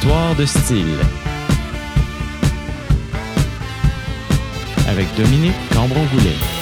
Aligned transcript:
Histoire 0.00 0.36
de 0.36 0.46
style. 0.46 0.96
Avec 4.88 5.08
Dominique 5.16 5.56
Cambron-Goulet. 5.74 6.57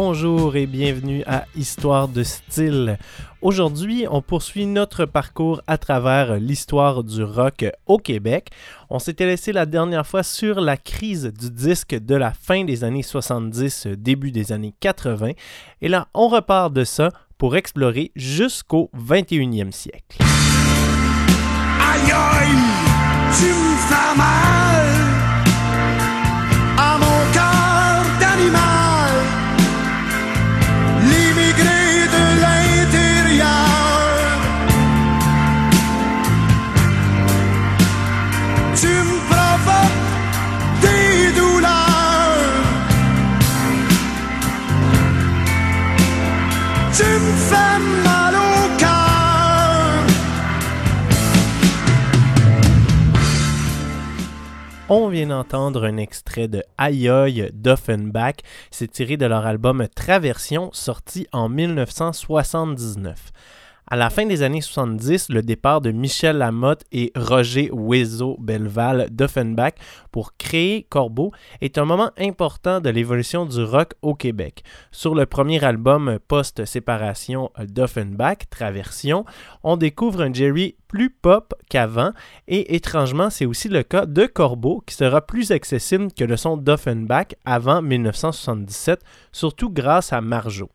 Bonjour 0.00 0.54
et 0.54 0.66
bienvenue 0.66 1.24
à 1.26 1.46
Histoire 1.56 2.06
de 2.06 2.22
style. 2.22 2.98
Aujourd'hui, 3.42 4.06
on 4.08 4.22
poursuit 4.22 4.64
notre 4.64 5.06
parcours 5.06 5.60
à 5.66 5.76
travers 5.76 6.36
l'histoire 6.36 7.02
du 7.02 7.24
rock 7.24 7.66
au 7.86 7.98
Québec. 7.98 8.50
On 8.90 9.00
s'était 9.00 9.26
laissé 9.26 9.50
la 9.50 9.66
dernière 9.66 10.06
fois 10.06 10.22
sur 10.22 10.60
la 10.60 10.76
crise 10.76 11.32
du 11.36 11.50
disque 11.50 11.96
de 11.96 12.14
la 12.14 12.32
fin 12.32 12.62
des 12.62 12.84
années 12.84 13.02
70, 13.02 13.88
début 13.96 14.30
des 14.30 14.52
années 14.52 14.72
80. 14.78 15.32
Et 15.82 15.88
là, 15.88 16.06
on 16.14 16.28
repart 16.28 16.72
de 16.72 16.84
ça 16.84 17.10
pour 17.36 17.56
explorer 17.56 18.12
jusqu'au 18.14 18.92
21e 18.96 19.72
siècle. 19.72 20.18
On 54.90 55.08
vient 55.08 55.26
d'entendre 55.26 55.84
un 55.84 55.98
extrait 55.98 56.48
de 56.48 56.62
Aïe 56.78 57.50
d'Offenbach. 57.52 58.36
C'est 58.70 58.90
tiré 58.90 59.18
de 59.18 59.26
leur 59.26 59.44
album 59.44 59.86
Traversion, 59.94 60.70
sorti 60.72 61.26
en 61.30 61.50
1979. 61.50 63.30
À 63.90 63.96
la 63.96 64.10
fin 64.10 64.26
des 64.26 64.42
années 64.42 64.60
70, 64.60 65.30
le 65.30 65.40
départ 65.40 65.80
de 65.80 65.92
Michel 65.92 66.36
Lamotte 66.36 66.84
et 66.92 67.10
Roger 67.16 67.70
Ouiseau 67.72 68.36
Belval 68.38 69.08
d'Offenbach 69.10 69.72
pour 70.12 70.36
créer 70.36 70.82
Corbeau 70.90 71.32
est 71.62 71.78
un 71.78 71.86
moment 71.86 72.10
important 72.18 72.82
de 72.82 72.90
l'évolution 72.90 73.46
du 73.46 73.62
rock 73.62 73.94
au 74.02 74.14
Québec. 74.14 74.62
Sur 74.92 75.14
le 75.14 75.24
premier 75.24 75.64
album 75.64 76.18
post-séparation 76.28 77.50
d'Offenbach, 77.66 78.50
Traversion, 78.50 79.24
on 79.62 79.78
découvre 79.78 80.20
un 80.20 80.34
Jerry 80.34 80.76
plus 80.86 81.08
pop 81.08 81.54
qu'avant 81.70 82.12
et 82.46 82.76
étrangement, 82.76 83.30
c'est 83.30 83.46
aussi 83.46 83.70
le 83.70 83.84
cas 83.84 84.04
de 84.04 84.26
Corbeau 84.26 84.82
qui 84.86 84.96
sera 84.96 85.22
plus 85.22 85.50
accessible 85.50 86.12
que 86.12 86.24
le 86.24 86.36
son 86.36 86.58
d'Offenbach 86.58 87.28
avant 87.46 87.80
1977, 87.80 89.00
surtout 89.32 89.70
grâce 89.70 90.12
à 90.12 90.20
Marjo. 90.20 90.68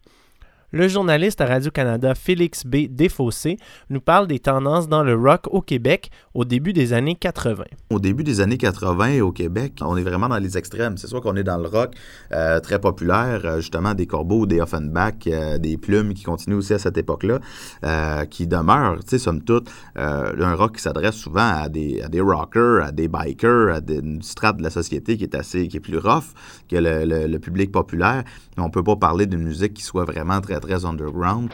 Le 0.76 0.88
journaliste 0.88 1.40
à 1.40 1.46
Radio-Canada 1.46 2.16
Félix 2.16 2.66
B. 2.66 2.88
Desfossés 2.90 3.58
nous 3.92 4.02
parle 4.02 4.26
des 4.26 4.40
tendances 4.40 4.88
dans 4.90 5.04
le 5.04 5.14
rock 5.14 5.42
au 5.52 5.62
Québec 5.62 6.10
au 6.34 6.46
début 6.46 6.74
des 6.74 6.94
années 6.94 7.14
80. 7.14 7.64
Au 7.92 8.00
début 8.00 8.24
des 8.24 8.42
années 8.42 8.58
80 8.58 9.20
au 9.22 9.32
Québec, 9.32 9.74
on 9.82 9.96
est 9.98 10.02
vraiment 10.02 10.28
dans 10.30 10.40
les 10.40 10.58
extrêmes. 10.58 10.98
C'est 10.98 11.06
soit 11.06 11.22
qu'on 11.22 11.36
est 11.36 11.44
dans 11.44 11.60
le 11.60 11.68
rock 11.68 11.94
euh, 12.32 12.60
très 12.60 12.80
populaire, 12.82 13.42
euh, 13.46 13.58
justement 13.58 13.94
des 13.94 14.08
corbeaux, 14.08 14.48
des 14.48 14.62
Offenbach, 14.62 15.14
euh, 15.28 15.60
des 15.60 15.78
plumes 15.78 16.16
qui 16.16 16.24
continuent 16.24 16.56
aussi 16.56 16.74
à 16.74 16.80
cette 16.80 16.98
époque-là, 16.98 17.38
euh, 17.86 18.26
qui 18.26 18.48
demeurent, 18.48 18.98
tu 19.04 19.10
sais, 19.12 19.20
somme 19.20 19.44
toute, 19.44 19.70
un 19.96 20.56
rock 20.56 20.78
qui 20.78 20.82
s'adresse 20.82 21.14
souvent 21.16 21.54
à 21.56 21.70
des, 21.70 22.02
à 22.02 22.08
des 22.10 22.20
rockers, 22.22 22.84
à 22.84 22.92
des 22.92 23.08
bikers, 23.08 23.76
à 23.76 23.80
des, 23.80 24.00
une 24.00 24.24
strate 24.24 24.58
de 24.58 24.64
la 24.64 24.72
société 24.72 25.18
qui 25.18 25.24
est 25.24 25.36
assez, 25.36 25.68
qui 25.68 25.78
est 25.78 25.82
plus 25.82 26.00
rough 26.00 26.34
que 26.68 26.78
le, 26.78 27.06
le- 27.06 27.28
le 27.28 27.40
public 27.40 27.72
populaire. 27.72 28.24
On 28.58 28.72
peut 28.72 28.84
pas 28.84 28.96
parler 28.96 29.28
d'une 29.28 29.44
musique 29.44 29.76
qui 29.76 29.84
soit 29.84 30.06
vraiment 30.06 30.42
très, 30.42 30.60
très 30.64 30.86
underground. 30.86 31.50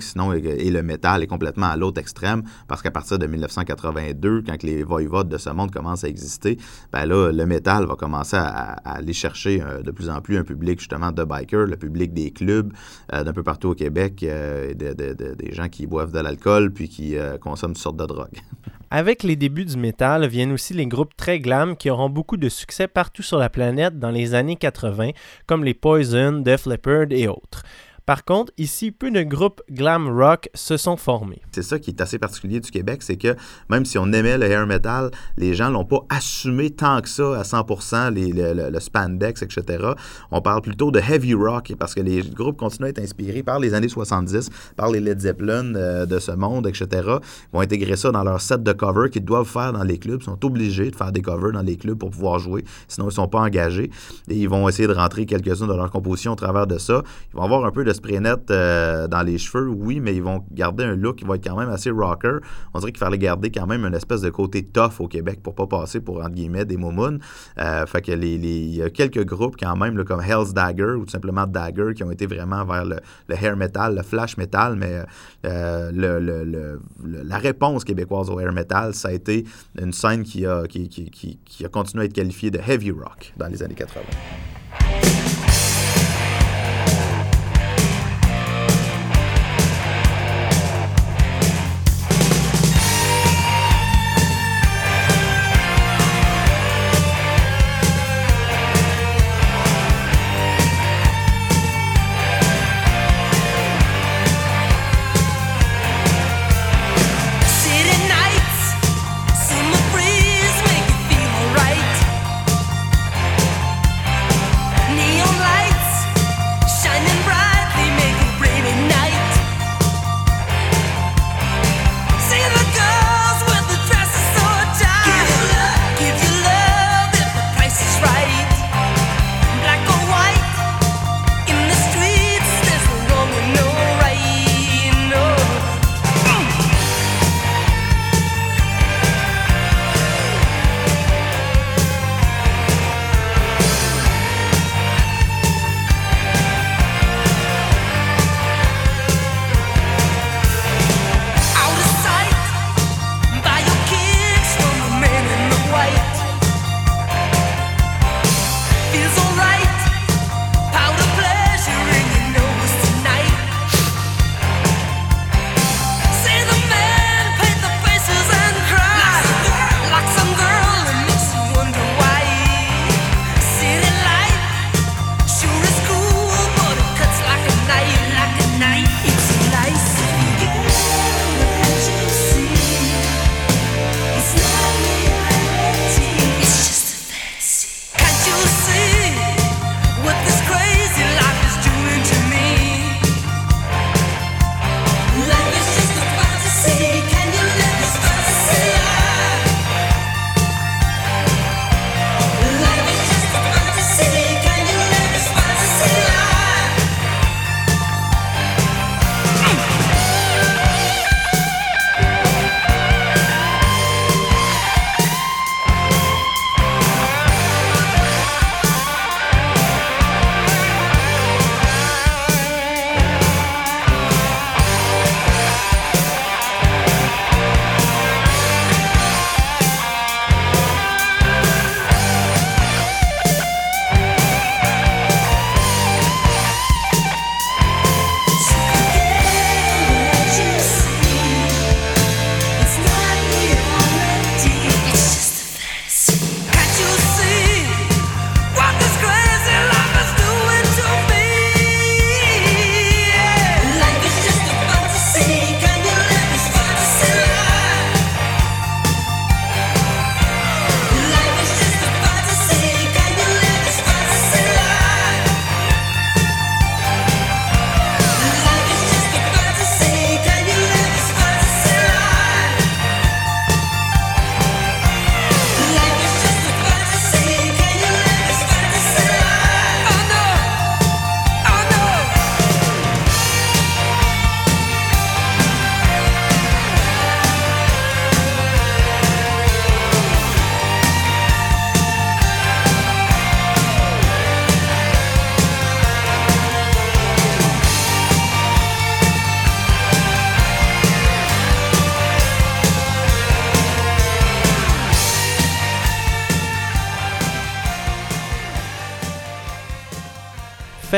Sinon, 0.00 0.32
et, 0.32 0.70
le 0.70 0.82
métal 0.82 1.22
est 1.22 1.26
complètement 1.26 1.66
à 1.66 1.76
l'autre 1.76 2.00
extrême, 2.00 2.42
parce 2.68 2.82
qu'à 2.82 2.90
partir 2.90 3.18
de 3.18 3.26
1982, 3.26 4.42
quand 4.46 4.62
les 4.62 4.82
voivodes 4.82 5.28
de 5.28 5.38
ce 5.38 5.50
monde 5.50 5.70
commencent 5.70 6.04
à 6.04 6.08
exister, 6.08 6.58
ben 6.92 7.06
là, 7.06 7.32
le 7.32 7.46
métal 7.46 7.86
va 7.86 7.94
commencer 7.94 8.36
à, 8.36 8.76
aller 8.84 9.12
chercher 9.12 9.62
euh, 9.62 9.82
de 9.82 9.90
plus 9.90 10.10
en 10.10 10.20
plus 10.20 10.36
un 10.36 10.44
public, 10.44 10.80
justement, 10.80 11.12
de 11.12 11.24
bikers, 11.24 11.66
le 11.66 11.76
public 11.76 12.12
des 12.12 12.30
clubs, 12.30 12.72
euh, 13.12 13.24
d'un 13.24 13.32
peu 13.32 13.42
partout 13.42 13.68
au 13.68 13.74
Québec, 13.74 14.22
euh, 14.22 14.74
des 14.74 15.52
gens 15.52 15.68
qui 15.68 15.86
boivent 15.86 16.12
de 16.12 16.20
l'alcool, 16.20 16.72
puis 16.72 16.88
qui 16.88 17.16
euh, 17.16 17.38
consomment 17.38 17.74
toutes 17.74 17.82
sortes 17.82 17.96
de 17.96 18.06
drogues. 18.06 18.40
Avec 18.90 19.24
les 19.24 19.34
débuts 19.34 19.64
du 19.64 19.76
métal 19.76 20.26
viennent 20.28 20.52
aussi 20.52 20.72
les 20.72 20.86
groupes 20.86 21.16
très 21.16 21.40
glam 21.40 21.76
qui 21.76 21.90
auront 21.90 22.08
beaucoup 22.08 22.36
de 22.36 22.48
succès 22.48 22.86
partout 22.86 23.22
sur 23.22 23.36
la 23.36 23.50
planète 23.50 23.98
dans 23.98 24.10
les 24.10 24.34
années 24.34 24.54
80, 24.54 25.10
comme 25.46 25.64
les 25.64 25.74
Poison, 25.74 26.40
Def 26.40 26.66
Leppard 26.66 27.06
et 27.10 27.26
autres. 27.26 27.64
Par 28.06 28.24
contre, 28.24 28.52
ici, 28.56 28.92
peu 28.92 29.10
de 29.10 29.24
groupes 29.24 29.62
glam 29.68 30.08
rock 30.08 30.48
se 30.54 30.76
sont 30.76 30.96
formés. 30.96 31.42
C'est 31.50 31.64
ça 31.64 31.80
qui 31.80 31.90
est 31.90 32.00
assez 32.00 32.20
particulier 32.20 32.60
du 32.60 32.70
Québec, 32.70 33.02
c'est 33.02 33.16
que 33.16 33.34
même 33.68 33.84
si 33.84 33.98
on 33.98 34.12
aimait 34.12 34.38
le 34.38 34.46
hair 34.46 34.64
metal, 34.64 35.10
les 35.36 35.54
gens 35.54 35.70
l'ont 35.70 35.84
pas 35.84 36.04
assumé 36.08 36.70
tant 36.70 37.00
que 37.00 37.08
ça 37.08 37.36
à 37.36 37.42
100%, 37.42 38.14
les, 38.14 38.30
le, 38.30 38.78
spandex, 38.78 39.42
etc. 39.42 39.88
On 40.30 40.40
parle 40.40 40.62
plutôt 40.62 40.92
de 40.92 41.00
heavy 41.00 41.34
rock 41.34 41.72
parce 41.76 41.96
que 41.96 42.00
les 42.00 42.22
groupes 42.22 42.56
continuent 42.56 42.86
à 42.86 42.90
être 42.90 43.00
inspirés 43.00 43.42
par 43.42 43.58
les 43.58 43.74
années 43.74 43.88
70, 43.88 44.50
par 44.76 44.92
les 44.92 45.00
Led 45.00 45.18
Zeppelin 45.18 45.74
euh, 45.74 46.06
de 46.06 46.20
ce 46.20 46.30
monde, 46.30 46.68
etc. 46.68 46.86
Ils 46.92 47.54
vont 47.54 47.60
intégrer 47.60 47.96
ça 47.96 48.12
dans 48.12 48.22
leur 48.22 48.40
set 48.40 48.62
de 48.62 48.72
covers 48.72 49.10
qu'ils 49.10 49.24
doivent 49.24 49.48
faire 49.48 49.72
dans 49.72 49.82
les 49.82 49.98
clubs. 49.98 50.20
Ils 50.22 50.26
sont 50.26 50.44
obligés 50.44 50.92
de 50.92 50.96
faire 50.96 51.10
des 51.10 51.22
covers 51.22 51.50
dans 51.50 51.62
les 51.62 51.76
clubs 51.76 51.98
pour 51.98 52.10
pouvoir 52.10 52.38
jouer, 52.38 52.64
sinon 52.86 53.08
ils 53.08 53.14
sont 53.14 53.26
pas 53.26 53.40
engagés. 53.40 53.90
Et 54.28 54.36
ils 54.36 54.48
vont 54.48 54.68
essayer 54.68 54.86
de 54.86 54.94
rentrer 54.94 55.26
quelques-uns 55.26 55.66
de 55.66 55.74
leur 55.74 55.90
composition 55.90 56.34
au 56.34 56.36
travers 56.36 56.68
de 56.68 56.78
ça. 56.78 57.02
Ils 57.32 57.36
vont 57.36 57.42
avoir 57.42 57.64
un 57.64 57.72
peu 57.72 57.82
de 57.82 57.95
spray 57.96 58.20
net 58.20 58.50
euh, 58.50 59.08
dans 59.08 59.22
les 59.22 59.38
cheveux, 59.38 59.68
oui, 59.68 60.00
mais 60.00 60.14
ils 60.14 60.22
vont 60.22 60.44
garder 60.52 60.84
un 60.84 60.94
look 60.94 61.16
qui 61.16 61.24
va 61.24 61.36
être 61.36 61.44
quand 61.44 61.56
même 61.56 61.68
assez 61.68 61.90
rocker. 61.90 62.38
On 62.74 62.78
dirait 62.78 62.92
qu'il 62.92 62.98
fallait 62.98 63.18
garder 63.18 63.50
quand 63.50 63.66
même 63.66 63.84
une 63.84 63.94
espèce 63.94 64.20
de 64.20 64.30
côté 64.30 64.64
tough 64.64 65.00
au 65.00 65.08
Québec 65.08 65.40
pour 65.42 65.54
pas 65.54 65.66
passer 65.66 66.00
pour, 66.00 66.18
entre 66.18 66.30
guillemets, 66.30 66.64
des 66.64 66.76
moumounes. 66.76 67.18
Euh, 67.58 67.86
fait 67.86 68.02
que 68.02 68.12
les, 68.12 68.34
il 68.34 68.76
y 68.76 68.82
a 68.82 68.90
quelques 68.90 69.24
groupes 69.24 69.56
quand 69.58 69.76
même, 69.76 70.02
comme 70.04 70.20
Hell's 70.20 70.52
Dagger 70.52 70.94
ou 70.98 71.04
tout 71.04 71.10
simplement 71.10 71.46
Dagger, 71.46 71.94
qui 71.94 72.04
ont 72.04 72.10
été 72.10 72.26
vraiment 72.26 72.64
vers 72.64 72.84
le, 72.84 72.98
hair 73.28 73.56
metal, 73.56 73.96
le 73.96 74.02
flash 74.02 74.36
metal, 74.36 74.76
mais 74.76 75.02
euh, 75.44 76.76
la 77.02 77.38
réponse 77.38 77.84
québécoise 77.84 78.30
au 78.30 78.38
hair 78.40 78.52
metal, 78.52 78.94
ça 78.94 79.08
a 79.08 79.12
été 79.12 79.44
une 79.80 79.92
scène 79.92 80.22
qui 80.22 80.46
a 80.46 80.64
continué 81.70 82.02
à 82.02 82.06
être 82.06 82.12
qualifiée 82.12 82.50
de 82.50 82.58
heavy 82.58 82.90
rock 82.90 83.32
dans 83.36 83.48
les 83.48 83.62
années 83.62 83.74
80. 83.74 84.02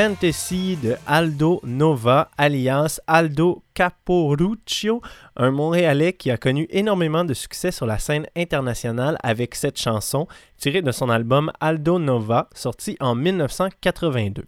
Fantasy 0.08 0.78
de 0.82 0.96
Aldo 1.06 1.60
Nova, 1.64 2.30
alias 2.38 2.98
Aldo 3.06 3.62
Caporuccio, 3.74 5.02
un 5.36 5.50
Montréalais 5.50 6.14
qui 6.14 6.30
a 6.30 6.38
connu 6.38 6.66
énormément 6.70 7.26
de 7.26 7.34
succès 7.34 7.70
sur 7.70 7.84
la 7.84 7.98
scène 7.98 8.26
internationale 8.34 9.18
avec 9.22 9.54
cette 9.54 9.78
chanson, 9.78 10.26
tirée 10.56 10.80
de 10.80 10.92
son 10.92 11.10
album 11.10 11.52
Aldo 11.60 11.98
Nova, 11.98 12.48
sorti 12.54 12.96
en 13.00 13.14
1982. 13.14 14.44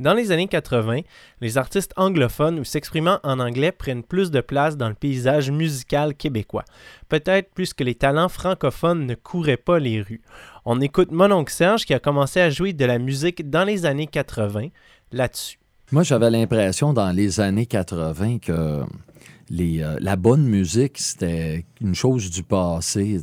Dans 0.00 0.14
les 0.14 0.32
années 0.32 0.48
80, 0.48 1.02
les 1.40 1.56
artistes 1.56 1.92
anglophones 1.96 2.58
ou 2.58 2.64
s'exprimant 2.64 3.20
en 3.22 3.38
anglais 3.38 3.70
prennent 3.70 4.02
plus 4.02 4.32
de 4.32 4.40
place 4.40 4.76
dans 4.76 4.88
le 4.88 4.94
paysage 4.94 5.52
musical 5.52 6.16
québécois, 6.16 6.64
peut-être 7.08 7.50
puisque 7.54 7.80
les 7.80 7.94
talents 7.94 8.28
francophones 8.28 9.06
ne 9.06 9.14
couraient 9.14 9.56
pas 9.56 9.78
les 9.78 10.02
rues. 10.02 10.22
On 10.64 10.80
écoute 10.80 11.12
Mon 11.12 11.30
oncle 11.30 11.52
Serge 11.52 11.84
qui 11.84 11.94
a 11.94 12.00
commencé 12.00 12.40
à 12.40 12.50
jouer 12.50 12.72
de 12.72 12.84
la 12.84 12.98
musique 12.98 13.48
dans 13.48 13.62
les 13.62 13.86
années 13.86 14.08
80 14.08 14.68
là-dessus. 15.12 15.60
Moi, 15.92 16.02
j'avais 16.02 16.30
l'impression 16.30 16.92
dans 16.92 17.12
les 17.12 17.38
années 17.38 17.66
80 17.66 18.38
que 18.38 18.82
euh, 19.52 19.96
la 20.00 20.16
bonne 20.16 20.44
musique, 20.44 20.98
c'était 20.98 21.64
une 21.80 21.94
chose 21.94 22.30
du 22.30 22.42
passé. 22.42 23.20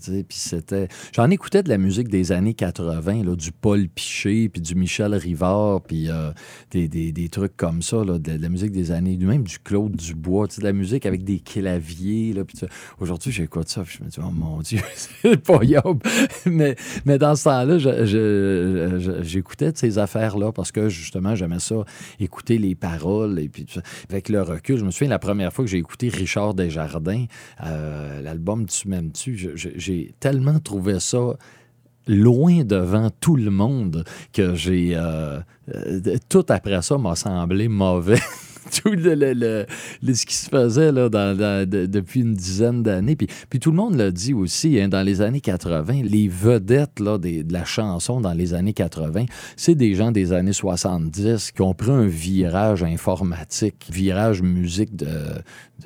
J'en 1.14 1.30
écoutais 1.30 1.64
de 1.64 1.70
la 1.70 1.78
musique 1.78 2.10
des 2.10 2.32
années 2.32 2.54
80, 2.54 3.24
là, 3.24 3.36
du 3.36 3.52
Paul 3.52 3.88
Piché, 3.88 4.50
puis 4.50 4.62
du 4.62 4.76
Michel 4.76 5.16
Rivard, 5.16 5.82
puis 5.82 6.10
euh, 6.10 6.32
des, 6.72 7.30
trucs 7.30 7.58
comme 7.58 7.82
ça, 7.82 8.04
de, 8.04 8.42
la 8.42 8.50
musique 8.50 8.72
des 8.72 8.92
années. 8.92 9.18
Même 9.18 9.44
du 9.44 9.60
Claude 9.60 9.96
Dubois, 9.96 10.48
de 10.48 10.64
la 10.64 10.74
musique 10.74 11.06
avec 11.06 11.24
des 11.24 11.40
claviers. 11.40 12.36
Aujourd'hui, 13.00 13.32
j'écoute 13.32 13.70
ça, 13.70 13.84
puis 13.84 13.98
je 14.00 14.04
me 14.04 14.10
dis, 14.10 14.20
oh 14.22 14.32
mon 14.32 14.62
Dieu, 14.62 14.80
c'est 14.96 15.38
pas 15.38 15.60
mais, 16.46 16.76
mais 17.06 17.18
dans 17.18 17.36
ce 17.36 17.46
temps-là, 17.46 19.22
j'écoutais 19.22 19.72
de 19.72 19.78
ces 19.78 19.98
affaires-là 19.98 20.52
parce 20.52 20.72
que 20.72 20.90
justement, 20.90 21.36
j'aimais 21.36 21.60
ça, 21.60 21.84
écouter 22.20 22.58
les 22.58 22.76
paroles. 22.76 23.40
Avec 24.10 24.30
le 24.30 24.42
recul, 24.42 24.78
je 24.78 24.86
me 24.86 24.92
souviens 24.92 25.10
la 25.10 25.20
première 25.20 25.54
fois 25.54 25.66
que 25.66 25.72
j'ai 25.72 25.78
écouté 25.78 26.10
Richard 26.22 26.54
Desjardins, 26.54 27.26
euh, 27.64 28.22
l'album 28.22 28.66
Tu 28.68 28.88
m'aimes-tu, 28.88 29.56
j'ai 29.56 30.14
tellement 30.20 30.60
trouvé 30.60 31.00
ça 31.00 31.36
loin 32.08 32.64
devant 32.64 33.10
tout 33.20 33.36
le 33.36 33.52
monde 33.52 34.04
que 34.34 34.56
j'ai 34.56 34.96
euh, 34.96 35.40
euh, 35.74 36.18
tout 36.30 36.46
après 36.50 36.82
ça 36.82 36.98
m'a 36.98 37.16
semblé 37.16 37.68
mauvais 37.68 38.20
tout 38.72 38.92
le, 38.92 39.16
le- 39.16 39.34
le- 40.02 40.14
ce 40.14 40.26
qui 40.26 40.36
se 40.36 40.50
faisait 40.50 40.92
là, 40.92 41.10
depuis 41.10 42.22
une 42.22 42.34
dizaine 42.34 42.84
d'années. 42.84 43.16
Puis, 43.16 43.28
puis 43.50 43.60
tout 43.60 43.72
le 43.72 43.78
monde 43.78 43.96
l'a 43.96 44.12
dit 44.12 44.34
aussi, 44.34 44.80
hein, 44.80 44.88
dans 44.88 45.02
les 45.06 45.22
années 45.22 45.42
80, 45.42 46.02
les 46.04 46.28
vedettes 46.28 47.00
là, 47.00 47.18
de 47.18 47.52
la 47.52 47.66
chanson 47.66 48.22
dans 48.22 48.34
les 48.34 48.54
années 48.54 48.74
80, 48.74 49.26
c'est 49.56 49.76
des 49.76 49.94
gens 49.96 50.12
des 50.12 50.34
années 50.34 50.54
70 50.54 51.52
qui 51.52 51.62
ont 51.62 51.74
pris 51.74 51.92
un 51.92 52.06
virage 52.06 52.84
informatique, 52.84 53.88
virage 53.92 54.42
musique 54.42 54.96
de, 54.96 55.08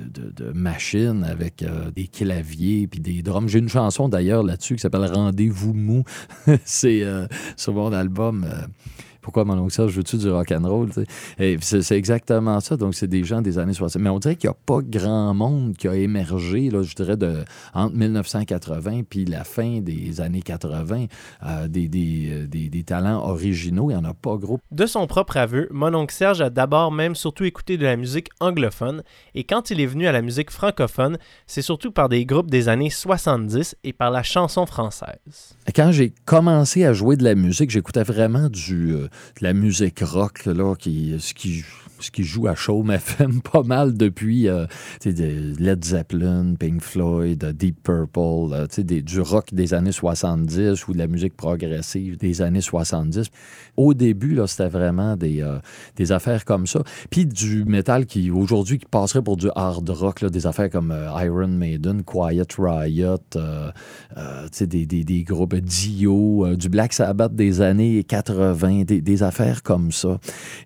de, 0.00 0.22
de- 0.22 0.44
de 0.44 0.52
machine 0.52 1.24
avec 1.24 1.62
euh, 1.62 1.90
des 1.94 2.06
claviers 2.06 2.86
puis 2.86 3.00
des 3.00 3.22
drums. 3.22 3.48
J'ai 3.48 3.58
une 3.58 3.68
chanson 3.68 4.08
d'ailleurs 4.08 4.42
là-dessus 4.42 4.76
qui 4.76 4.80
s'appelle 4.80 5.06
Rendez-vous 5.12 5.72
mou. 5.74 6.04
c'est 6.64 7.02
euh, 7.02 7.26
sur 7.56 7.74
mon 7.74 7.92
album. 7.92 8.44
euh, 8.44 8.66
pourquoi 9.26 9.44
mon 9.44 9.58
oncle 9.58 9.72
Serge, 9.72 9.92
veux-tu 9.96 10.18
du 10.18 10.30
rock'n'roll? 10.30 10.88
Et 11.40 11.56
C'est 11.60 11.96
exactement 11.96 12.60
ça. 12.60 12.76
Donc, 12.76 12.94
c'est 12.94 13.08
des 13.08 13.24
gens 13.24 13.42
des 13.42 13.58
années 13.58 13.72
60. 13.72 14.00
Mais 14.00 14.08
on 14.08 14.20
dirait 14.20 14.36
qu'il 14.36 14.48
n'y 14.48 14.52
a 14.54 14.58
pas 14.64 14.78
grand 14.82 15.34
monde 15.34 15.74
qui 15.76 15.88
a 15.88 15.96
émergé, 15.96 16.70
là, 16.70 16.82
je 16.84 16.94
dirais, 16.94 17.16
de, 17.16 17.42
entre 17.74 17.96
1980 17.96 19.02
puis 19.10 19.24
la 19.24 19.42
fin 19.42 19.80
des 19.80 20.20
années 20.20 20.42
80, 20.42 21.06
euh, 21.44 21.66
des, 21.66 21.88
des, 21.88 22.28
euh, 22.30 22.46
des- 22.46 22.68
des 22.68 22.84
talents 22.84 23.24
originaux. 23.28 23.90
Il 23.90 23.94
n'y 23.96 24.00
en 24.00 24.04
a 24.04 24.14
pas 24.14 24.36
gros. 24.36 24.60
De 24.70 24.86
son 24.86 25.08
propre 25.08 25.36
aveu, 25.38 25.66
mon 25.72 25.92
oncle 25.92 26.14
Serge 26.14 26.40
a 26.40 26.48
d'abord 26.50 26.92
même 26.92 27.16
surtout 27.16 27.42
écouté 27.42 27.76
de 27.78 27.82
la 27.84 27.96
musique 27.96 28.28
anglophone, 28.38 29.02
et 29.34 29.42
quand 29.42 29.70
il 29.70 29.80
est 29.80 29.86
venu 29.86 30.06
à 30.06 30.12
la 30.12 30.22
musique 30.22 30.52
francophone, 30.52 31.18
c'est 31.48 31.62
surtout 31.62 31.90
par 31.90 32.08
des 32.08 32.24
groupes 32.24 32.48
des 32.48 32.68
années 32.68 32.90
70 32.90 33.74
et 33.82 33.92
par 33.92 34.12
la 34.12 34.22
chanson 34.22 34.66
française. 34.66 35.56
Quand 35.74 35.90
j'ai 35.90 36.12
commencé 36.26 36.84
à 36.84 36.92
jouer 36.92 37.16
de 37.16 37.24
la 37.24 37.34
musique, 37.34 37.70
j'écoutais 37.70 38.02
vraiment 38.04 38.48
du, 38.48 38.92
euh, 38.94 39.08
la 39.40 39.52
musique 39.52 40.00
rock, 40.00 40.46
là, 40.46 40.74
qui, 40.76 41.14
ce, 41.18 41.34
qui, 41.34 41.62
ce 42.00 42.10
qui 42.10 42.24
joue 42.24 42.46
à 42.46 42.54
Chaume 42.54 42.90
FM 42.90 43.40
pas 43.52 43.62
mal 43.62 43.96
depuis 43.96 44.48
euh, 44.48 44.66
Led 45.04 45.84
Zeppelin, 45.84 46.54
Pink 46.58 46.82
Floyd, 46.82 47.42
euh, 47.44 47.52
Deep 47.52 47.82
Purple, 47.82 48.52
euh, 48.52 48.66
des- 48.78 49.02
du 49.02 49.20
rock 49.20 49.52
des 49.52 49.74
années 49.74 49.92
70 49.92 50.88
ou 50.88 50.92
de 50.92 50.98
la 50.98 51.06
musique 51.06 51.36
progressive 51.36 52.16
des 52.18 52.42
années 52.42 52.60
70. 52.60 53.28
Au 53.76 53.94
début, 53.94 54.38
c'était 54.46 54.68
vraiment 54.68 55.16
des, 55.16 55.42
euh, 55.42 55.58
des 55.96 56.12
affaires 56.12 56.44
comme 56.44 56.66
ça. 56.66 56.82
Puis 57.10 57.26
du 57.26 57.64
métal 57.64 58.06
qui, 58.06 58.30
aujourd'hui, 58.30 58.78
qui 58.78 58.86
passerait 58.86 59.22
pour 59.22 59.36
du 59.36 59.48
hard 59.54 59.88
rock, 59.90 60.20
là, 60.22 60.28
des 60.30 60.46
affaires 60.46 60.70
comme 60.70 60.94
Iron 61.22 61.48
Maiden, 61.48 62.02
Quiet 62.02 62.46
Riot, 62.58 63.16
des, 64.60 64.86
des, 64.86 65.04
des 65.04 65.22
groupes 65.24 65.54
Dio, 65.56 66.54
du 66.56 66.68
Black 66.68 66.92
Sabbath 66.92 67.34
des 67.34 67.60
années 67.60 68.04
80, 68.04 68.84
des, 68.84 69.00
des 69.06 69.22
affaires 69.22 69.62
comme 69.62 69.92
ça. 69.92 70.18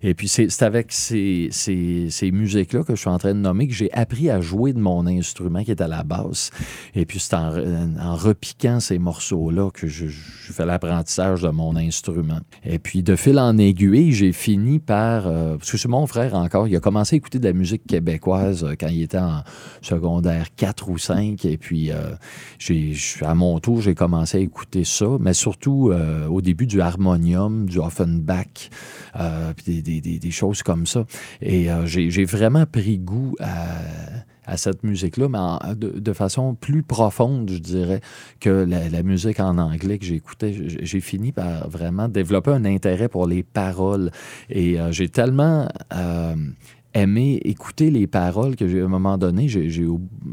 Et 0.03 0.13
puis 0.13 0.27
c'est 0.27 0.61
avec 0.63 0.91
ces, 0.91 1.47
ces, 1.51 2.07
ces 2.09 2.31
musiques-là 2.31 2.83
que 2.83 2.95
je 2.95 2.99
suis 2.99 3.09
en 3.09 3.17
train 3.17 3.33
de 3.33 3.39
nommer 3.39 3.67
que 3.67 3.73
j'ai 3.73 3.91
appris 3.93 4.29
à 4.29 4.41
jouer 4.41 4.73
de 4.73 4.79
mon 4.79 5.07
instrument 5.07 5.63
qui 5.63 5.71
est 5.71 5.81
à 5.81 5.87
la 5.87 6.03
basse. 6.03 6.51
Et 6.95 7.05
puis 7.05 7.19
c'est 7.19 7.35
en, 7.35 8.15
repiquant 8.15 8.79
ces 8.79 8.99
morceaux-là 8.99 9.69
que 9.71 9.87
je, 9.87 10.07
fais 10.07 10.65
l'apprentissage 10.65 11.43
de 11.43 11.49
mon 11.49 11.75
instrument. 11.77 12.39
Et 12.65 12.79
puis 12.79 13.03
de 13.03 13.15
fil 13.15 13.39
en 13.39 13.57
aiguille, 13.57 14.11
j'ai 14.11 14.33
fini 14.33 14.79
par... 14.79 15.27
euh, 15.27 15.57
parce 15.57 15.71
que 15.71 15.77
c'est 15.77 15.87
mon 15.87 16.07
frère 16.07 16.33
encore, 16.33 16.67
il 16.67 16.75
a 16.75 16.79
commencé 16.79 17.15
à 17.15 17.17
écouter 17.17 17.39
de 17.39 17.45
la 17.45 17.53
musique 17.53 17.85
québécoise 17.87 18.65
euh, 18.65 18.73
quand 18.77 18.87
il 18.87 19.03
était 19.03 19.17
en 19.17 19.43
secondaire 19.81 20.47
4 20.55 20.89
ou 20.89 20.97
5. 20.97 21.45
Et 21.45 21.57
puis 21.57 21.91
euh, 21.91 22.15
à 23.21 23.35
mon 23.35 23.59
tour, 23.59 23.81
j'ai 23.81 23.95
commencé 23.95 24.39
à 24.39 24.41
écouter 24.41 24.83
ça, 24.83 25.05
mais 25.19 25.33
surtout 25.33 25.91
au 26.29 26.41
début 26.41 26.67
du 26.67 26.81
harmonium, 26.81 27.67
du 27.67 27.79
Offenbach, 27.79 28.30
euh, 29.19 29.53
des, 29.65 30.31
choses 30.31 30.63
comme 30.63 30.85
ça. 30.85 31.05
Et 31.41 31.71
euh, 31.71 31.85
j'ai, 31.85 32.25
vraiment 32.25 32.65
pris 32.65 32.97
goût 32.97 33.35
à, 33.39 34.57
cette 34.57 34.83
musique-là, 34.83 35.27
mais 35.29 35.75
de, 35.75 36.13
façon 36.13 36.55
plus 36.55 36.83
profonde, 36.83 37.49
je 37.51 37.59
dirais, 37.59 38.01
que 38.39 38.49
la, 38.49 39.03
musique 39.03 39.39
en 39.39 39.57
anglais 39.57 39.97
que 39.97 40.05
j'écoutais. 40.05 40.55
J'ai, 40.81 41.01
fini 41.01 41.31
par 41.31 41.69
vraiment 41.69 42.07
développer 42.07 42.51
un 42.51 42.65
intérêt 42.65 43.09
pour 43.09 43.27
les 43.27 43.43
paroles. 43.43 44.11
Et 44.49 44.79
euh, 44.79 44.91
j'ai 44.91 45.09
tellement... 45.09 45.67
aimé 46.93 47.39
écouter 47.45 47.89
les 47.89 48.05
paroles 48.05 48.57
que 48.57 48.67
j'ai 48.67 48.81
à 48.81 48.83
un 48.83 48.89
moment 48.89 49.17
donné, 49.17 49.47
j'ai- 49.47 49.87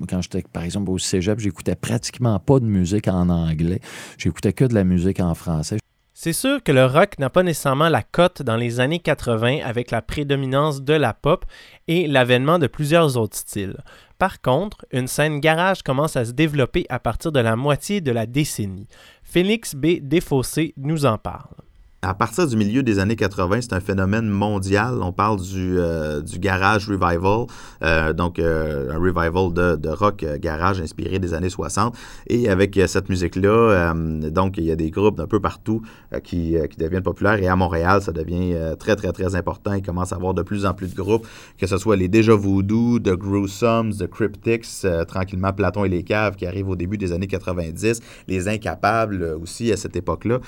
quand 0.09 0.21
j'étais 0.21 0.43
par 0.53 0.65
exemple 0.65 0.91
au 0.91 0.99
cégep, 0.99 1.39
j'écoutais 1.39 1.77
pratiquement 1.77 2.41
pas 2.41 2.59
de 2.59 2.67
musique 2.67 3.07
en 3.07 3.29
anglais. 3.29 3.81
J'écoutais 4.19 4.53
que 4.53 4.65
de 4.65 4.75
la 4.75 4.83
musique 4.83 5.21
en 5.21 5.35
français. 5.35 5.79
C'est 6.21 6.33
sûr 6.33 6.65
que 6.65 6.73
le 6.73 6.85
rock 6.85 7.21
n'a 7.21 7.31
pas 7.31 7.45
nécessairement 7.45 7.89
la 7.89 8.03
cote 8.03 8.43
dans 8.43 8.57
les 8.57 8.81
années 8.81 8.99
80 8.99 9.61
avec 9.65 9.93
la 9.93 10.03
prédominance 10.03 10.83
de 10.83 10.95
la 10.95 11.15
pop 11.15 11.45
et 11.87 12.09
l'avènement 12.09 12.59
de 12.59 12.67
plusieurs 12.67 13.17
autres 13.17 13.37
styles. 13.37 13.77
Par 14.19 14.41
contre, 14.41 14.85
une 14.91 15.07
scène 15.07 15.39
garage 15.39 15.85
commence 15.85 16.17
à 16.17 16.25
se 16.25 16.33
développer 16.33 16.87
à 16.89 16.99
partir 16.99 17.31
de 17.31 17.39
la 17.39 17.55
moitié 17.55 18.01
de 18.01 18.11
la 18.11 18.27
décennie. 18.27 18.89
Félix 19.23 19.77
B. 19.77 20.01
Desfossés 20.01 20.75
nous 20.77 21.07
en 21.07 21.19
parle. 21.19 21.55
À 22.01 22.15
partir 22.15 22.47
du 22.47 22.57
milieu 22.57 22.85
des 22.85 23.01
années 23.01 23.17
80, 23.17 23.63
c'est 23.63 23.73
un 23.73 23.81
phénomène 23.81 24.29
mondial. 24.29 25.03
On 25.03 25.11
parle 25.11 25.41
du, 25.41 25.81
euh, 25.81 26.21
du 26.21 26.39
garage 26.39 26.89
revival, 26.89 27.47
euh, 27.83 28.13
donc 28.13 28.39
euh, 28.39 28.93
un 28.93 28.99
revival 28.99 29.53
de, 29.53 29.75
de 29.75 29.89
rock 29.89 30.25
garage 30.39 30.81
inspiré 30.81 31.19
des 31.19 31.35
années 31.35 31.51
60. 31.51 31.97
Et 32.29 32.49
avec 32.49 32.79
cette 32.87 33.09
musique-là, 33.09 33.95
donc 34.31 34.59
il 34.59 34.65
y 34.65 34.71
a 34.71 34.77
des 34.77 34.93
groupes 34.93 35.17
d'un 35.17 35.27
peu 35.27 35.41
partout 35.41 35.83
qui, 36.23 36.55
qui 36.71 36.77
deviennent 36.77 37.03
populaires. 37.03 37.43
Et 37.43 37.49
à 37.49 37.57
Montréal, 37.57 38.01
ça 38.01 38.13
devient 38.13 38.55
très, 38.79 38.95
très, 38.95 39.11
très 39.11 39.35
important. 39.35 39.75
Il 39.75 39.83
commence 39.83 40.13
à 40.13 40.17
avoir 40.17 40.35
de 40.35 40.43
plus 40.43 40.67
en 40.67 40.75
plus 40.75 40.95
de 40.95 41.03
groupes, 41.03 41.27
que 41.59 41.67
ce 41.67 41.79
soit 41.79 41.97
les 41.97 42.07
Déjà 42.07 42.33
Voodoo, 42.33 43.01
The 43.01 43.15
Gruesomes, 43.17 43.93
The 43.93 44.07
Cryptics, 44.07 44.87
tranquillement 45.09 45.53
Platon 45.53 45.85
et 45.85 45.89
les 45.89 46.05
Caves 46.05 46.37
qui 46.37 46.47
arrivent 46.47 46.69
au 46.69 46.77
début 46.77 46.97
des 46.97 47.11
années 47.11 47.27
90, 47.27 48.01
les 48.29 48.47
Incapables 48.49 49.37
aussi 49.43 49.73
à 49.73 49.77
cette 49.77 49.97
époque-là. 49.97 50.39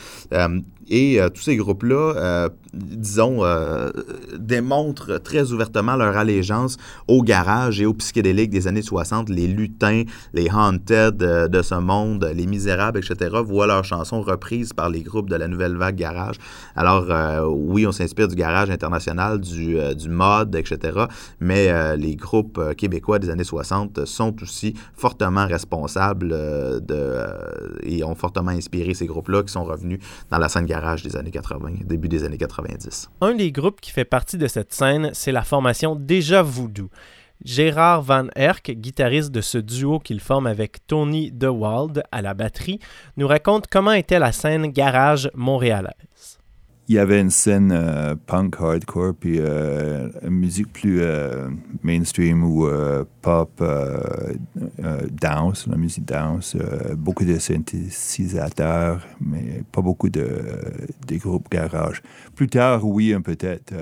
Et 0.89 1.21
tous 1.41 1.45
ces 1.45 1.57
groupes-là, 1.57 2.13
euh, 2.17 2.49
disons, 2.75 3.45
euh, 3.45 3.91
démontrent 4.39 5.17
très 5.19 5.53
ouvertement 5.53 5.97
leur 5.97 6.19
allégeance 6.19 6.77
au 7.09 7.23
garage 7.23 7.81
et 7.81 7.87
au 7.87 7.95
psychédélique 7.95 8.51
des 8.51 8.67
années 8.67 8.83
60. 8.83 9.31
Les 9.31 9.47
lutins, 9.47 10.03
les 10.35 10.51
haunted 10.51 11.23
euh, 11.23 11.49
de 11.49 11.63
ce 11.63 11.77
monde, 11.77 12.31
les 12.35 12.47
misérables, 12.47 12.99
etc., 12.99 13.39
voient 13.43 13.67
leurs 13.67 13.85
chansons 13.85 14.21
reprises 14.21 14.75
par 14.75 14.91
les 14.91 15.01
groupes 15.01 15.31
de 15.31 15.37
la 15.37 15.49
nouvelle 15.49 15.77
vague 15.77 15.97
garage. 15.97 16.37
Alors, 16.77 17.07
oui, 17.49 17.87
on 17.87 17.93
s'inspire 17.93 18.29
du 18.29 18.35
garage 18.35 18.71
international, 18.71 19.41
du, 19.41 19.79
du 19.95 20.09
mod, 20.09 20.55
etc., 20.55 21.07
mais 21.41 21.97
les 21.97 22.17
groupes 22.17 22.75
québécois 22.77 23.19
des 23.19 23.31
années 23.31 23.45
60 23.45 24.05
sont 24.05 24.35
aussi 24.43 24.75
fortement 24.95 25.47
responsables 25.47 26.29
de, 26.29 27.17
et 27.83 28.05
ont 28.05 28.15
fortement 28.15 28.51
inspiré 28.51 28.95
ces 28.95 29.07
groupes-là 29.07 29.43
qui 29.43 29.53
sont 29.53 29.65
revenus 29.65 30.01
dans 30.31 30.39
la 30.39 30.49
scène 30.49 30.67
garage 30.67 31.03
des 31.03 31.17
années 31.17 31.30
années 31.31 31.79
80, 31.79 31.85
début 31.85 32.09
des 32.09 32.25
années 32.25 32.39
90. 32.39 33.11
Un 33.21 33.35
des 33.35 33.53
groupes 33.53 33.81
qui 33.81 33.91
fait 33.91 34.05
partie 34.05 34.39
de 34.39 34.47
cette 34.47 34.73
scène, 34.73 35.11
c'est 35.13 35.33
la 35.33 35.43
formation 35.43 35.95
Déjà 35.95 36.43
Voodoo. 36.43 36.91
Gérard 37.45 38.03
Van 38.03 38.27
Herk, 38.35 38.71
guitariste 38.73 39.31
de 39.31 39.41
ce 39.41 39.57
duo 39.57 39.99
qu'il 39.99 40.21
forme 40.21 40.47
avec 40.47 40.87
Tony 40.87 41.31
DeWald 41.33 42.03
à 42.13 42.21
la 42.21 42.35
batterie, 42.35 42.81
nous 43.17 43.27
raconte 43.27 43.67
comment 43.69 43.93
était 43.93 44.19
la 44.19 44.33
scène 44.33 44.67
garage 44.67 45.31
montréalaise. 45.35 46.40
Il 46.91 46.95
y 46.95 46.99
avait 46.99 47.21
une 47.21 47.31
scène 47.31 47.71
euh, 47.71 48.17
punk 48.27 48.57
hardcore 48.59 49.15
puis 49.15 49.37
euh, 49.39 50.09
une 50.25 50.31
musique 50.31 50.73
plus 50.73 50.99
euh, 51.01 51.49
mainstream 51.85 52.43
ou 52.43 52.69
pop 53.23 53.63
dance, 55.13 55.69
la 55.69 55.77
musique 55.77 56.05
dance, 56.05 56.57
beaucoup 56.97 57.25
de 57.25 57.39
synthétisateurs, 57.39 59.07
mais 59.21 59.63
pas 59.71 59.83
beaucoup 59.83 60.09
de 60.09 60.27
des 61.07 61.19
groupes 61.19 61.49
garage. 61.49 62.03
Plus 62.35 62.49
tard, 62.49 62.85
oui, 62.85 63.15
peut-être 63.23 63.73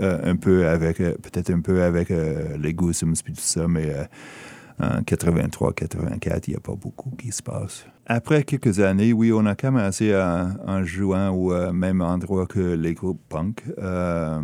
un 0.00 0.36
peu 0.36 0.66
avec 0.66 0.96
peut-être 0.96 1.50
un 1.50 1.60
peu 1.60 1.82
avec 1.82 2.08
les 2.08 2.74
puis 2.74 3.34
tout 3.34 3.40
ça, 3.40 3.68
mais 3.68 3.92
en 4.80 5.00
83-84, 5.02 6.44
il 6.46 6.50
n'y 6.50 6.56
a 6.56 6.60
pas 6.60 6.74
beaucoup 6.74 7.10
qui 7.10 7.30
se 7.30 7.42
passe. 7.42 7.86
Après 8.06 8.42
quelques 8.42 8.80
années, 8.80 9.12
oui, 9.12 9.32
on 9.32 9.46
a 9.46 9.54
commencé 9.54 10.14
en, 10.14 10.50
en 10.66 10.84
jouant 10.84 11.30
au 11.30 11.52
euh, 11.52 11.72
même 11.72 12.00
endroit 12.00 12.46
que 12.46 12.74
les 12.74 12.94
groupes 12.94 13.20
punk, 13.28 13.62
euh, 13.78 14.40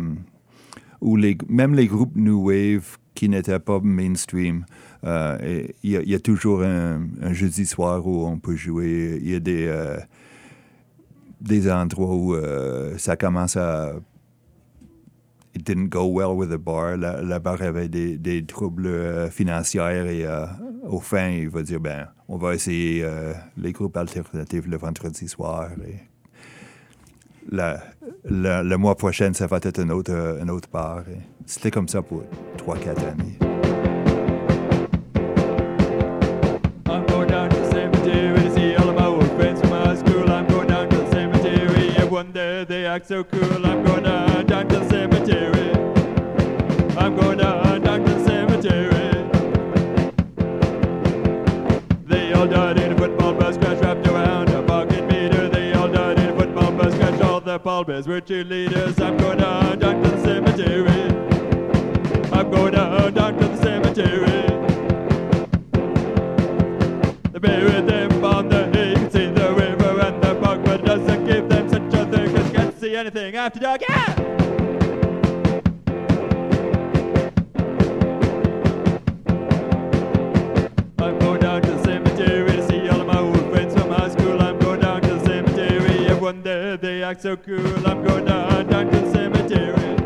ou 1.01 1.15
les, 1.15 1.37
même 1.49 1.75
les 1.75 1.87
groupes 1.87 2.15
New 2.15 2.47
Wave 2.47 2.97
qui 3.13 3.27
n'étaient 3.29 3.59
pas 3.59 3.79
mainstream. 3.81 4.65
Euh, 5.03 5.37
Il 5.83 5.91
y, 5.91 6.15
a- 6.15 6.19
toujours 6.19 6.61
un, 6.63 7.01
jeudi 7.31 7.65
soir 7.65 8.05
où 8.07 8.25
on 8.25 8.39
peut 8.39 8.55
jouer. 8.55 9.19
Il 9.21 9.29
y 9.29 9.35
a 9.35 9.39
des, 9.39 9.65
euh, 9.67 9.97
des 11.41 11.69
endroits 11.71 12.15
où 12.15 12.35
ça 12.97 13.15
commence 13.17 13.57
à 13.57 13.93
it 15.53 15.63
didn't 15.65 15.89
go 15.89 16.05
well 16.05 16.35
with 16.35 16.49
the 16.49 16.57
bar. 16.57 16.97
La, 16.97 17.21
la 17.21 17.39
bar 17.39 17.61
avait 17.61 17.89
des, 17.89 18.17
des 18.17 18.45
troubles 18.45 18.87
euh, 18.87 19.29
financiers 19.29 20.19
et 20.19 20.25
euh, 20.25 20.45
au 20.87 20.99
fin, 20.99 21.29
il 21.29 21.49
va 21.49 21.61
dire 21.63 21.79
ben, 21.79 22.07
on 22.27 22.37
va 22.37 22.53
essayer 22.55 23.03
euh, 23.03 23.33
les 23.57 23.71
groupes 23.71 23.97
alternatifs 23.97 24.65
le 24.67 24.77
vendredi 24.77 25.27
soir. 25.27 25.69
Et 25.87 25.95
la- 27.51 27.81
la- 28.25 28.63
le 28.63 28.77
mois 28.77 28.95
prochain, 28.95 29.33
ça 29.33 29.47
va 29.47 29.57
être 29.61 29.79
un 29.79 29.89
autre, 29.89 30.13
autre 30.49 30.69
bar. 30.71 31.03
C'était 31.45 31.71
comme 31.71 31.87
ça 31.87 32.01
pour 32.01 32.23
3-4 32.57 33.05
années. 33.11 33.37
So 43.03 43.23
cool. 43.23 43.65
I'm 43.65 43.83
going 43.83 44.03
down, 44.03 44.30
I'm 47.11 47.17
going 47.17 47.39
down, 47.39 47.81
down 47.81 48.05
to 48.05 48.13
the 48.13 48.23
cemetery. 48.23 49.11
They 52.05 52.31
all 52.31 52.47
died 52.47 52.79
in 52.79 52.93
a 52.93 52.97
football 52.97 53.33
bus 53.33 53.57
crash 53.57 53.81
wrapped 53.81 54.07
around 54.07 54.49
a 54.49 54.63
parking 54.63 55.07
meter. 55.07 55.49
They 55.49 55.73
all 55.73 55.89
died 55.89 56.19
in 56.19 56.29
a 56.29 56.35
football 56.37 56.71
bus 56.71 56.95
crash. 56.95 57.19
All 57.19 57.41
their 57.41 57.59
pallbearers 57.59 58.07
were 58.07 58.21
cheerleaders. 58.21 59.01
I'm 59.01 59.17
going 59.17 59.39
down, 59.39 59.79
down 59.79 60.01
to 60.01 60.09
the 60.09 60.21
cemetery. 60.23 61.01
I'm 62.31 62.49
going 62.49 62.71
down, 62.75 63.13
down 63.13 63.37
to 63.39 63.45
the 63.45 63.57
cemetery. 63.57 64.47
They 67.33 67.39
buried 67.39 67.87
them 67.87 68.23
on 68.23 68.47
the 68.47 68.67
hill. 68.67 68.87
You 68.87 68.95
can 68.95 69.11
see 69.11 69.25
the 69.25 69.53
river 69.53 69.99
and 69.99 70.23
the 70.23 70.35
park, 70.35 70.63
but 70.63 70.79
it 70.79 70.85
doesn't 70.85 71.25
give 71.25 71.49
them 71.49 71.67
such 71.67 71.93
a 71.93 72.05
thing 72.05 72.33
'cause 72.33 72.47
you 72.47 72.53
can't 72.57 72.79
see 72.79 72.95
anything 72.95 73.35
after 73.35 73.59
dark. 73.59 73.81
Yeah! 73.81 74.00
Act 87.11 87.23
so 87.23 87.35
cool. 87.35 87.87
I'm 87.87 88.05
going 88.05 88.23
down, 88.23 88.67
down 88.67 88.89
to 88.89 88.99
the 88.99 89.11
cemetery. 89.11 89.97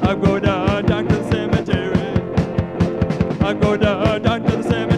I'm 0.00 0.20
going 0.22 0.42
down, 0.42 0.86
down 0.86 1.06
to 1.06 1.16
the 1.16 1.30
cemetery. 1.30 1.96
I'm 3.46 3.60
going 3.60 3.80
down, 3.80 4.22
down 4.22 4.42
to 4.42 4.56
the 4.56 4.62
cemetery. 4.62 4.91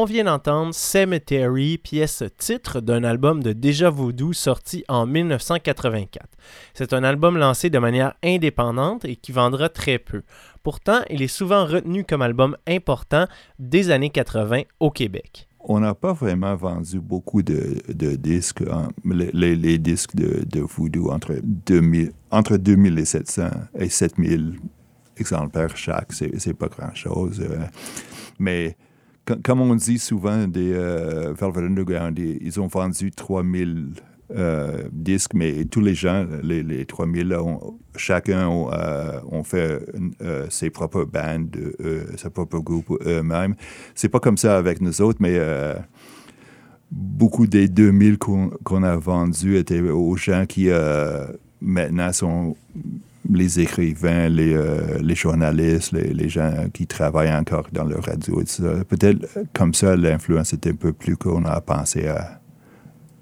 On 0.00 0.04
vient 0.04 0.22
d'entendre 0.22 0.72
Cemetery, 0.74 1.76
pièce 1.76 2.22
titre 2.36 2.80
d'un 2.80 3.02
album 3.02 3.42
de 3.42 3.52
Déjà 3.52 3.90
Voodoo 3.90 4.32
sorti 4.32 4.84
en 4.86 5.06
1984. 5.06 6.24
C'est 6.72 6.92
un 6.92 7.02
album 7.02 7.36
lancé 7.36 7.68
de 7.68 7.80
manière 7.80 8.14
indépendante 8.22 9.04
et 9.04 9.16
qui 9.16 9.32
vendra 9.32 9.68
très 9.68 9.98
peu. 9.98 10.22
Pourtant, 10.62 11.00
il 11.10 11.20
est 11.20 11.26
souvent 11.26 11.66
retenu 11.66 12.04
comme 12.04 12.22
album 12.22 12.56
important 12.68 13.26
des 13.58 13.90
années 13.90 14.10
80 14.10 14.62
au 14.78 14.92
Québec. 14.92 15.48
On 15.58 15.80
n'a 15.80 15.96
pas 15.96 16.12
vraiment 16.12 16.54
vendu 16.54 17.00
beaucoup 17.00 17.42
de, 17.42 17.82
disques, 18.14 18.62
hein. 18.70 18.90
les, 19.04 19.78
disques 19.78 20.14
de, 20.14 20.44
de 20.44 20.60
Voodoo 20.60 21.10
entre 21.10 21.34
2000, 21.42 22.12
entre 22.30 22.56
2700 22.56 23.48
et 23.76 23.88
7000 23.88 24.60
exemplaires 25.16 25.76
chaque, 25.76 26.12
c'est 26.12 26.54
pas 26.54 26.68
grand-chose. 26.68 27.40
euh. 27.40 27.64
mais 28.38 28.76
comme 29.44 29.60
on 29.60 29.74
dit 29.74 29.98
souvent 29.98 30.46
des 30.46 30.72
euh, 30.72 31.32
Velvet 31.38 31.62
Underground, 31.66 32.18
ils 32.18 32.60
ont 32.60 32.66
vendu 32.66 33.10
3000 33.10 33.90
euh, 34.36 34.82
disques, 34.92 35.32
mais 35.34 35.64
tous 35.64 35.80
les 35.80 35.94
gens, 35.94 36.26
les, 36.42 36.62
les 36.62 36.84
3000, 36.84 37.28
là, 37.28 37.42
ont- 37.42 37.78
chacun 37.96 38.46
ont, 38.48 38.70
euh, 38.72 39.20
fait 39.42 39.80
euh, 40.20 40.46
ses 40.50 40.68
propres 40.70 41.04
bandes, 41.04 41.56
euh, 41.80 42.04
ses 42.16 42.28
propres 42.30 42.58
groupes 42.58 42.92
eux-mêmes. 43.06 43.54
C'est 43.94 44.08
pas 44.10 44.20
comme 44.20 44.36
ça 44.36 44.58
avec 44.58 44.80
nous 44.82 45.00
autres, 45.00 45.18
mais 45.20 45.38
beaucoup 46.90 47.46
des 47.46 47.68
2000 47.68 48.18
qu'on 48.18 48.82
a 48.82 48.96
vendus 48.96 49.56
étaient 49.56 49.80
aux 49.80 50.16
gens 50.16 50.44
qui 50.46 50.68
maintenant 51.60 52.12
sont 52.12 52.56
les 53.28 53.60
écrivains, 53.60 54.28
les, 54.28 54.54
euh, 54.54 55.14
journalistes, 55.14 55.92
les, 55.92 56.28
gens 56.28 56.68
qui 56.72 56.86
travaillent 56.86 57.32
encore 57.32 57.66
dans 57.72 57.84
le 57.84 57.98
radio 57.98 58.40
et. 58.40 58.84
Peut-être 58.84 59.26
euh, 59.36 59.44
comme 59.52 59.74
ça, 59.74 59.96
l'influence 59.96 60.52
était 60.52 60.70
un 60.70 60.76
peu 60.76 60.92
plus 60.92 61.16
qu'on 61.16 61.44
a 61.44 61.60
pensé 61.60 62.08
à, 62.08 62.40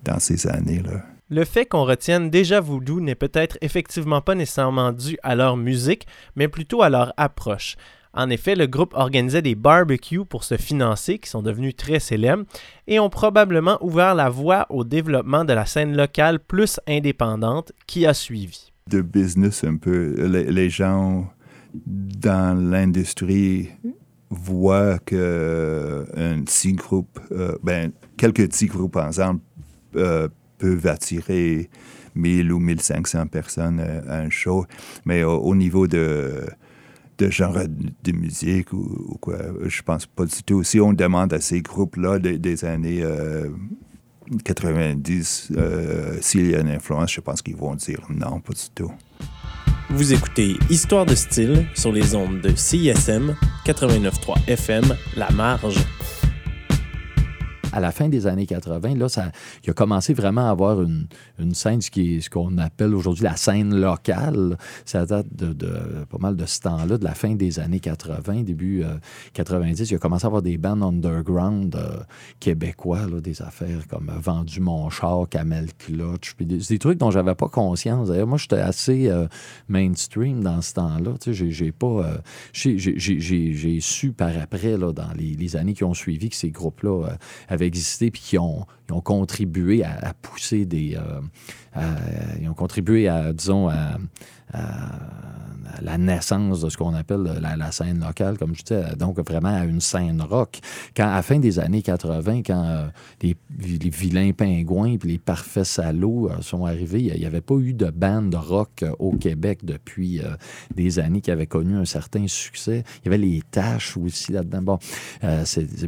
dans 0.05 0.19
ces 0.19 0.47
années-là. 0.47 1.03
Le 1.29 1.45
fait 1.45 1.67
qu'on 1.67 1.85
retienne 1.85 2.31
déjà 2.31 2.61
Voodoo 2.61 3.01
n'est 3.01 3.17
peut-être 3.17 3.59
effectivement 3.61 4.21
pas 4.21 4.37
nécessairement 4.37 4.93
dû 4.93 5.19
à 5.25 5.35
leur 5.35 5.57
musique, 5.57 6.07
mais 6.37 6.47
plutôt 6.47 6.83
à 6.83 6.89
leur 6.89 7.13
approche. 7.17 7.77
En 8.15 8.31
effet, 8.31 8.55
le 8.55 8.67
groupe 8.67 8.95
organisait 8.95 9.43
des 9.43 9.57
barbecues 9.57 10.25
pour 10.25 10.45
se 10.45 10.57
financer, 10.57 11.19
qui 11.19 11.29
sont 11.29 11.43
devenus 11.43 11.77
très 11.77 11.99
célèbres, 11.99 12.45
et 12.87 13.01
ont 13.01 13.11
probablement 13.11 13.77
ouvert 13.83 14.15
la 14.15 14.31
voie 14.31 14.67
au 14.71 14.85
développement 14.85 15.45
de 15.45 15.53
la 15.53 15.67
scène 15.67 15.97
locale 15.97 16.39
plus 16.39 16.81
indépendante 16.87 17.73
qui 17.87 18.07
a 18.07 18.15
suivi. 18.15 18.73
De 18.89 19.01
business 19.01 19.65
un 19.65 19.77
peu. 19.77 20.15
Les, 20.27 20.71
gens 20.71 21.29
dans 21.75 22.59
l'industrie 22.59 23.71
voient 24.31 24.99
que 25.01 26.07
un 26.17 26.43
petit 26.43 26.73
groupe, 26.73 27.21
euh, 27.33 27.57
ben, 27.63 27.93
quelques 28.17 28.49
petits 28.49 28.67
groupes 28.67 28.97
ensemble 28.97 29.41
euh, 29.97 30.29
peuvent 30.59 30.87
attirer 30.87 31.69
1000 32.15 32.53
ou 32.53 32.59
1500 32.59 33.27
personnes 33.27 33.81
euh, 33.81 34.01
à 34.09 34.19
un 34.21 34.31
show. 34.31 34.67
Mais 35.05 35.23
au, 35.23 35.39
au 35.39 35.55
niveau 35.55 35.87
de, 35.87 36.47
de 37.19 37.31
genre 37.31 37.59
de 38.05 38.13
musique 38.13 38.73
ou, 38.73 39.07
ou 39.09 39.19
quoi, 39.19 39.39
je 39.65 39.83
pense 39.83 40.07
pas 40.07 40.25
du 40.25 40.43
tout. 40.43 40.63
Si 40.63 40.81
on 40.81 40.93
demande 40.93 41.33
à 41.33 41.41
ces 41.41 41.63
groupes-là 41.63 42.19
des, 42.19 42.65
années 42.65 43.03
euh, 43.03 43.49
90, 44.45 45.53
euh, 45.57 46.19
s'il 46.21 46.51
y 46.51 46.55
a 46.55 46.61
une 46.61 46.69
influence, 46.69 47.13
je 47.13 47.21
pense 47.21 47.43
qu'ils 47.43 47.57
vont 47.57 47.75
dire 47.75 48.01
non, 48.11 48.41
pas 48.41 48.53
du 48.53 48.71
tout. 48.75 48.93
Vous 49.91 50.13
écoutez 50.13 50.57
Histoire 50.69 51.07
de 51.07 51.15
style 51.15 51.67
sur 51.75 51.93
les 51.93 52.15
ondes 52.15 52.41
de 52.41 52.55
CISM 52.55 53.37
89.3 53.65 54.49
FM 54.49 54.85
La 55.17 55.31
Marge. 55.31 55.79
À 57.77 57.81
la 57.81 57.93
fin 57.93 58.09
des 58.09 58.27
années 58.27 58.47
80, 58.47 58.95
là, 58.95 59.09
ça, 59.11 59.31
il 59.63 59.69
a 59.71 59.75
commencé 59.75 60.15
vraiment 60.15 60.49
à 60.49 60.51
avoir 60.51 60.81
une, 60.81 61.07
une 61.39 61.55
scène, 61.55 61.83
ce 61.83 62.31
qu'on 62.31 62.57
appelle 62.57 62.95
aujourd'hui 62.95 63.25
la 63.25 63.37
scène 63.37 63.75
locale. 63.79 64.57
Ça 64.87 65.05
date 65.05 65.27
de, 65.31 65.53
pas 66.09 66.17
mal 66.19 66.37
de 66.37 66.47
ce 66.47 66.61
temps-là, 66.61 66.97
de 66.97 67.05
la 67.05 67.13
fin 67.13 67.35
des 67.35 67.61
années 67.61 67.81
80, 67.81 68.45
début 68.45 68.83
euh, 68.83 68.95
90. 69.35 69.91
Il 69.91 69.95
a 69.95 69.99
commencé 69.99 70.25
à 70.25 70.29
avoir 70.29 70.41
des 70.41 70.57
bands 70.57 70.81
underground 70.81 71.77
euh, 71.77 71.99
québécois, 72.41 73.07
là, 73.13 73.21
des 73.21 73.43
affaires 73.43 73.87
comme 73.89 74.09
euh, 74.09 74.19
Vendu 74.21 74.61
mon 74.61 74.89
char, 74.89 75.29
Camel 75.29 75.69
Clutch, 75.79 76.33
puis 76.35 76.47
des, 76.47 76.79
trucs 76.79 76.97
dont 76.99 77.11
j'avais 77.11 77.35
pas 77.35 77.49
conscience. 77.49 78.09
D'ailleurs, 78.09 78.27
moi, 78.27 78.39
j'étais 78.39 78.57
assez 78.57 79.09
euh, 79.09 79.27
mainstream 79.69 80.43
dans 80.43 80.63
ce 80.63 80.73
temps-là. 80.73 81.13
Tu 81.21 81.35
sais, 81.35 81.51
j'ai- 81.51 81.73
pas... 81.73 81.87
euh, 81.87 82.19
j'ai- 82.55 83.81
su 83.81 84.13
par 84.13 84.31
après, 84.41 84.79
là, 84.79 84.93
dans 84.95 85.13
les, 85.15 85.57
années 85.57 85.75
qui 85.75 85.85
ont 85.85 85.93
suivi, 85.93 86.31
que 86.31 86.37
ces 86.37 86.51
groupes-là 86.51 87.09
euh, 87.09 87.15
avaient 87.67 87.69
existé 87.69 88.11
puis 88.11 88.23
qui 88.23 88.39
ont, 88.39 88.67
ont 88.91 89.01
contribué 89.01 89.85
à, 89.85 90.15
pousser 90.15 90.65
des. 90.65 90.97
euh, 90.97 91.83
ils 92.41 92.49
ont 92.49 92.55
contribué 92.55 93.09
à, 93.09 93.33
disons, 93.33 93.69
à 93.69 93.99
la 95.83 95.99
naissance 95.99 96.61
de 96.61 96.69
ce 96.69 96.77
qu'on 96.77 96.95
appelle 96.95 97.41
la, 97.41 97.73
scène 97.73 98.01
locale, 98.01 98.39
comme 98.39 98.55
je 98.55 98.63
disais, 98.63 98.97
donc 98.97 99.19
vraiment 99.19 99.55
à 99.55 99.65
une 99.65 99.81
scène 99.81 100.23
rock. 100.23 100.59
Quand, 100.97 101.09
à 101.09 101.17
la 101.17 101.23
fin 101.23 101.39
des 101.39 101.59
années 101.59 101.83
80, 101.83 102.43
quand 102.43 102.65
euh, 102.65 102.87
les, 103.23 103.37
vilains 103.91 104.33
pingouins 104.33 104.97
puis 104.97 105.11
les 105.11 105.19
parfaits 105.19 105.65
salauds 105.65 106.31
euh, 106.31 106.41
sont 106.41 106.65
arrivés, 106.65 107.03
il 107.03 107.19
n'y 107.19 107.27
avait 107.27 107.41
pas 107.41 107.55
eu 107.57 107.73
de 107.73 107.91
bande 107.91 108.35
rock 108.35 108.83
euh, 108.83 108.93
au 108.99 109.13
Québec 109.13 109.61
depuis 109.65 110.21
des 110.75 110.99
années 110.99 111.21
qui 111.21 111.31
avaient 111.31 111.47
connu 111.47 111.77
un 111.77 111.85
certain 111.85 112.27
succès. 112.27 112.85
Il 113.03 113.07
y 113.07 113.09
avait 113.09 113.19
les 113.19 113.43
tâches 113.51 113.97
aussi 113.97 114.33
là-dedans. 114.33 114.63
Bon, 114.63 114.79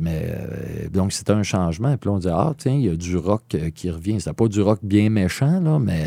mais, 0.01 0.35
donc 0.93 1.13
c'était 1.13 1.33
un 1.33 1.43
changement. 1.43 1.97
Puis 1.97 2.09
là, 2.09 2.15
on 2.15 2.19
disait, 2.19 2.33
ah, 2.33 2.55
tiens, 2.57 2.75
il 2.75 2.85
y 2.85 2.89
a 2.89 2.97
du 2.97 3.17
rock 3.17 3.57
qui 3.75 3.91
revient. 3.91 4.21
C'était 4.21 4.33
pas 4.33 4.49
du 4.49 4.61
rock 4.61 4.81
bien 4.83 5.11
méchant, 5.11 5.61
là, 5.61 5.79
mais 5.79 6.07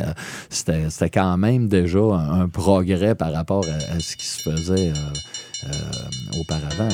c'était 0.50 0.90
c'était 0.90 1.10
quand 1.10 1.38
même 1.38 1.68
déjà 1.68 2.00
un 2.00 2.48
progrès 2.48 3.16
par 3.16 3.34
rapport 3.34 3.61
à, 3.68 4.00
ce 4.00 4.16
qui 4.16 4.26
se 4.26 4.42
faisait 4.42 4.90
euh, 4.90 5.66
euh, 5.66 6.40
auparavant. 6.40 6.90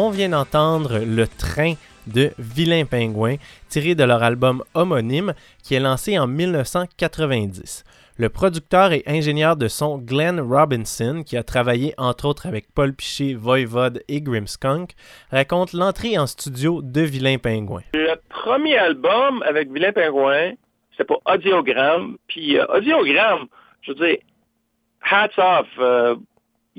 On 0.00 0.10
vient 0.10 0.28
d'entendre 0.28 1.00
Le 1.04 1.26
Train 1.26 1.74
de 2.06 2.30
Vilain 2.38 2.84
Pingouin, 2.84 3.34
tiré 3.68 3.96
de 3.96 4.04
leur 4.04 4.22
album 4.22 4.62
homonyme 4.74 5.34
qui 5.64 5.74
est 5.74 5.80
lancé 5.80 6.16
en 6.20 6.28
1990. 6.28 7.82
Le 8.16 8.28
producteur 8.28 8.92
et 8.92 9.02
ingénieur 9.08 9.56
de 9.56 9.66
son 9.66 9.98
Glenn 9.98 10.38
Robinson, 10.38 11.24
qui 11.26 11.36
a 11.36 11.42
travaillé 11.42 11.94
entre 11.98 12.26
autres 12.26 12.46
avec 12.46 12.72
Paul 12.72 12.94
Piché, 12.94 13.34
Voivode 13.34 14.04
et 14.06 14.20
Grimmskunk, 14.20 14.92
raconte 15.32 15.72
l'entrée 15.72 16.16
en 16.16 16.28
studio 16.28 16.80
de 16.80 17.00
Vilain 17.00 17.38
Pingouin. 17.38 17.82
Le 17.92 18.14
premier 18.28 18.78
album 18.78 19.42
avec 19.42 19.68
Vilain 19.72 19.90
Pingouin, 19.90 20.52
c'était 20.92 21.06
pour 21.06 21.22
Audiogramme. 21.26 22.18
Puis 22.28 22.56
euh, 22.56 22.64
Audiogramme, 22.66 23.48
je 23.82 23.90
veux 23.90 24.06
dire, 24.06 24.18
hats 25.10 25.26
off. 25.38 25.66
euh, 25.80 26.14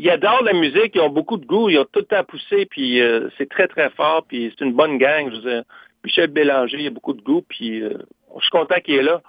ils 0.02 0.10
adorent 0.10 0.44
la 0.44 0.54
musique, 0.54 0.96
ils 0.96 1.02
ont 1.02 1.10
beaucoup 1.10 1.36
de 1.36 1.46
goût, 1.46 1.70
ils 1.70 1.78
ont 1.78 1.86
tout 1.92 2.04
temps 2.04 2.24
poussé, 2.24 2.66
puis 2.66 3.02
euh, 3.02 3.28
c'est 3.38 3.50
très, 3.50 3.68
très 3.68 3.90
fort, 3.90 4.24
puis 4.26 4.54
c'est 4.58 4.64
une 4.64 4.74
bonne 4.74 4.98
gang. 4.98 5.30
Je 5.30 5.36
veux 5.36 5.42
dire, 5.42 5.64
Michel 6.06 6.28
Bélanger, 6.28 6.78
il 6.80 6.88
a 6.88 6.90
beaucoup 6.90 7.14
de 7.14 7.22
goût, 7.22 7.42
puis 7.42 7.82
euh, 7.82 7.98
je 8.38 8.42
suis 8.42 8.50
content 8.50 8.80
qu'il 8.80 8.96
est 8.96 9.04
là. 9.04 9.22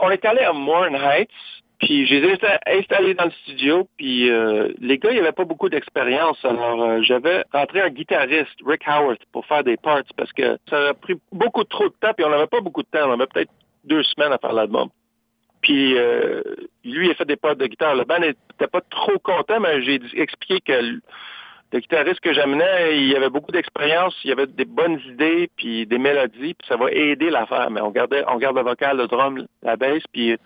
On 0.00 0.10
est 0.10 0.24
allé 0.24 0.40
à 0.40 0.54
Morn 0.54 0.94
Heights, 0.96 1.28
puis 1.78 2.06
j'ai 2.06 2.22
insta- 2.22 2.60
installé 2.66 3.12
dans 3.12 3.26
le 3.26 3.30
studio, 3.42 3.86
puis 3.98 4.30
euh, 4.30 4.72
les 4.80 4.96
gars, 4.96 5.10
il 5.10 5.16
n'y 5.16 5.20
avait 5.20 5.32
pas 5.32 5.44
beaucoup 5.44 5.68
d'expérience. 5.68 6.42
Alors, 6.46 6.82
euh, 6.82 7.02
j'avais 7.02 7.44
rentré 7.52 7.82
un 7.82 7.90
guitariste, 7.90 8.56
Rick 8.64 8.84
Howard, 8.86 9.18
pour 9.32 9.44
faire 9.44 9.64
des 9.64 9.76
parts, 9.76 10.00
parce 10.16 10.32
que 10.32 10.56
ça 10.70 10.88
a 10.88 10.94
pris 10.94 11.16
beaucoup 11.30 11.64
trop 11.64 11.90
de 11.90 11.94
temps, 12.00 12.14
puis 12.16 12.24
on 12.24 12.30
n'avait 12.30 12.46
pas 12.46 12.62
beaucoup 12.62 12.82
de 12.82 12.88
temps. 12.88 13.06
On 13.06 13.12
avait 13.12 13.26
peut-être 13.26 13.52
deux 13.84 14.02
semaines 14.02 14.32
à 14.32 14.38
faire 14.38 14.54
l'album. 14.54 14.88
Puis 15.62 15.96
euh, 15.96 16.42
lui, 16.84 17.06
il 17.06 17.10
a 17.10 17.14
fait 17.14 17.24
des 17.24 17.36
parts 17.36 17.56
de 17.56 17.66
guitare. 17.66 17.94
Le 17.94 18.04
band 18.04 18.18
n'était 18.18 18.66
pas 18.70 18.80
trop 18.90 19.18
content, 19.20 19.60
mais 19.60 19.82
j'ai 19.82 20.00
expliqué 20.14 20.60
que 20.60 20.72
le, 20.72 21.00
guitariste 21.78 22.20
que 22.20 22.34
j'amenais, 22.34 22.98
il 22.98 23.16
avait 23.16 23.30
beaucoup 23.30 23.52
d'expérience, 23.52 24.14
il 24.24 24.32
avait 24.32 24.46
des 24.46 24.66
bonnes 24.66 25.00
idées, 25.06 25.48
puis 25.56 25.86
des 25.86 25.98
mélodies, 25.98 26.54
puis 26.54 26.68
ça 26.68 26.76
va 26.76 26.90
aider 26.90 27.30
l'affaire. 27.30 27.70
Mais 27.70 27.80
on 27.80 27.90
gardait, 27.90 28.24
on 28.28 28.36
garde 28.36 28.56
le 28.56 28.62
vocal, 28.62 28.98
le 28.98 29.06
drum, 29.06 29.46
la 29.62 29.76
basse, 29.76 30.02
puis 30.12 30.36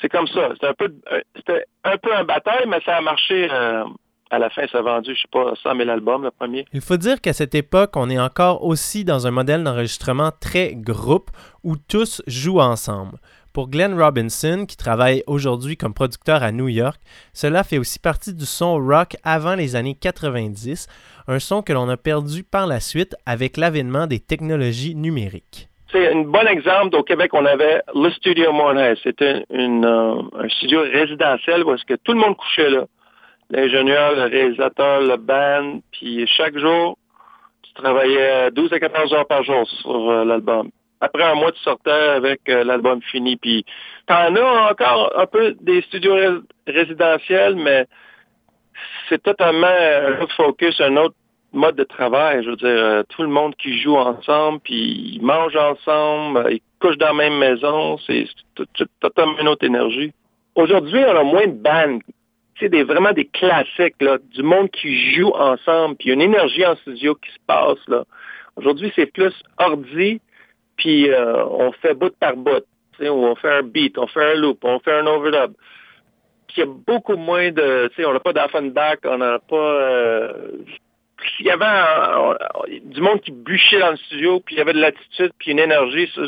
c'est 0.00 0.08
comme 0.08 0.26
ça. 0.26 0.48
C'était 0.54 0.66
un 0.66 0.74
peu, 0.74 0.92
euh, 1.12 1.60
un 1.84 1.96
peu 1.98 2.12
un 2.14 2.24
bataille, 2.24 2.66
mais 2.66 2.80
ça 2.84 2.96
a 2.96 3.00
marché. 3.00 3.48
euh, 3.52 3.84
à 4.30 4.38
la 4.38 4.50
fin, 4.50 4.66
ça 4.66 4.78
a 4.78 4.82
vendu, 4.82 5.14
je 5.14 5.20
sais 5.20 5.28
pas, 5.30 5.52
100 5.62 5.76
000 5.76 5.88
albums, 5.88 6.24
le 6.24 6.30
premier. 6.30 6.64
Il 6.72 6.80
faut 6.80 6.96
dire 6.96 7.20
qu'à 7.20 7.32
cette 7.32 7.54
époque, 7.54 7.92
on 7.94 8.10
est 8.10 8.18
encore 8.18 8.64
aussi 8.64 9.04
dans 9.04 9.26
un 9.26 9.30
modèle 9.30 9.62
d'enregistrement 9.62 10.30
très 10.40 10.74
groupe 10.74 11.30
où 11.62 11.76
tous 11.76 12.22
jouent 12.26 12.60
ensemble. 12.60 13.18
Pour 13.54 13.70
Glenn 13.70 13.94
Robinson, 13.94 14.66
qui 14.68 14.76
travaille 14.76 15.22
aujourd'hui 15.28 15.76
comme 15.76 15.94
producteur 15.94 16.42
à 16.42 16.50
New 16.50 16.66
York, 16.66 17.00
cela 17.32 17.62
fait 17.62 17.78
aussi 17.78 18.00
partie 18.00 18.34
du 18.34 18.46
son 18.46 18.84
rock 18.84 19.14
avant 19.22 19.54
les 19.54 19.76
années 19.76 19.94
90, 19.94 20.88
un 21.28 21.38
son 21.38 21.62
que 21.62 21.72
l'on 21.72 21.88
a 21.88 21.96
perdu 21.96 22.42
par 22.42 22.66
la 22.66 22.80
suite 22.80 23.14
avec 23.26 23.56
l'avènement 23.56 24.08
des 24.08 24.18
technologies 24.18 24.96
numériques. 24.96 25.68
C'est 25.92 26.12
un 26.12 26.22
bon 26.22 26.44
exemple. 26.48 26.96
Au 26.96 27.04
Québec, 27.04 27.30
on 27.32 27.46
avait 27.46 27.80
le 27.94 28.10
Studio 28.10 28.52
Montréal. 28.52 28.98
C'était 29.04 29.44
euh, 29.52 30.22
un 30.36 30.48
studio 30.48 30.80
résidentiel 30.80 31.62
où 31.62 31.74
est-ce 31.74 31.84
que 31.84 31.94
tout 31.94 32.12
le 32.12 32.18
monde 32.18 32.36
couchait 32.36 32.70
là. 32.70 32.86
L'ingénieur, 33.50 34.16
le 34.16 34.24
réalisateur, 34.24 35.00
le 35.00 35.16
band. 35.16 35.78
Puis 35.92 36.26
chaque 36.26 36.58
jour, 36.58 36.98
tu 37.62 37.72
travaillais 37.74 38.50
12 38.50 38.72
à 38.72 38.80
14 38.80 39.12
heures 39.12 39.28
par 39.28 39.44
jour 39.44 39.64
sur 39.80 40.10
euh, 40.10 40.24
l'album. 40.24 40.70
Après 41.04 41.24
un 41.24 41.34
mois, 41.34 41.52
tu 41.52 41.60
sortais 41.60 41.90
avec 41.90 42.40
euh, 42.48 42.64
l'album 42.64 43.00
fini. 43.02 43.36
Puis 43.36 43.64
t'en 44.06 44.34
as 44.34 44.70
encore 44.70 45.12
un 45.16 45.26
peu 45.26 45.54
des 45.60 45.80
studios 45.82 46.14
ré- 46.14 46.44
résidentiels, 46.66 47.56
mais 47.56 47.86
c'est 49.08 49.22
totalement 49.22 49.66
un 50.08 50.20
autre 50.22 50.34
focus, 50.34 50.80
un 50.80 50.96
autre 50.96 51.16
mode 51.52 51.76
de 51.76 51.84
travail. 51.84 52.42
Je 52.44 52.50
veux 52.50 52.56
dire, 52.56 52.68
euh, 52.68 53.02
tout 53.10 53.22
le 53.22 53.28
monde 53.28 53.54
qui 53.56 53.78
joue 53.80 53.96
ensemble, 53.96 54.60
puis 54.60 55.14
ils 55.16 55.22
mangent 55.22 55.62
ensemble, 55.72 56.38
euh, 56.38 56.52
ils 56.52 56.62
couchent 56.80 56.98
dans 56.98 57.14
la 57.14 57.20
même 57.24 57.38
maison, 57.38 57.98
c'est 58.06 58.26
c'est 58.76 58.88
totalement 59.00 59.38
une 59.38 59.48
autre 59.48 59.64
énergie. 59.64 60.12
Aujourd'hui, 60.54 61.02
on 61.06 61.16
a 61.16 61.22
moins 61.22 61.46
de 61.46 61.58
bandes. 61.68 62.02
Sais, 62.60 62.68
des, 62.68 62.84
vraiment 62.84 63.12
des 63.12 63.24
classiques, 63.24 64.00
là, 64.00 64.16
du 64.32 64.44
monde 64.44 64.70
qui 64.70 65.12
joue 65.12 65.32
ensemble, 65.34 65.96
puis 65.96 66.10
une 66.12 66.20
énergie 66.20 66.64
en 66.64 66.76
studio 66.76 67.16
qui 67.16 67.30
se 67.32 67.40
passe. 67.48 67.84
Aujourd'hui, 68.54 68.92
c'est 68.94 69.10
plus 69.18 69.34
ordi, 69.58 70.20
puis 70.76 71.10
euh, 71.10 71.44
on 71.44 71.72
fait 71.72 71.94
bout 71.94 72.14
par 72.18 72.36
bout. 72.36 72.64
Sais, 72.98 73.08
on 73.08 73.34
fait 73.34 73.50
un 73.50 73.62
beat, 73.62 73.98
on 73.98 74.06
fait 74.06 74.32
un 74.32 74.34
loop, 74.34 74.58
on 74.62 74.78
fait 74.78 74.92
un 74.92 75.06
overdub. 75.06 75.54
Puis 76.46 76.58
il 76.58 76.60
y 76.60 76.62
a 76.62 76.66
beaucoup 76.66 77.16
moins 77.16 77.50
de... 77.50 77.88
Tu 77.88 77.96
sais, 77.96 78.06
on 78.06 78.12
n'a 78.12 78.20
pas 78.20 78.32
d'Offenbach, 78.32 78.98
on 79.04 79.18
n'a 79.18 79.38
pas... 79.40 79.56
euh, 79.56 80.32
il 81.40 81.46
y 81.46 81.50
avait 81.50 81.64
du 82.84 83.00
monde 83.00 83.20
qui 83.20 83.30
bûchait 83.30 83.78
dans 83.78 83.92
le 83.92 83.96
studio, 83.96 84.40
puis 84.40 84.56
il 84.56 84.58
y 84.58 84.60
avait 84.60 84.72
de 84.72 84.80
l'attitude, 84.80 85.32
puis 85.38 85.52
une 85.52 85.58
énergie. 85.58 86.08
Ça, 86.14 86.22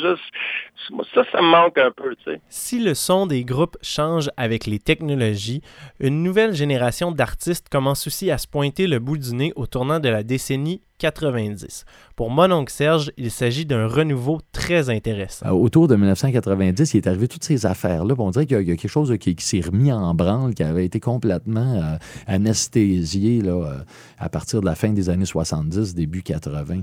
ça, 1.15 1.25
ça 1.31 1.43
me 1.43 1.49
manque 1.49 1.79
un 1.79 1.91
peu, 1.91 2.15
tu 2.17 2.33
sais. 2.33 2.41
Si 2.49 2.83
le 2.83 2.95
son 2.95 3.27
des 3.27 3.45
groupes 3.45 3.77
change 3.83 4.31
avec 4.37 4.67
les 4.67 4.79
technologies, 4.79 5.61
une 6.01 6.23
nouvelle 6.23 6.55
génération 6.55 7.13
d'artistes 7.13 7.69
commence 7.69 8.07
aussi 8.07 8.31
à 8.31 8.39
se 8.39 8.49
pointer 8.49 8.87
le 8.87 8.99
bout 8.99 9.19
du 9.19 9.35
nez 9.35 9.53
au 9.57 9.67
tournant 9.67 10.01
de 10.01 10.09
la 10.09 10.23
décennie 10.23 10.81
90. 10.99 11.85
Pour 12.15 12.31
Mononcle 12.31 12.73
Serge, 12.73 13.13
il 13.17 13.31
s'agit 13.31 13.67
d'un 13.67 13.87
renouveau 13.87 14.41
très 14.53 14.89
intéressant. 14.91 15.47
Euh, 15.47 15.51
Autour 15.51 15.89
de 15.89 15.97
1990, 15.97 16.95
il 16.95 16.97
est 16.99 17.07
arrivé 17.07 17.29
toutes 17.29 17.45
ces 17.45 17.67
affaires-là. 17.67 18.15
On 18.19 18.31
dirait 18.31 18.47
qu'il 18.47 18.57
y, 18.57 18.73
a- 18.73 18.77
quelque 18.77 18.89
chose 18.89 19.15
qui, 19.21 19.35
qui 19.35 19.45
s'est 19.45 19.61
remis 19.61 19.93
en 19.93 20.15
branle, 20.15 20.55
qui 20.55 20.63
avait 20.63 20.85
été 20.85 21.01
complètement 21.01 21.75
euh, 21.83 21.97
anesthésié 22.27 23.43
là, 23.43 23.53
euh, 23.53 23.79
à 24.19 24.29
partir 24.29 24.61
de 24.61 24.67
la 24.67 24.75
fin 24.75 24.91
des 24.91 25.09
années 25.11 25.25
70, 25.27 25.95
début 25.95 26.23
80. 26.23 26.83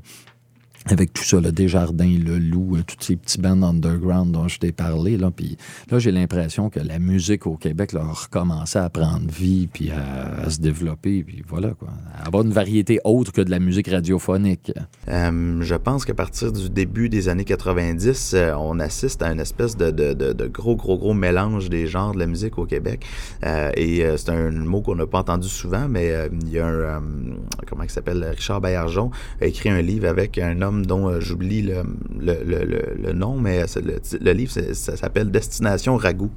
Avec 0.88 1.14
tout 1.14 1.24
ça, 1.24 1.40
le 1.40 1.52
Desjardins, 1.54 2.18
le 2.26 2.38
Loup, 2.40 2.76
euh, 2.76 2.82
tous 2.86 2.98
ces 3.00 3.16
petits 3.16 3.40
bands 3.40 3.62
underground 3.64 4.32
dont 4.34 4.50
je 4.50 4.60
t'ai 4.60 4.74
parlé. 4.74 5.16
Là, 5.18 5.32
puis 5.32 5.58
là, 5.90 5.98
j'ai 6.00 6.12
l'impression 6.12 6.70
que 6.70 6.80
la 6.82 7.00
musique 7.00 7.48
au 7.48 7.56
Québec 7.56 7.94
là, 7.94 8.02
a 8.02 8.12
recommencé 8.12 8.80
à 8.80 8.90
prendre 8.90 9.30
vie, 9.32 9.68
puis 9.72 9.92
à, 9.92 10.50
se 10.50 10.60
développer, 10.60 11.24
puis 11.24 11.42
voilà, 11.48 11.70
quoi. 11.72 11.88
À 12.18 12.28
avoir 12.28 12.44
une 12.44 12.52
variété 12.52 13.00
autre 13.06 13.32
que 13.32 13.40
de 13.42 13.50
la 13.50 13.60
musique 13.60 13.88
radiophonique. 13.88 14.74
Euh, 15.08 15.62
je 15.62 15.76
pense 15.76 16.04
qu'à 16.04 16.14
partir 16.14 16.52
du 16.52 16.70
début 16.70 17.08
des 17.08 17.30
années 17.30 17.46
90, 17.46 18.34
euh, 18.34 18.54
on 18.56 18.80
assiste 18.80 19.22
à 19.22 19.32
une 19.32 19.40
espèce 19.40 19.78
de, 19.78 19.90
de- 19.92 20.14
de- 20.14 20.48
gros, 20.48 20.76
gros, 20.76 20.98
gros 20.98 21.14
mélange 21.14 21.70
des 21.70 21.88
genres 21.88 22.14
de 22.14 22.20
la 22.20 22.28
musique 22.28 22.58
au 22.58 22.66
Québec. 22.66 23.06
Et 23.78 24.04
c'est 24.18 24.30
un 24.30 24.52
mot 24.52 24.82
qu'on 24.82 24.96
n'a 24.96 25.08
pas 25.08 25.20
entendu 25.20 25.48
souvent, 25.48 25.88
mais 25.88 26.14
il 26.42 26.50
y 26.50 26.60
a 26.60 26.68
un, 26.68 27.02
comment 27.68 27.84
il 27.84 27.90
s'appelle, 27.90 28.24
Richard 28.36 28.60
Baillargeon, 28.62 29.12
a 29.42 29.46
écrit 29.46 29.70
un 29.70 29.82
livre 29.82 30.08
avec 30.08 30.38
un 30.38 30.62
homme 30.62 30.73
dont 30.82 31.10
euh, 31.10 31.20
j'oublie 31.20 31.62
le, 31.62 33.14
nom, 33.14 33.38
mais 33.38 33.66
c'est 33.68 33.84
le, 33.84 34.32
livre, 34.32 34.52
ça 34.52 34.98
s'appelle 34.98 35.30
Destination 35.32 35.98
Ragout. 35.98 36.32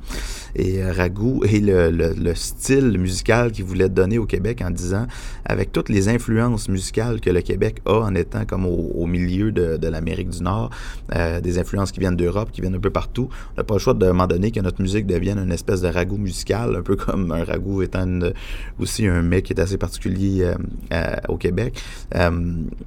Et 0.54 0.82
euh, 0.82 0.92
Ragout 0.92 1.44
est 1.44 1.60
le, 1.60 1.90
le- 1.90 2.14
le 2.14 2.34
style 2.34 2.98
musical 2.98 3.52
qu'il 3.52 3.64
voulait 3.64 3.88
donner 3.88 4.18
au 4.18 4.26
Québec 4.26 4.62
en 4.64 4.70
disant, 4.70 5.06
avec 5.44 5.72
toutes 5.72 5.88
les 5.88 6.08
influences 6.08 6.68
musicales 6.68 7.20
que 7.20 7.30
le 7.30 7.40
Québec 7.40 7.80
a 7.86 8.00
en 8.00 8.14
étant 8.14 8.44
comme 8.44 8.66
au, 8.66 9.06
milieu 9.06 9.52
de, 9.52 9.86
l'Amérique 9.86 10.30
du 10.30 10.42
Nord, 10.42 10.70
euh, 11.14 11.40
des 11.40 11.58
influences 11.58 11.92
qui 11.92 12.00
viennent 12.00 12.16
d'Europe, 12.16 12.50
qui 12.52 12.60
viennent 12.60 12.74
un 12.74 12.80
peu 12.80 12.90
partout, 12.90 13.28
on 13.52 13.60
n'a 13.60 13.64
pas 13.64 13.74
le 13.74 13.80
choix 13.80 13.94
de 13.94 14.06
moment 14.16 14.26
donné 14.26 14.50
que 14.50 14.60
notre 14.60 14.80
musique 14.82 15.06
devienne 15.06 15.38
une 15.38 15.52
espèce 15.52 15.80
de 15.80 15.88
ragoût 15.88 16.16
musical, 16.16 16.74
un 16.76 16.82
peu 16.82 16.96
comme 17.06 17.30
un 17.32 17.44
ragoût 17.44 17.82
étant 17.82 18.06
aussi 18.78 19.06
un 19.06 19.22
mec 19.22 19.44
qui 19.44 19.52
est 19.52 19.60
assez 19.60 19.76
particulier 19.76 20.42
euh, 20.42 20.54
euh, 20.92 21.16
au 21.28 21.36
Québec. 21.36 21.80
Euh, 22.14 22.30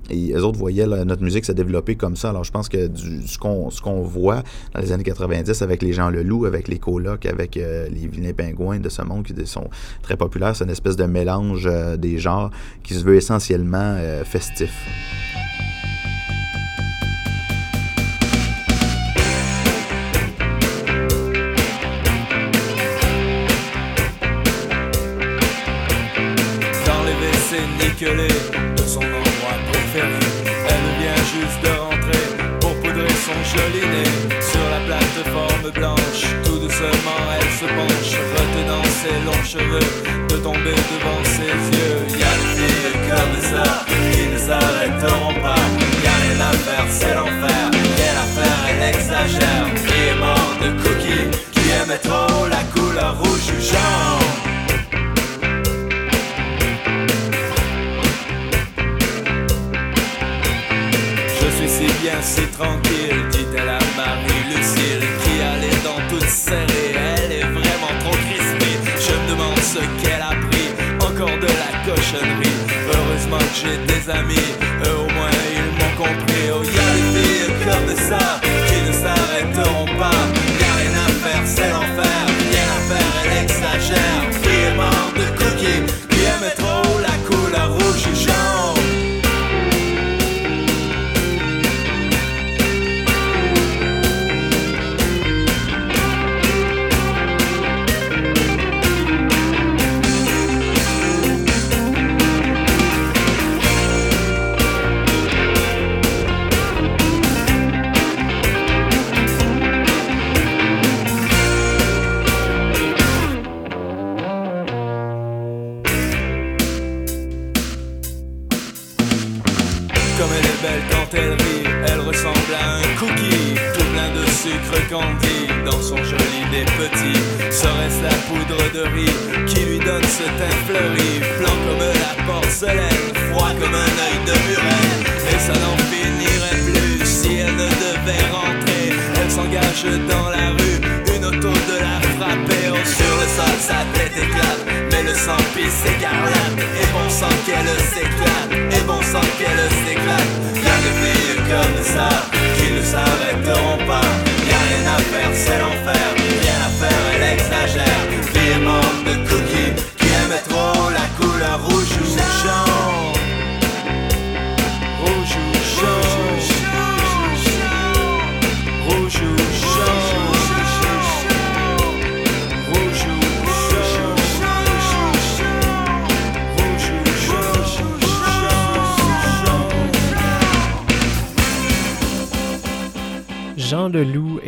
et 0.10 0.16
les 0.16 0.38
autres 0.38 0.58
voyaient 0.58 0.88
notre 0.88 1.24
musique 1.24 1.39
se 1.46 1.52
développer 1.52 1.96
comme 1.96 2.16
ça. 2.16 2.30
Alors 2.30 2.44
je 2.44 2.52
pense 2.52 2.70
que 2.70 2.88
du, 2.88 3.28
ce 3.28 3.38
qu'on 3.38 4.02
voit 4.02 4.44
dans 4.74 4.82
les 4.82 4.92
années 4.92 5.04
90 5.04 5.62
avec 5.62 5.82
les 5.82 5.94
gens 5.94 6.10
le 6.10 6.24
loup, 6.24 6.46
avec 6.46 6.68
les 6.68 6.80
colocs, 6.80 7.26
avec 7.26 7.58
euh, 7.58 7.88
les 7.90 8.08
vilains 8.08 8.34
pingouins 8.34 8.80
de 8.80 8.90
ce 8.90 9.02
monde 9.02 9.24
qui 9.24 9.34
sont 9.46 9.70
très 10.02 10.18
populaires, 10.18 10.56
c'est 10.56 10.64
une 10.64 10.70
espèce 10.70 10.96
de 10.96 11.06
mélange 11.06 11.68
euh, 11.68 11.98
des 11.98 12.18
genres 12.18 12.52
qui 12.84 12.94
se 12.94 13.04
veut 13.04 13.16
essentiellement 13.16 13.96
euh, 13.98 14.24
festif. 14.24 14.72
dans 26.86 28.16
les 28.16 28.28
de 28.28 28.82
son 28.88 29.02
endroit 29.02 29.29
sur 33.50 34.70
la 34.70 34.80
plateforme 34.86 35.72
blanche. 35.74 36.22
Tout 36.44 36.60
doucement, 36.60 37.22
elle 37.36 37.52
se 37.60 37.66
penche, 37.66 38.14
retenant 38.36 38.84
ses 39.02 39.18
longs 39.26 39.44
cheveux, 39.44 39.90
de 40.30 40.38
tomber 40.38 40.76
devant 40.92 41.24
ses 41.24 41.56
yeux. 41.78 42.20
Y'a 42.20 42.34
des 42.40 42.50
filles 42.56 43.00
comme 43.10 43.42
ça 43.42 43.86
qui 44.12 44.28
ne 44.34 44.38
s'arrêteront 44.38 45.34
pas. 45.42 45.64
Y'a 46.04 46.16
rien 46.24 46.40
à 46.42 46.52
c'est 46.90 47.16
l'enfer. 47.16 47.72
Quelle 47.98 48.20
affaire, 48.26 48.60
elle 48.70 48.96
exagère. 48.96 49.66
Qui 49.76 50.10
est 50.10 50.20
mort 50.20 50.54
de 50.62 50.70
cookies, 50.82 51.38
qui 51.52 51.70
aimait 51.82 51.98
trop 51.98 52.48
la 52.48 52.64
couleur 52.74 53.18
rouge 53.18 53.50
ou 53.58 53.62
jaune. 53.62 54.10
si 61.68 61.86
bien, 62.02 62.20
si 62.22 62.42
tranquille 62.48 63.29
Heureusement 72.12 73.38
que 73.38 73.56
j'ai 73.56 73.78
des 73.86 74.10
amis, 74.10 74.36
eux 74.86 74.98
au 74.98 75.14
moins 75.14 75.30
ils 75.54 75.72
m'ont 75.78 75.96
compris. 75.96 76.50
Oh, 76.52 76.64
y 76.64 76.68
a 76.68 76.94
des 76.96 77.04
filles 77.14 77.54
comme 77.66 77.96
ça 77.96 78.49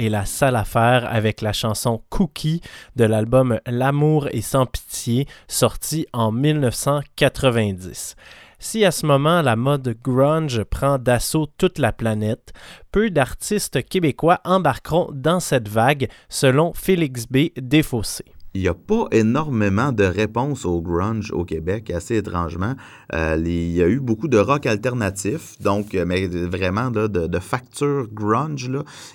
Et 0.01 0.09
la 0.09 0.25
sale 0.25 0.55
affaire 0.55 1.07
avec 1.13 1.41
la 1.41 1.53
chanson 1.53 2.01
Cookie 2.09 2.59
de 2.95 3.03
l'album 3.03 3.59
L'amour 3.67 4.29
est 4.29 4.41
sans 4.41 4.65
pitié 4.65 5.27
sorti 5.47 6.07
en 6.11 6.31
1990. 6.31 8.15
Si 8.57 8.83
à 8.83 8.89
ce 8.89 9.05
moment 9.05 9.43
la 9.43 9.55
mode 9.55 9.95
grunge 10.03 10.63
prend 10.63 10.97
d'assaut 10.97 11.45
toute 11.55 11.77
la 11.77 11.93
planète, 11.93 12.51
peu 12.91 13.11
d'artistes 13.11 13.87
québécois 13.87 14.41
embarqueront 14.43 15.11
dans 15.13 15.39
cette 15.39 15.69
vague 15.69 16.09
selon 16.29 16.73
Félix 16.73 17.27
B. 17.27 17.49
Desfossés. 17.55 18.33
Il 18.53 18.59
n'y 18.59 18.67
a 18.67 18.73
pas 18.73 19.05
énormément 19.11 19.93
de 19.93 20.03
réponses 20.03 20.65
au 20.65 20.81
grunge 20.81 21.31
au 21.31 21.45
Québec, 21.45 21.89
assez 21.89 22.17
étrangement. 22.17 22.73
Euh, 23.13 23.41
il 23.41 23.71
y 23.71 23.81
a 23.81 23.87
eu 23.87 24.01
beaucoup 24.01 24.27
de 24.27 24.37
rock 24.37 24.65
alternatif, 24.65 25.55
donc, 25.61 25.95
euh, 25.95 26.03
mais 26.05 26.27
vraiment 26.27 26.91
de, 26.91 27.39
facture 27.39 28.09
grunge, 28.11 28.69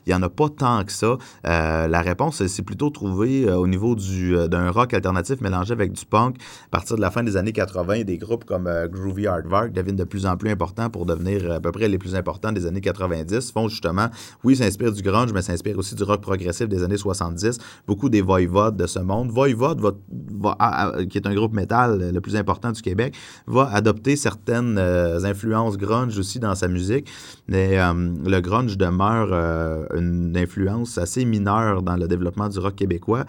il 0.07 0.09
n'y 0.09 0.14
en 0.14 0.22
a 0.22 0.31
pas 0.31 0.49
tant 0.49 0.83
que 0.85 0.92
ça. 0.92 1.18
Euh, 1.46 1.87
la 1.87 2.01
réponse, 2.01 2.46
c'est 2.46 2.62
plutôt 2.62 2.88
trouvé 2.88 3.46
euh, 3.46 3.57
au 3.57 3.66
niveau 3.66 3.94
du, 3.94 4.35
d'un 4.49 4.70
rock 4.70 4.94
alternatif 4.94 5.42
mélangé 5.42 5.72
avec 5.72 5.92
du 5.92 6.07
punk. 6.07 6.37
À 6.68 6.70
partir 6.70 6.96
de 6.96 7.03
la 7.03 7.11
fin 7.11 7.22
des 7.22 7.37
années 7.37 7.53
80, 7.53 8.05
des 8.05 8.16
groupes 8.16 8.46
comme 8.46 8.70
Groovy 8.90 9.27
Hardvark 9.27 9.70
deviennent 9.70 9.96
de 9.96 10.05
plus 10.05 10.25
en 10.25 10.38
plus 10.38 10.49
importants 10.49 10.88
pour 10.88 11.05
devenir 11.05 11.53
à 11.53 11.61
peu 11.61 11.72
près 11.72 11.88
les 11.88 11.99
plus 11.99 12.14
importants 12.14 12.53
des 12.53 12.64
années 12.64 12.81
90. 12.81 13.53
Font 13.53 13.68
justement, 13.68 14.09
oui, 14.44 14.57
s'inspirent 14.57 14.92
du 14.92 15.03
grunge, 15.03 15.35
mais 15.35 15.42
s'inspirent 15.42 15.79
aussi 15.79 15.94
du 15.94 16.05
rock 16.05 16.22
progressif 16.22 16.68
des 16.68 16.83
années 16.83 16.96
70. 16.96 17.59
Beaucoup 17.87 18.09
des 18.09 18.22
Voivod 18.22 18.77
de 18.77 18.87
ce 18.87 18.99
monde. 18.99 19.26
Voivod, 19.31 19.81
va, 19.81 19.93
va- 20.41 20.57
a- 20.59 20.87
a- 20.99 21.05
qui 21.05 21.19
est 21.19 21.27
un 21.27 21.35
groupe 21.35 21.53
métal 21.53 22.01
euh, 22.03 22.12
le 22.12 22.21
plus 22.21 22.37
important 22.37 22.73
du 22.73 22.83
Québec, 22.83 23.15
va 23.47 23.69
adopter 23.73 24.17
certaines 24.17 24.77
euh, 24.79 25.25
influences 25.25 25.77
grunge 25.77 26.19
aussi 26.19 26.39
dans 26.39 26.55
sa 26.55 26.69
musique. 26.69 27.09
Mais 27.48 27.78
euh, 27.78 27.92
le 28.24 28.40
grunge 28.40 28.76
demeure 28.76 29.28
euh, 29.32 29.87
une 29.94 30.37
influence 30.37 30.98
assez 30.98 31.24
mineure 31.24 31.82
dans 31.82 31.96
le 31.96 32.09
développement 32.09 32.48
du 32.48 32.59
rock 32.59 32.74
québécois. 32.74 33.24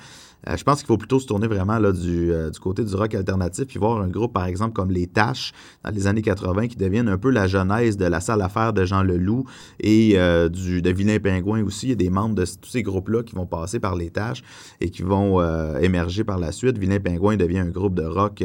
Euh, 0.47 0.56
je 0.56 0.63
pense 0.63 0.80
qu'il 0.80 0.88
faut 0.88 0.97
plutôt 0.97 1.19
se 1.19 1.27
tourner 1.27 1.47
vraiment 1.47 1.77
là, 1.77 1.91
du, 1.91 2.32
du 2.51 2.60
côté 2.60 2.84
du 2.84 2.95
rock 2.95 3.13
alternatif 3.15 3.65
puis 3.65 3.80
voir 3.80 4.01
un 4.01 4.08
groupe, 4.08 4.34
par 4.34 4.45
exemple, 4.45 4.73
comme 4.73 4.91
Les 4.91 5.08
Taches 5.08 5.51
dans 5.84 5.91
les 5.91 6.08
années 6.08 6.21
80 6.21 6.67
qui 6.67 6.77
deviennent 6.77 7.10
un 7.10 7.17
peu 7.17 7.30
la 7.30 7.47
genèse 7.47 7.97
de 7.97 8.06
la 8.06 8.19
salle 8.19 8.41
affaire 8.41 8.73
de 8.73 8.86
Jean 8.86 9.03
Leloup 9.03 9.45
et 9.80 10.17
du, 10.49 10.82
de 10.82 10.89
Vilain 10.91 11.19
Pingouin 11.19 11.63
aussi. 11.63 11.88
Il 11.88 11.89
y 11.89 11.93
a 11.93 11.95
des 11.95 12.10
membres 12.10 12.36
de 12.36 12.45
tous 12.45 12.69
ces 12.69 12.84
groupes-là 12.84 13.23
qui 13.23 13.36
vont 13.36 13.45
passer 13.45 13.80
par 13.80 13.95
Les 13.95 14.10
Taches 14.10 14.43
et 14.80 14.89
qui 14.89 15.01
vont 15.01 15.41
émerger 15.80 16.23
par 16.23 16.38
la 16.38 16.51
suite. 16.51 16.77
Vilain 16.77 16.99
Pingouin 16.99 17.36
devient 17.36 17.60
un 17.60 17.69
groupe 17.69 17.95
de 17.95 18.06
rock 18.06 18.43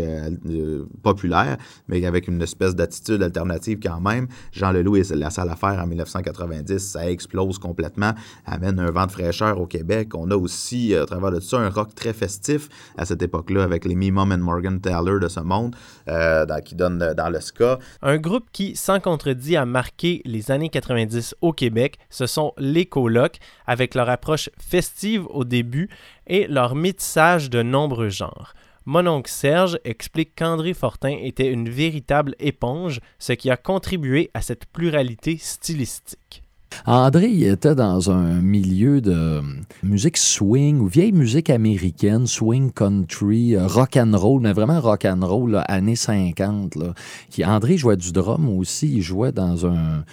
populaire, 1.02 1.58
mais 1.88 2.04
avec 2.04 2.26
une 2.26 2.40
espèce 2.42 2.74
d'attitude 2.74 3.22
alternative 3.22 3.78
quand 3.82 4.00
même. 4.00 4.28
Jean 4.50 4.72
Leloup 4.72 4.96
et 4.96 5.02
la 5.14 5.30
salle 5.30 5.50
en 5.68 5.86
1990, 5.86 6.78
ça 6.78 7.10
explose 7.10 7.58
complètement, 7.58 8.12
amène 8.46 8.78
un 8.80 8.90
vent 8.90 9.06
de 9.06 9.12
fraîcheur 9.12 9.60
au 9.60 9.66
Québec. 9.66 10.14
On 10.14 10.30
a 10.30 10.36
aussi, 10.36 10.94
euh, 10.94 11.04
à 11.04 11.06
travers 11.06 11.30
de 11.30 11.40
un 11.54 11.68
rock 11.68 11.94
très 11.94 12.12
festif 12.12 12.68
à 12.96 13.04
cette 13.04 13.22
époque-là 13.22 13.62
avec 13.62 13.84
les 13.84 13.94
Me 13.94 14.10
Mom 14.10 14.32
and 14.32 14.38
Morgan 14.38 14.80
Taylor 14.80 15.20
de 15.20 15.28
ce 15.28 15.40
monde, 15.40 15.76
euh, 16.08 16.46
qui 16.64 16.74
donne 16.74 17.02
euh, 17.02 17.14
dans 17.14 17.28
le 17.28 17.40
ska. 17.40 17.78
Un 18.00 18.18
groupe 18.18 18.46
qui, 18.52 18.76
sans 18.76 19.00
contredit, 19.00 19.56
a 19.56 19.66
marqué 19.66 20.22
les 20.24 20.50
années 20.50 20.70
90 20.70 21.34
au 21.40 21.52
Québec, 21.52 21.98
ce 22.10 22.26
sont 22.26 22.52
les 22.58 22.86
colocs, 22.86 23.38
avec 23.66 23.94
leur 23.94 24.08
approche 24.08 24.50
festive 24.58 25.26
au 25.28 25.44
début 25.44 25.88
et 26.26 26.46
leur 26.46 26.74
métissage 26.74 27.50
de 27.50 27.62
nombreux 27.62 28.08
genres. 28.08 28.54
Mon 28.84 29.22
Serge 29.26 29.78
explique 29.84 30.34
qu'André 30.34 30.74
Fortin 30.74 31.16
était 31.20 31.52
une 31.52 31.68
véritable 31.68 32.34
éponge, 32.40 33.00
ce 33.18 33.32
qui 33.32 33.48
a 33.48 33.56
contribué 33.56 34.30
à 34.34 34.42
cette 34.42 34.66
pluralité 34.66 35.38
stylistique. 35.38 36.41
André 36.86 37.42
était 37.42 37.74
dans 37.74 38.10
un 38.10 38.40
milieu 38.40 39.00
de 39.00 39.40
musique 39.82 40.16
swing 40.16 40.80
ou 40.80 40.86
vieille 40.86 41.12
musique 41.12 41.50
américaine, 41.50 42.26
swing 42.26 42.72
country, 42.72 43.54
euh, 43.54 43.66
rock 43.66 43.96
and 43.96 44.12
roll, 44.14 44.40
mais 44.40 44.52
vraiment 44.52 44.80
rock 44.80 45.04
and 45.04 45.20
roll, 45.22 45.62
années 45.68 45.96
50. 45.96 46.76
Là. 46.76 46.94
Qui, 47.30 47.44
André 47.44 47.76
jouait 47.76 47.96
du 47.96 48.12
drum 48.12 48.48
aussi. 48.48 48.88
Il 48.96 49.02
jouait 49.02 49.32
dans 49.32 49.66
un, 49.66 50.04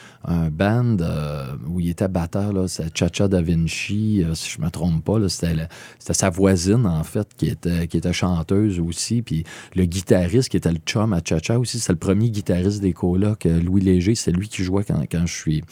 band 0.52 0.98
euh, 1.02 1.46
où 1.68 1.80
il 1.80 1.90
était 1.90 2.08
batteur. 2.08 2.54
C'est 2.68 2.96
Chacha 2.96 3.28
Da 3.28 3.42
Vinci, 3.42 4.24
euh, 4.24 4.36
si 4.36 4.52
je 4.52 4.62
me 4.62 4.70
trompe 4.70 5.04
pas. 5.04 5.18
C'était, 5.30 5.68
sa 6.00 6.30
voisine, 6.30 6.86
en 6.86 7.04
fait, 7.04 7.28
qui 7.36 7.48
était, 7.48 8.14
chanteuse 8.14 8.80
aussi. 8.80 9.22
Puis 9.22 9.44
le 9.76 9.86
guitariste 9.86 10.50
qui 10.50 10.58
était 10.58 10.72
le 10.72 10.80
chum 10.86 11.14
à 11.14 11.20
Chacha 11.24 11.58
aussi, 11.58 11.80
c'est 11.80 11.92
le 11.92 12.00
premier 12.00 12.30
guitariste 12.30 12.82
des 12.82 12.94
colocs, 12.94 13.46
Louis 13.46 13.82
Léger. 13.82 14.16
C'est 14.16 14.32
lui 14.32 14.48
qui 14.48 14.64
jouait 14.64 14.84
quand, 14.84 15.02
quand 15.10 15.26
je 15.26 15.34
suis 15.34 15.64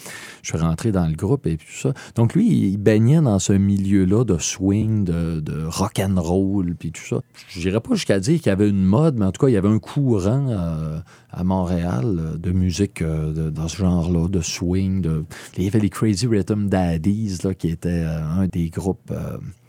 je 0.44 0.50
suis 0.50 0.58
rentré 0.58 0.77
dans 0.86 1.08
le 1.08 1.16
groupe 1.16 1.48
et 1.48 1.58
tout 1.58 1.66
ça. 1.72 1.94
Donc 2.16 2.34
lui, 2.34 2.48
il 2.48 2.78
baignait 2.78 3.22
dans 3.22 3.40
ce 3.40 3.54
milieu-là 3.54 4.24
de 4.24 4.38
swing, 4.38 5.04
de, 5.04 5.40
de 5.40 5.66
rock 5.66 6.00
and 6.00 6.20
roll, 6.22 6.76
puis 6.78 6.92
tout 6.92 7.04
ça. 7.04 7.22
Je 7.50 7.60
dirais 7.60 7.80
pas 7.80 7.96
jusqu'à 7.96 8.20
dire 8.20 8.38
qu'il 8.38 8.48
y 8.48 8.54
avait 8.54 8.70
une 8.70 8.84
mode, 8.84 9.18
mais 9.18 9.26
en 9.26 9.32
tout 9.32 9.46
cas, 9.46 9.50
il 9.50 9.54
y 9.54 9.58
avait 9.58 9.68
un 9.68 9.80
courant 9.80 10.48
euh, 10.50 11.00
à 11.32 11.44
Montréal 11.44 12.18
euh, 12.20 12.38
de 12.38 12.52
musique 12.52 13.02
euh, 13.02 13.50
dans 13.52 13.68
ce 13.68 13.78
genre-là, 13.78 14.28
de 14.28 14.42
swing. 14.42 15.02
De... 15.02 15.26
Il 15.58 15.64
y 15.64 15.68
avait 15.68 15.80
les 15.80 15.90
Crazy 15.90 16.28
Rhythm 16.28 16.68
Daddies, 16.68 17.40
là, 17.44 17.54
qui 17.54 17.70
était 17.70 18.04
un 18.04 18.48
des 18.48 18.70
groupes. 18.70 19.14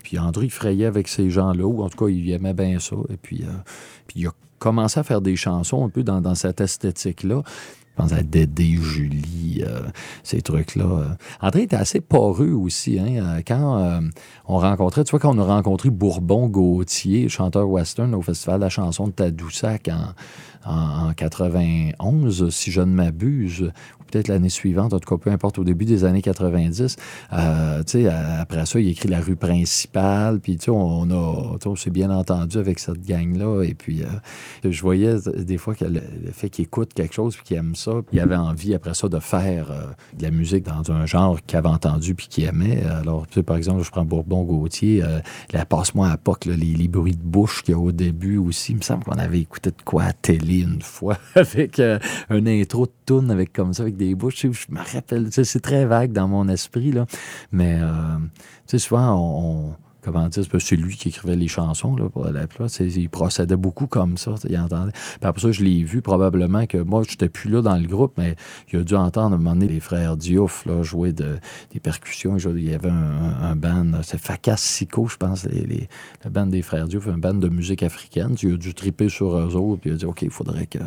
puis 0.02 0.18
André, 0.18 0.48
frayait 0.48 0.86
avec 0.86 1.08
ces 1.08 1.30
gens-là, 1.30 1.64
ou 1.64 1.82
en 1.82 1.88
tout 1.88 2.04
cas, 2.04 2.10
il 2.10 2.30
aimait 2.30 2.54
bien 2.54 2.78
ça. 2.78 2.96
Et 3.08 3.16
puis, 3.16 3.44
puis 4.06 4.20
il 4.20 4.26
a 4.26 4.32
commencé 4.58 5.00
à 5.00 5.02
faire 5.02 5.20
des 5.20 5.36
chansons 5.36 5.84
un 5.84 5.88
peu 5.88 6.02
dans, 6.02 6.20
dans 6.20 6.34
cette 6.34 6.60
esthétique-là. 6.60 7.42
Pense 7.98 8.12
à 8.12 8.22
Dédé, 8.22 8.78
Julie, 8.80 9.62
euh, 9.66 9.80
ces 10.22 10.40
trucs-là. 10.40 10.84
Euh. 10.84 11.04
André 11.40 11.62
était 11.62 11.76
assez 11.76 12.00
poreux 12.00 12.52
aussi. 12.52 12.98
Hein, 12.98 13.16
euh, 13.16 13.42
quand 13.46 14.00
on 14.46 14.58
rencontrait, 14.58 15.04
tu 15.04 15.10
vois, 15.10 15.18
quand 15.18 15.36
on 15.36 15.40
a 15.40 15.44
rencontré 15.44 15.90
Bourbon 15.90 16.46
Gauthier, 16.46 17.28
chanteur 17.28 17.68
western 17.68 18.14
au 18.14 18.22
Festival 18.22 18.60
de 18.60 18.64
la 18.64 18.70
chanson 18.70 19.08
de 19.08 19.12
Tadoussac 19.12 19.88
en, 19.88 20.14
en, 20.64 21.08
en 21.08 21.12
91, 21.12 22.50
si 22.50 22.70
je 22.70 22.80
ne 22.80 22.92
m'abuse, 22.92 23.72
ou 24.00 24.04
peut-être 24.04 24.28
l'année 24.28 24.48
suivante, 24.48 24.92
en 24.92 24.98
tout 24.98 25.08
cas, 25.08 25.22
peu 25.22 25.30
importe, 25.30 25.58
au 25.58 25.64
début 25.64 25.84
des 25.84 26.04
années 26.04 26.22
90. 26.22 26.96
Euh, 27.32 27.82
après 28.40 28.66
ça, 28.66 28.80
il 28.80 28.88
écrit 28.88 29.08
La 29.08 29.20
rue 29.20 29.36
principale, 29.36 30.40
puis 30.40 30.58
on 30.68 31.10
a, 31.10 31.56
on 31.64 31.76
s'est 31.76 31.90
bien 31.90 32.10
entendu 32.10 32.58
avec 32.58 32.78
cette 32.78 33.04
gang-là, 33.04 33.62
et 33.62 33.74
puis 33.74 34.02
euh, 34.02 34.70
je 34.70 34.80
voyais 34.82 35.16
des 35.38 35.58
fois 35.58 35.74
fait 36.32 36.50
qu'il 36.50 36.64
écoute 36.64 36.94
quelque 36.94 37.14
chose, 37.14 37.36
puis 37.36 37.44
qu'il 37.44 37.56
aime 37.56 37.74
ça, 37.74 37.92
puis 38.06 38.18
il 38.18 38.20
avait 38.20 38.36
envie 38.36 38.74
après 38.74 38.94
ça 38.94 39.08
de 39.08 39.18
faire 39.18 39.70
euh, 39.70 39.86
de 40.16 40.22
la 40.22 40.30
musique 40.30 40.64
dans 40.64 40.90
un 40.90 41.06
genre 41.06 41.38
qu'il 41.46 41.58
avait 41.58 41.68
entendu, 41.68 42.14
puis 42.14 42.28
qu'il 42.28 42.44
aimait. 42.44 42.82
Alors, 42.84 43.26
par 43.46 43.56
exemple, 43.56 43.82
je 43.82 43.90
prends 43.90 44.04
Bourbon 44.04 44.44
Gauthier, 44.44 45.02
euh, 45.02 45.20
la 45.52 45.64
Passe-moi 45.64 46.08
à 46.08 46.16
POC, 46.16 46.46
les, 46.46 46.56
les 46.56 46.88
bruits 46.88 47.16
de 47.16 47.22
bouche 47.22 47.62
qu'il 47.62 47.72
y 47.72 47.74
a 47.74 47.80
au 47.80 47.92
début 47.92 48.38
aussi. 48.38 48.72
Il 48.72 48.78
me 48.78 48.82
semble 48.82 49.04
qu'on 49.04 49.18
avait 49.18 49.40
écouté 49.40 49.70
de 49.70 49.82
quoi 49.84 50.04
à 50.04 50.12
télé 50.12 50.47
une 50.48 50.82
fois, 50.82 51.18
avec 51.34 51.78
euh, 51.78 51.98
un 52.30 52.46
intro 52.46 52.86
de 52.86 52.92
tourne 53.06 53.30
avec 53.30 53.52
comme 53.52 53.72
ça, 53.74 53.82
avec 53.82 53.96
des 53.96 54.14
bouches. 54.14 54.42
Je 54.42 54.48
me 54.72 54.78
rappelle, 54.94 55.28
c'est 55.30 55.60
très 55.60 55.86
vague 55.86 56.12
dans 56.12 56.28
mon 56.28 56.48
esprit, 56.48 56.92
là. 56.92 57.06
Mais, 57.52 57.78
euh, 57.80 58.18
tu 58.66 58.72
sais, 58.72 58.78
souvent, 58.78 59.14
on- 59.16 59.74
C'est 60.58 60.76
lui 60.76 60.96
qui 60.96 61.08
écrivait 61.08 61.36
les 61.36 61.48
chansons 61.48 61.96
là, 61.96 62.08
pour 62.08 62.24
la 62.24 62.44
Il 62.80 63.08
procédait 63.08 63.56
beaucoup 63.56 63.86
comme 63.86 64.16
ça. 64.16 64.34
Il 64.48 64.58
entendait. 64.58 64.92
Puis 64.92 65.18
après 65.22 65.40
ça, 65.40 65.52
je 65.52 65.62
l'ai 65.62 65.82
vu 65.84 66.02
probablement 66.02 66.66
que 66.66 66.78
moi, 66.78 67.02
je 67.04 67.10
n'étais 67.10 67.28
plus 67.28 67.50
là 67.50 67.62
dans 67.62 67.76
le 67.76 67.86
groupe, 67.86 68.14
mais 68.18 68.36
il 68.72 68.80
a 68.80 68.82
dû 68.82 68.94
entendre 68.94 69.32
à 69.32 69.36
un 69.36 69.38
moment 69.38 69.54
donné 69.54 69.68
les 69.68 69.80
frères 69.80 70.16
Diouf 70.16 70.66
là, 70.66 70.82
jouer 70.82 71.12
de, 71.12 71.38
des 71.72 71.80
percussions. 71.80 72.36
Il 72.36 72.68
y 72.68 72.74
avait 72.74 72.90
un, 72.90 73.56
band, 73.56 74.02
c'est 74.02 74.18
Facas 74.18 74.56
Sico, 74.56 75.06
je 75.06 75.16
pense, 75.16 75.44
le 75.44 76.30
band 76.30 76.46
des 76.46 76.62
frères 76.62 76.86
Diouf, 76.86 77.08
un 77.08 77.18
band 77.18 77.34
de 77.34 77.48
musique 77.48 77.82
africaine. 77.82 78.36
Il 78.42 78.54
a 78.54 78.56
dû 78.56 78.74
triper 78.74 79.08
sur 79.08 79.36
eux 79.36 79.56
autres, 79.56 79.80
puis 79.80 79.90
il 79.90 79.94
a 79.94 79.96
dit 79.96 80.04
OK, 80.04 80.22
il 80.22 80.30
faudrait 80.30 80.66
que 80.66 80.78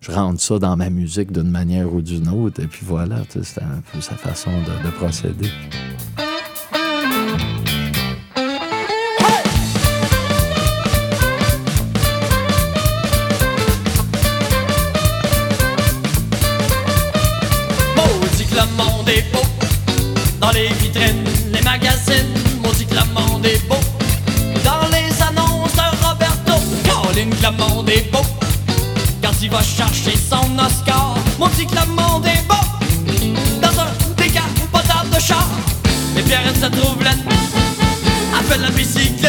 je 0.00 0.10
rentre 0.12 0.40
ça 0.40 0.58
dans 0.58 0.76
ma 0.76 0.90
musique 0.90 1.32
d'une 1.32 1.50
manière 1.50 1.92
ou 1.92 2.02
d'une 2.02 2.28
autre. 2.28 2.62
Et 2.62 2.66
puis 2.66 2.84
voilà, 2.84 3.22
c'était 3.28 3.62
un 3.62 3.82
peu 3.92 4.00
sa 4.00 4.16
façon 4.16 4.50
de 4.50 4.90
procéder. 4.90 5.48
Dans 20.40 20.50
les 20.50 20.68
vitrines, 20.80 21.22
les 21.52 21.62
magazines 21.62 22.34
Maudit 22.60 22.86
que 22.86 22.94
est 23.46 23.68
beau 23.68 23.76
Dans 24.64 24.88
les 24.88 25.22
annonces 25.22 25.74
de 25.74 26.04
Roberto 26.04 26.54
Caroline 26.84 27.30
que 27.30 27.46
le 27.46 27.52
monde 27.52 27.88
est 27.88 28.10
beau 28.10 28.22
Quand 29.22 29.30
il 29.40 29.50
va 29.50 29.62
chercher 29.62 30.16
son 30.16 30.58
Oscar 30.58 31.14
Maudit 31.38 31.66
que 31.66 31.74
le 31.76 31.86
est 32.26 32.48
beau 32.48 32.54
Dans 33.62 33.80
un 33.80 33.92
décapotable 34.16 35.10
de 35.14 35.20
char 35.20 35.46
Les 36.16 36.22
Pierrettes 36.22 36.60
se 36.60 36.66
trouvent 36.66 37.04
là 37.04 37.12
Appelle 38.36 38.62
la 38.62 38.70
bicyclette 38.70 39.25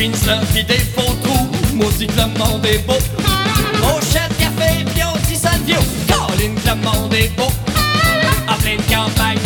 jeans 0.00 0.26
là 0.26 0.40
pis 0.54 0.64
des 0.64 0.78
faux 0.78 1.14
trous 1.22 1.48
Maudit 1.74 2.06
le 2.06 2.26
monde 2.38 2.64
est 2.64 2.78
beau. 2.86 2.94
Au 2.94 4.00
chef 4.00 4.28
de 4.30 4.34
café 4.34 4.84
au 5.04 5.18
petit 5.18 5.36
salvio 5.36 5.76
Caroline 6.08 6.54
que 6.54 6.68
le 6.68 6.74
monde 6.76 7.14
est 7.14 7.30
beau. 7.36 7.50
En 8.48 8.54
pleine 8.54 8.80
campagne 8.88 9.38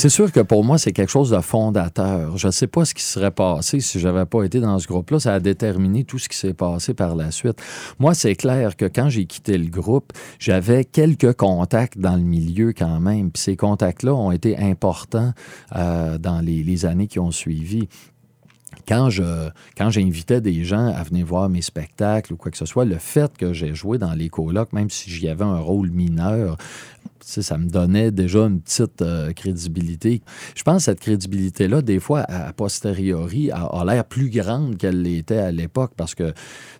C'est 0.00 0.08
sûr 0.08 0.32
que 0.32 0.40
pour 0.40 0.64
moi, 0.64 0.78
c'est 0.78 0.92
quelque 0.92 1.10
chose 1.10 1.28
de 1.28 1.40
fondateur. 1.42 2.38
Je 2.38 2.46
ne 2.46 2.52
sais 2.52 2.66
pas 2.66 2.86
ce 2.86 2.94
qui 2.94 3.02
serait 3.02 3.30
passé 3.30 3.80
si 3.80 4.00
j'avais 4.00 4.24
pas 4.24 4.44
été 4.44 4.58
dans 4.58 4.78
ce 4.78 4.86
groupe-là. 4.86 5.20
Ça 5.20 5.34
a 5.34 5.40
déterminé 5.40 6.04
tout 6.04 6.18
ce 6.18 6.30
qui 6.30 6.38
s'est 6.38 6.54
passé 6.54 6.94
par 6.94 7.14
la 7.14 7.30
suite. 7.30 7.60
Moi, 7.98 8.14
c'est 8.14 8.34
clair 8.34 8.78
que 8.78 8.86
quand 8.86 9.10
j'ai 9.10 9.26
quitté 9.26 9.58
le 9.58 9.68
groupe, 9.68 10.14
j'avais 10.38 10.86
quelques 10.86 11.34
contacts 11.34 11.98
dans 11.98 12.16
le 12.16 12.22
milieu 12.22 12.72
quand 12.72 12.98
même. 12.98 13.30
Ces 13.34 13.56
contacts-là 13.56 14.14
ont 14.14 14.32
été 14.32 14.56
importants 14.56 15.34
euh, 15.76 16.16
dans 16.16 16.40
les, 16.40 16.86
années 16.86 17.06
qui 17.06 17.18
ont 17.18 17.30
suivi 17.30 17.86
quand 18.88 19.10
je 19.10 19.50
quand 19.76 19.90
j'invitais 19.90 20.40
des 20.40 20.64
gens 20.64 20.86
à 20.86 21.02
venir 21.02 21.26
voir 21.26 21.50
mes 21.50 21.60
spectacles 21.60 22.32
ou 22.32 22.36
quoi 22.36 22.50
que 22.50 22.56
ce 22.56 22.64
soit, 22.64 22.86
le 22.86 22.96
fait 22.96 23.36
que 23.36 23.52
j'ai 23.52 23.74
joué 23.74 23.98
dans 23.98 24.14
les 24.14 24.30
colocs, 24.30 24.72
même 24.72 24.88
si 24.88 25.10
j'y 25.10 25.28
avais 25.28 25.44
un 25.44 25.58
rôle 25.58 25.90
mineur, 25.90 26.56
ça 27.24 27.58
me 27.58 27.68
donnait 27.68 28.10
déjà 28.10 28.40
une 28.40 28.60
petite 28.60 29.02
euh, 29.02 29.32
crédibilité. 29.32 30.22
Je 30.54 30.62
pense 30.62 30.78
que 30.78 30.82
cette 30.84 31.00
crédibilité-là, 31.00 31.82
des 31.82 32.00
fois, 32.00 32.20
à 32.20 32.52
posteriori, 32.52 33.50
a, 33.50 33.64
a 33.64 33.84
l'air 33.84 34.04
plus 34.04 34.30
grande 34.30 34.76
qu'elle 34.76 35.02
l'était 35.02 35.38
à 35.38 35.52
l'époque 35.52 35.92
parce 35.96 36.14
que 36.14 36.32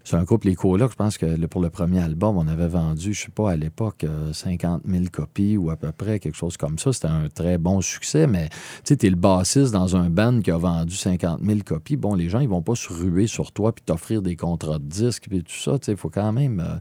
c'est 0.04 0.16
un 0.16 0.22
groupe, 0.22 0.44
les 0.44 0.54
colocs, 0.54 0.92
je 0.92 0.96
pense 0.96 1.18
que 1.18 1.46
pour 1.46 1.60
le 1.60 1.70
premier 1.70 2.00
album, 2.00 2.36
on 2.36 2.48
avait 2.48 2.68
vendu, 2.68 3.12
je 3.12 3.22
sais 3.22 3.30
pas, 3.30 3.50
à 3.50 3.56
l'époque, 3.56 4.04
euh, 4.04 4.32
50 4.32 4.82
000 4.86 5.04
copies 5.12 5.56
ou 5.56 5.70
à 5.70 5.76
peu 5.76 5.92
près, 5.92 6.18
quelque 6.18 6.36
chose 6.36 6.56
comme 6.56 6.78
ça. 6.78 6.92
C'était 6.92 7.08
un 7.08 7.28
très 7.28 7.58
bon 7.58 7.80
succès, 7.80 8.26
mais 8.26 8.48
tu 8.84 8.96
sais, 9.00 9.10
le 9.10 9.16
bassiste 9.16 9.72
dans 9.72 9.96
un 9.96 10.08
band 10.08 10.40
qui 10.40 10.50
a 10.50 10.56
vendu 10.56 10.94
50 10.94 11.40
000 11.44 11.60
copies. 11.64 11.96
Bon, 11.96 12.14
les 12.14 12.28
gens, 12.28 12.40
ils 12.40 12.48
vont 12.48 12.62
pas 12.62 12.74
se 12.74 12.92
ruer 12.92 13.26
sur 13.26 13.52
toi 13.52 13.72
puis 13.72 13.84
t'offrir 13.84 14.22
des 14.22 14.36
contrats 14.36 14.78
de 14.78 14.84
disques 14.84 15.26
puis 15.28 15.42
tout 15.42 15.52
ça. 15.52 15.78
Tu 15.78 15.86
sais, 15.86 15.92
il 15.92 15.98
faut 15.98 16.10
quand 16.10 16.32
même 16.32 16.60
euh, 16.60 16.78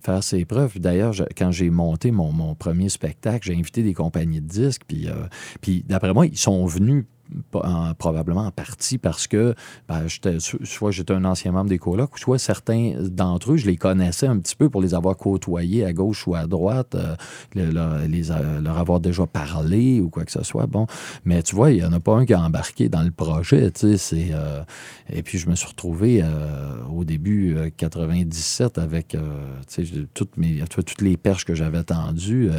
faire 0.00 0.22
ses 0.22 0.44
preuves. 0.44 0.78
D'ailleurs, 0.78 1.14
quand 1.36 1.50
j'ai 1.50 1.70
monté 1.70 2.10
mon, 2.10 2.54
premier 2.54 2.88
spectacle, 2.88 3.46
j'ai 3.46 3.56
invité 3.56 3.82
des 3.82 3.94
compagnies 3.94 4.40
de 4.40 4.46
disques. 4.46 4.82
Puis, 4.86 5.08
euh, 5.08 5.26
puis 5.60 5.84
d'après 5.86 6.12
moi, 6.12 6.26
ils 6.26 6.38
sont 6.38 6.66
venus 6.66 7.04
en- 7.54 7.94
probablement 7.94 8.46
en 8.46 8.50
partie 8.50 8.98
parce 8.98 9.26
que 9.26 9.54
ben, 9.88 10.06
soit 10.64 10.90
j'étais 10.90 11.12
un 11.14 11.24
ancien 11.24 11.52
membre 11.52 11.68
des 11.70 11.78
colocs, 11.78 12.18
soit 12.18 12.38
certains 12.38 12.94
d'entre 13.00 13.52
eux, 13.52 13.56
je 13.56 13.66
les 13.66 13.76
connaissais 13.76 14.26
un 14.26 14.38
petit 14.38 14.56
peu 14.56 14.68
pour 14.68 14.80
les 14.82 14.94
avoir 14.94 15.16
côtoyés 15.16 15.84
à 15.84 15.92
gauche 15.92 16.26
ou 16.26 16.34
à 16.34 16.46
droite, 16.46 16.94
euh, 16.94 17.14
le- 17.54 17.70
le- 17.70 18.06
les, 18.06 18.30
euh, 18.30 18.60
leur 18.60 18.78
avoir 18.78 19.00
déjà 19.00 19.26
parlé 19.26 20.00
ou 20.00 20.08
quoi 20.08 20.24
que 20.24 20.32
ce 20.32 20.42
soit. 20.42 20.66
Bon, 20.66 20.86
mais 21.24 21.42
tu 21.42 21.54
vois, 21.54 21.70
il 21.72 21.76
n'y 21.78 21.84
en 21.84 21.92
a 21.92 22.00
pas 22.00 22.14
un 22.16 22.24
qui 22.26 22.34
a 22.34 22.40
embarqué 22.40 22.88
dans 22.88 23.02
le 23.02 23.10
projet. 23.10 23.70
Tu 23.70 23.86
euh, 24.12 24.62
et 25.12 25.22
puis 25.22 25.38
je 25.38 25.48
me 25.48 25.54
suis 25.54 25.68
retrouvé 25.68 26.24
au 26.92 27.04
début 27.04 27.56
euh, 27.56 27.70
97 27.76 28.78
avec 28.78 29.16
toutes, 30.14 30.36
mes, 30.36 30.62
toutes 30.68 31.00
les 31.02 31.16
perches 31.16 31.44
que 31.44 31.54
j'avais 31.54 31.82
tendues 31.82 32.50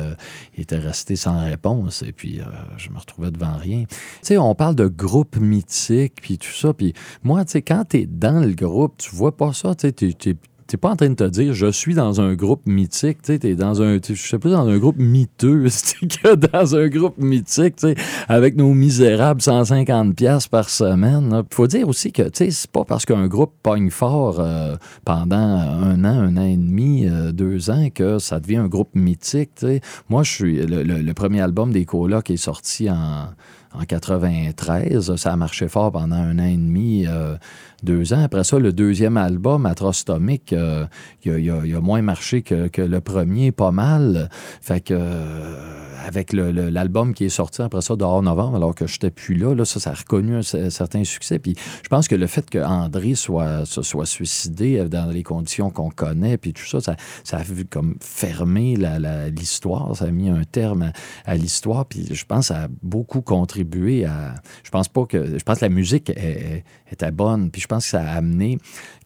étaient 0.57 0.77
restées 0.77 1.15
sans 1.15 1.43
réponse. 1.43 2.03
Et 2.03 2.11
puis 2.11 2.39
je 2.77 2.89
me 2.89 2.97
retrouvais 2.97 3.31
devant 3.31 3.55
rien. 3.57 3.83
Tu 3.87 3.95
sais, 4.23 4.37
on 4.37 4.55
parle 4.61 4.75
de 4.75 4.85
groupe 4.85 5.37
mythique, 5.37 6.13
puis 6.21 6.37
tout 6.37 6.51
ça. 6.53 6.71
Puis 6.71 6.93
moi, 7.23 7.43
tu 7.45 7.53
sais, 7.53 7.63
quand 7.63 7.83
tu 7.89 7.97
es 7.97 8.05
dans 8.05 8.45
le 8.45 8.53
groupe, 8.53 8.93
tu 8.99 9.09
vois 9.15 9.35
pas 9.35 9.53
ça. 9.53 9.73
Tu 9.73 9.87
sais, 9.89 10.13
t'es- 10.13 10.77
pas 10.77 10.91
en 10.91 10.95
train 10.95 11.09
de 11.09 11.15
te 11.15 11.23
dire, 11.27 11.51
je 11.53 11.65
suis 11.71 11.95
dans 11.95 12.21
un 12.21 12.33
groupe 12.35 12.61
mythique, 12.67 13.23
tu 13.23 13.39
sais, 13.41 13.55
dans 13.55 13.81
un, 13.81 13.97
je 14.07 14.13
sais 14.13 14.37
plus, 14.37 14.51
dans 14.51 14.67
un 14.69 14.77
groupe 14.77 14.97
miteux, 14.99 15.65
que 16.23 16.35
dans 16.35 16.75
un 16.75 16.87
groupe 16.89 17.17
mythique, 17.17 17.75
tu 17.77 17.87
sais, 17.87 17.95
avec 18.29 18.55
nos 18.55 18.71
misérables 18.73 19.41
150 19.41 20.15
pièces 20.15 20.47
par 20.47 20.69
semaine. 20.69 21.29
là. 21.31 21.43
Faut 21.51 21.65
dire 21.67 21.89
aussi 21.89 22.11
que, 22.13 22.21
tu 22.23 22.45
sais, 22.45 22.51
c'est 22.51 22.69
pas 22.71 22.85
parce 22.85 23.05
qu'un 23.05 23.27
groupe 23.27 23.53
pogne 23.63 23.89
fort 23.89 24.39
euh, 24.39 24.75
pendant 25.03 25.35
un 25.37 26.05
an, 26.05 26.19
un 26.19 26.37
an 26.37 26.45
et 26.45 26.55
demi, 26.55 27.07
euh, 27.07 27.31
deux 27.31 27.71
ans 27.71 27.87
que 27.93 28.19
ça 28.19 28.39
devient 28.39 28.57
un 28.57 28.67
groupe 28.67 28.91
mythique, 28.93 29.55
tu 29.55 29.65
sais. 29.65 29.81
Moi, 30.07 30.21
je 30.23 30.31
suis, 30.31 30.65
le, 30.67 30.83
le- 30.83 31.13
premier 31.15 31.41
album 31.41 31.73
des 31.73 31.83
colocs 31.85 32.29
est 32.29 32.37
sorti 32.37 32.89
en, 32.89 33.25
en 33.73 33.83
93. 33.85 35.15
Ça 35.15 35.33
a 35.33 35.35
marché 35.35 35.67
fort 35.67 35.91
pendant 35.91 36.15
un 36.15 36.39
an 36.39 36.45
et 36.45 36.57
demi, 36.57 37.05
euh, 37.07 37.35
deux 37.83 38.13
ans. 38.13 38.23
Après 38.23 38.43
ça, 38.43 38.59
le 38.59 38.73
deuxième 38.73 39.17
album, 39.17 39.65
Atrostomic, 39.65 40.53
euh, 40.53 40.85
il 41.23 41.75
a 41.75 41.81
moins 41.81 42.01
marché 42.01 42.41
que, 42.41 42.67
que 42.67 42.81
le 42.81 43.01
premier, 43.01 43.51
pas 43.51 43.71
mal. 43.71 44.29
Fait 44.61 44.81
que 44.81 44.93
euh, 44.93 45.90
avec 46.05 46.33
l'album 46.33 47.13
qui 47.13 47.25
est 47.25 47.29
sorti 47.29 47.61
après 47.61 47.81
ça, 47.81 47.95
dehors 47.95 48.21
novembre, 48.21 48.55
alors 48.55 48.75
que 48.75 48.87
je 48.87 48.95
n'étais 48.95 49.11
plus 49.11 49.35
là, 49.35 49.53
là, 49.53 49.65
ça, 49.65 49.89
a 49.89 49.93
reconnu 49.93 50.35
un, 50.35 50.41
cer- 50.41 50.69
certain 50.69 51.03
succès. 51.03 51.39
Puis 51.39 51.55
je 51.83 51.89
pense 51.89 52.07
que 52.07 52.15
le 52.15 52.27
fait 52.27 52.49
que 52.49 52.59
André 52.59 53.15
soit, 53.15 53.65
se 53.65 53.81
soit 53.81 54.05
suicidé 54.05 54.79
euh, 54.79 54.87
dans 54.87 55.11
les 55.11 55.23
conditions 55.23 55.69
qu'on 55.69 55.89
connaît, 55.89 56.37
puis 56.37 56.53
tout 56.53 56.65
ça, 56.65 56.79
ça, 56.81 57.37
a 57.37 57.43
vu 57.43 57.65
comme 57.65 57.95
fermer 58.01 58.77
l'histoire, 59.35 59.95
ça 59.95 60.05
a 60.05 60.11
mis 60.11 60.29
un 60.29 60.43
terme 60.43 60.91
à, 61.25 61.35
l'histoire, 61.35 61.85
puis 61.85 62.07
je 62.11 62.25
pense 62.25 62.49
que 62.49 62.53
ça 62.53 62.63
a 62.63 62.67
beaucoup 62.81 63.21
contribué 63.21 64.05
à... 64.05 64.35
Je 64.63 64.69
pense 64.69 64.87
pas 64.87 65.05
que... 65.05 65.37
Je 65.37 65.43
pense 65.43 65.61
la 65.61 65.69
musique 65.69 66.11
était 66.91 67.11
bonne, 67.11 67.51
puis 67.51 67.61
je 67.61 67.67
pense 67.67 67.85
que 67.85 67.91
ça 67.91 68.01
a 68.01 68.17
amené 68.17 68.57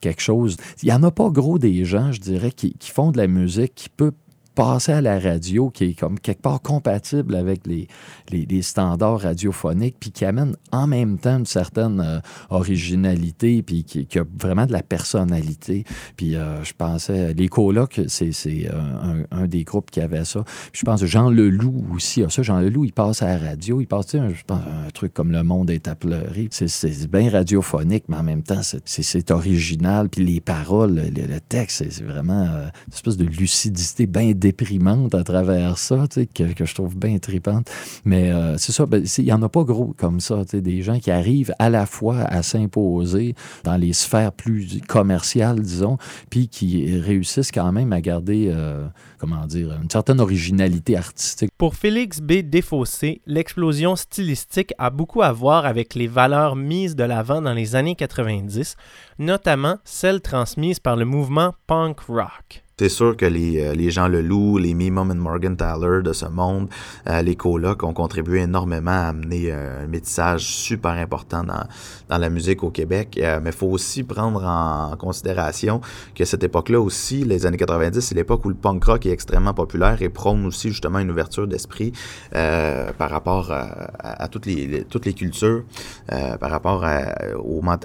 quelque 0.01 0.21
chose... 0.21 0.57
Il 0.83 0.89
y 0.89 0.93
en 0.93 1.03
a 1.03 1.11
pas 1.11 1.29
gros 1.29 1.59
des 1.59 1.85
gens, 1.85 2.11
je 2.11 2.19
dirais, 2.19 2.51
qui, 2.51 2.73
qui 2.73 2.91
font 2.91 3.11
de 3.11 3.17
la 3.17 3.27
musique 3.27 3.75
qui 3.75 3.89
peut 3.89 4.11
passer 4.55 4.93
à 4.93 5.01
la 5.01 5.19
radio, 5.19 5.69
qui 5.69 5.85
est 5.85 5.99
comme 5.99 6.19
quelque 6.19 6.41
part 6.41 6.61
compatible 6.61 7.35
avec 7.35 7.67
les, 7.67 7.87
les, 8.31 8.61
standards 8.61 9.21
radiophoniques, 9.21 9.97
puis 9.99 10.11
qui 10.11 10.25
amène 10.25 10.55
en 10.71 10.87
même 10.87 11.17
temps 11.17 11.37
une 11.39 11.45
certaine 11.45 11.99
euh, 11.99 12.19
originalité, 12.49 13.61
puis 13.61 13.83
qui, 13.83 14.07
a 14.17 14.23
vraiment 14.39 14.65
de 14.65 14.71
la 14.71 14.81
personnalité. 14.81 15.83
Puis 16.15 16.35
euh, 16.35 16.63
je 16.63 16.73
pensais, 16.73 17.33
les 17.33 17.47
colocs, 17.47 18.01
c'est 18.07 18.31
euh, 18.47 19.25
un, 19.31 19.37
un 19.43 19.47
des 19.47 19.63
groupes 19.63 19.91
qui 19.91 20.01
avait 20.01 20.25
ça. 20.25 20.43
Je 20.71 20.83
pense 20.83 21.01
que 21.01 21.07
Jean 21.07 21.29
Leloup 21.29 21.85
aussi 21.93 22.23
a 22.23 22.29
ça. 22.29 22.41
Jean 22.41 22.59
Leloup, 22.59 22.85
il 22.85 22.93
passe 22.93 23.21
à 23.21 23.27
la 23.27 23.49
radio, 23.49 23.81
il 23.81 23.87
passe, 23.87 24.15
un, 24.15 24.29
je 24.29 24.43
pense, 24.45 24.61
un 24.61 24.89
truc 24.91 25.13
comme 25.13 25.31
Le 25.31 25.43
Monde 25.43 25.69
est 25.69 25.87
à 25.87 25.95
pleurer. 25.95 26.47
C'est- 26.51 27.05
bien 27.05 27.29
radiophonique, 27.29 28.05
mais 28.07 28.17
en 28.17 28.23
même 28.23 28.43
temps, 28.43 28.61
c'est- 28.63 29.31
original. 29.31 30.09
Puis 30.09 30.23
les 30.25 30.41
paroles, 30.41 30.95
le, 30.95 31.39
texte, 31.39 31.77
c'est 31.77 31.91
c'est 31.95 32.03
vraiment 32.03 32.43
euh, 32.43 32.67
une 32.87 32.93
espèce 32.93 33.17
de 33.17 33.25
lucidité 33.25 34.05
bien 34.05 34.33
déprimante 34.45 35.15
à 35.15 35.23
travers 35.23 35.79
ça, 35.79 36.05
que, 36.35 36.65
je 36.65 36.75
trouve 36.75 36.95
bien 36.95 37.17
tripante. 37.17 37.67
Mais 38.05 38.29
euh, 38.31 38.57
c'est 38.57 38.71
ça, 38.71 38.85
ben, 38.85 39.03
il 39.17 39.23
n'y 39.23 39.33
en 39.33 39.41
a 39.41 39.49
pas 39.49 39.63
gros 39.63 39.95
comme 39.97 40.19
ça, 40.19 40.43
des 40.53 40.83
gens 40.83 40.99
qui 40.99 41.09
arrivent 41.09 41.53
à 41.57 41.71
la 41.71 41.87
fois 41.87 42.19
à 42.19 42.43
s'imposer 42.43 43.33
dans 43.63 43.75
les 43.75 43.93
sphères 43.93 44.31
plus 44.31 44.81
commerciales, 44.87 45.61
disons, 45.61 45.97
puis 46.29 46.47
qui 46.47 46.99
réussissent 46.99 47.51
quand 47.51 47.71
même 47.71 47.91
à 47.91 48.01
garder, 48.01 48.51
euh, 48.53 48.85
comment 49.17 49.47
dire, 49.47 49.75
une 49.81 49.89
certaine 49.89 50.19
originalité 50.19 50.95
artistique. 50.95 51.49
Pour 51.57 51.73
Félix 51.73 52.21
B. 52.21 52.43
Desfossés, 52.43 53.21
l'explosion 53.25 53.95
stylistique 53.95 54.73
a 54.77 54.91
beaucoup 54.91 55.23
à 55.23 55.31
voir 55.31 55.65
avec 55.65 55.95
les 55.95 56.07
valeurs 56.07 56.55
mises 56.55 56.95
de 56.95 57.03
l'avant 57.03 57.41
dans 57.41 57.53
les 57.53 57.75
années 57.75 57.95
90, 57.95 58.75
notamment 59.17 59.77
celles 59.85 60.21
transmises 60.21 60.79
par 60.79 60.97
le 60.97 61.05
mouvement 61.05 61.55
punk 61.65 61.99
rock. 62.01 62.64
C'est 62.77 62.89
sûr 62.89 63.15
que 63.15 63.25
les, 63.25 63.61
euh, 63.61 63.73
les 63.73 63.89
gens 63.89 64.09
Leloup, 64.09 64.57
les 64.57 64.73
Mimum 64.73 65.09
et 65.09 65.13
Morgan 65.13 65.55
Tyler 65.55 66.01
de 66.03 66.11
ce 66.11 66.25
monde, 66.25 66.67
euh, 67.07 67.21
les 67.21 67.37
colocs 67.37 67.81
ont 67.83 67.93
contribué 67.93 68.41
énormément 68.41 68.91
à 68.91 69.07
amener 69.07 69.45
euh, 69.49 69.85
un 69.85 69.87
métissage 69.87 70.45
super 70.45 70.91
important 70.91 71.45
dans, 71.45 71.63
dans 72.09 72.17
la 72.17 72.29
musique 72.29 72.63
au 72.63 72.71
Québec. 72.71 73.17
Mais 73.17 73.51
il 73.51 73.55
faut 73.55 73.67
aussi 73.67 74.03
prendre 74.03 74.43
en 74.43 74.93
considération 74.97 75.79
que 76.15 76.25
cette 76.25 76.43
époque-là 76.43 76.81
aussi, 76.81 77.23
les 77.23 77.45
années 77.45 77.55
90, 77.55 78.01
c'est 78.01 78.13
l'époque 78.13 78.43
où 78.43 78.49
le 78.49 78.55
punk 78.55 78.83
rock 78.83 79.05
est 79.05 79.11
extrêmement 79.11 79.53
populaire 79.53 80.01
et 80.01 80.09
prône 80.09 80.45
aussi 80.45 80.67
justement 80.67 80.99
une 80.99 81.11
ouverture 81.11 81.47
d'esprit 81.47 81.93
par 82.31 83.09
rapport 83.09 83.51
à, 83.51 84.27
toutes, 84.27 84.47
les, 84.47 84.83
toutes 84.83 85.05
les 85.05 85.13
cultures, 85.13 85.63
par 86.07 86.49
rapport 86.49 86.83
à, 86.83 87.15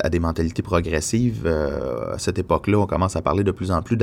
à 0.03 0.09
des 0.09 0.19
mentalités 0.19 0.63
progressives. 0.63 1.47
À 1.47 2.19
cette 2.19 2.41
époque-là, 2.41 2.79
on 2.79 2.87
commence 2.87 3.15
à 3.15 3.23
parler 3.23 3.45
de 3.45 3.53
plus 3.53 3.71
en 3.71 3.83
plus 3.83 3.97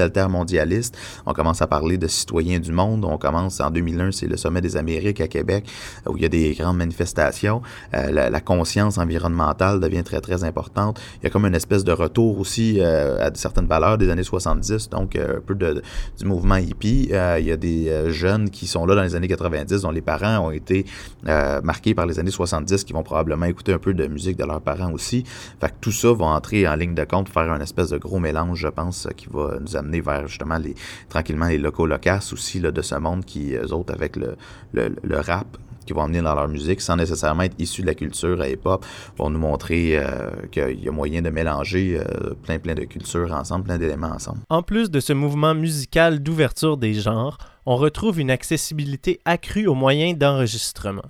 on 1.25 1.33
commence 1.33 1.61
à 1.61 1.67
parler 1.67 1.97
de 1.97 2.07
citoyens 2.07 2.59
du 2.59 2.71
monde, 2.71 3.05
on 3.05 3.17
commence 3.17 3.59
en 3.59 3.71
2001, 3.71 4.11
c'est 4.11 4.27
le 4.27 4.37
sommet 4.37 4.61
des 4.61 4.77
Amériques 4.77 5.21
à 5.21 5.27
Québec, 5.27 5.65
où 6.07 6.17
il 6.17 6.23
y 6.23 6.25
a 6.25 6.29
des 6.29 6.53
grandes 6.53 6.77
manifestations. 6.77 7.61
Euh, 7.93 8.11
la, 8.11 8.41
conscience 8.41 8.97
environnementale 8.97 9.79
devient 9.79 10.03
très, 10.03 10.21
très 10.21 10.43
importante. 10.43 11.01
Il 11.21 11.25
y 11.25 11.27
a 11.27 11.29
comme 11.29 11.45
une 11.45 11.55
espèce 11.55 11.83
de 11.83 11.91
retour 11.91 12.39
aussi 12.39 12.77
euh, 12.79 13.27
à 13.27 13.31
certaines 13.33 13.65
valeurs 13.67 13.97
des 13.97 14.09
années 14.09 14.23
70, 14.23 14.89
donc 14.89 15.15
euh, 15.15 15.37
un 15.37 15.41
peu 15.41 15.55
du 15.55 16.25
mouvement 16.25 16.55
hippie. 16.55 17.09
Euh, 17.11 17.37
il 17.39 17.47
y 17.47 17.51
a 17.51 17.57
des 17.57 17.89
euh, 17.89 18.09
jeunes 18.09 18.49
qui 18.49 18.67
sont 18.67 18.85
là 18.85 18.95
dans 18.95 19.03
les 19.03 19.15
années 19.15 19.27
90, 19.27 19.81
dont 19.81 19.91
les 19.91 20.01
parents 20.01 20.47
ont 20.47 20.51
été 20.51 20.85
euh, 21.27 21.61
marqués 21.61 21.93
par 21.93 22.05
les 22.05 22.19
années 22.19 22.31
70, 22.31 22.83
qui 22.83 22.93
vont 22.93 23.03
probablement 23.03 23.45
écouter 23.45 23.73
un 23.73 23.79
peu 23.79 23.93
de 23.93 24.07
musique 24.07 24.37
de 24.37 24.45
leurs 24.45 24.61
parents 24.61 24.91
aussi. 24.91 25.23
Fait 25.59 25.67
que 25.67 25.75
tout 25.81 25.91
ça 25.91 26.13
va 26.13 26.25
entrer 26.25 26.67
en 26.67 26.75
ligne 26.75 26.95
de 26.95 27.03
compte, 27.03 27.29
faire 27.29 27.51
un 27.51 27.59
espèce 27.59 27.89
de 27.89 27.97
gros 27.97 28.19
mélange, 28.19 28.59
je 28.59 28.67
pense, 28.67 29.07
qui 29.15 29.27
va 29.31 29.57
nous 29.59 29.75
amener 29.75 30.01
vers 30.01 30.27
justement 30.27 30.57
les 30.67 30.75
tranquillement 31.09 31.47
les 31.47 31.57
locaux 31.57 31.85
locaces 31.85 32.33
aussi 32.33 32.59
là, 32.59 32.71
de 32.71 32.81
ce 32.81 32.95
monde 32.95 33.25
qui, 33.25 33.53
eux 33.53 33.73
autres, 33.73 33.93
avec 33.93 34.15
le, 34.15 34.35
rap, 35.19 35.57
qui 35.85 35.93
vont 35.93 36.01
amener 36.01 36.21
dans 36.21 36.35
leur 36.35 36.47
musique 36.47 36.81
sans 36.81 36.95
nécessairement 36.95 37.43
être 37.43 37.55
issus 37.59 37.81
de 37.81 37.87
la 37.87 37.95
culture 37.95 38.41
à 38.41 38.49
hip-hop, 38.49 38.85
vont 39.17 39.29
nous 39.29 39.39
montrer 39.39 39.97
euh, 39.97 40.29
qu'il 40.51 40.83
y 40.83 40.89
a 40.89 40.91
moyen 40.91 41.21
de 41.21 41.29
mélanger 41.29 41.99
euh, 41.99 42.33
plein 42.43 42.59
plein 42.59 42.75
de 42.75 42.83
cultures 42.83 43.33
ensemble, 43.33 43.65
plein 43.65 43.77
d'éléments 43.77 44.11
ensemble. 44.11 44.39
En 44.49 44.63
plus 44.63 44.91
de 44.91 44.99
ce 44.99 45.13
mouvement 45.13 45.55
musical 45.55 46.21
d'ouverture 46.21 46.77
des 46.77 46.93
genres, 46.93 47.37
on 47.69 47.75
retrouve 47.75 48.21
une 48.21 48.31
accessibilité 48.31 49.19
accrue 49.25 49.67
aux 49.67 49.75
moyens 49.75 50.17
d'enregistrement. 50.17 51.03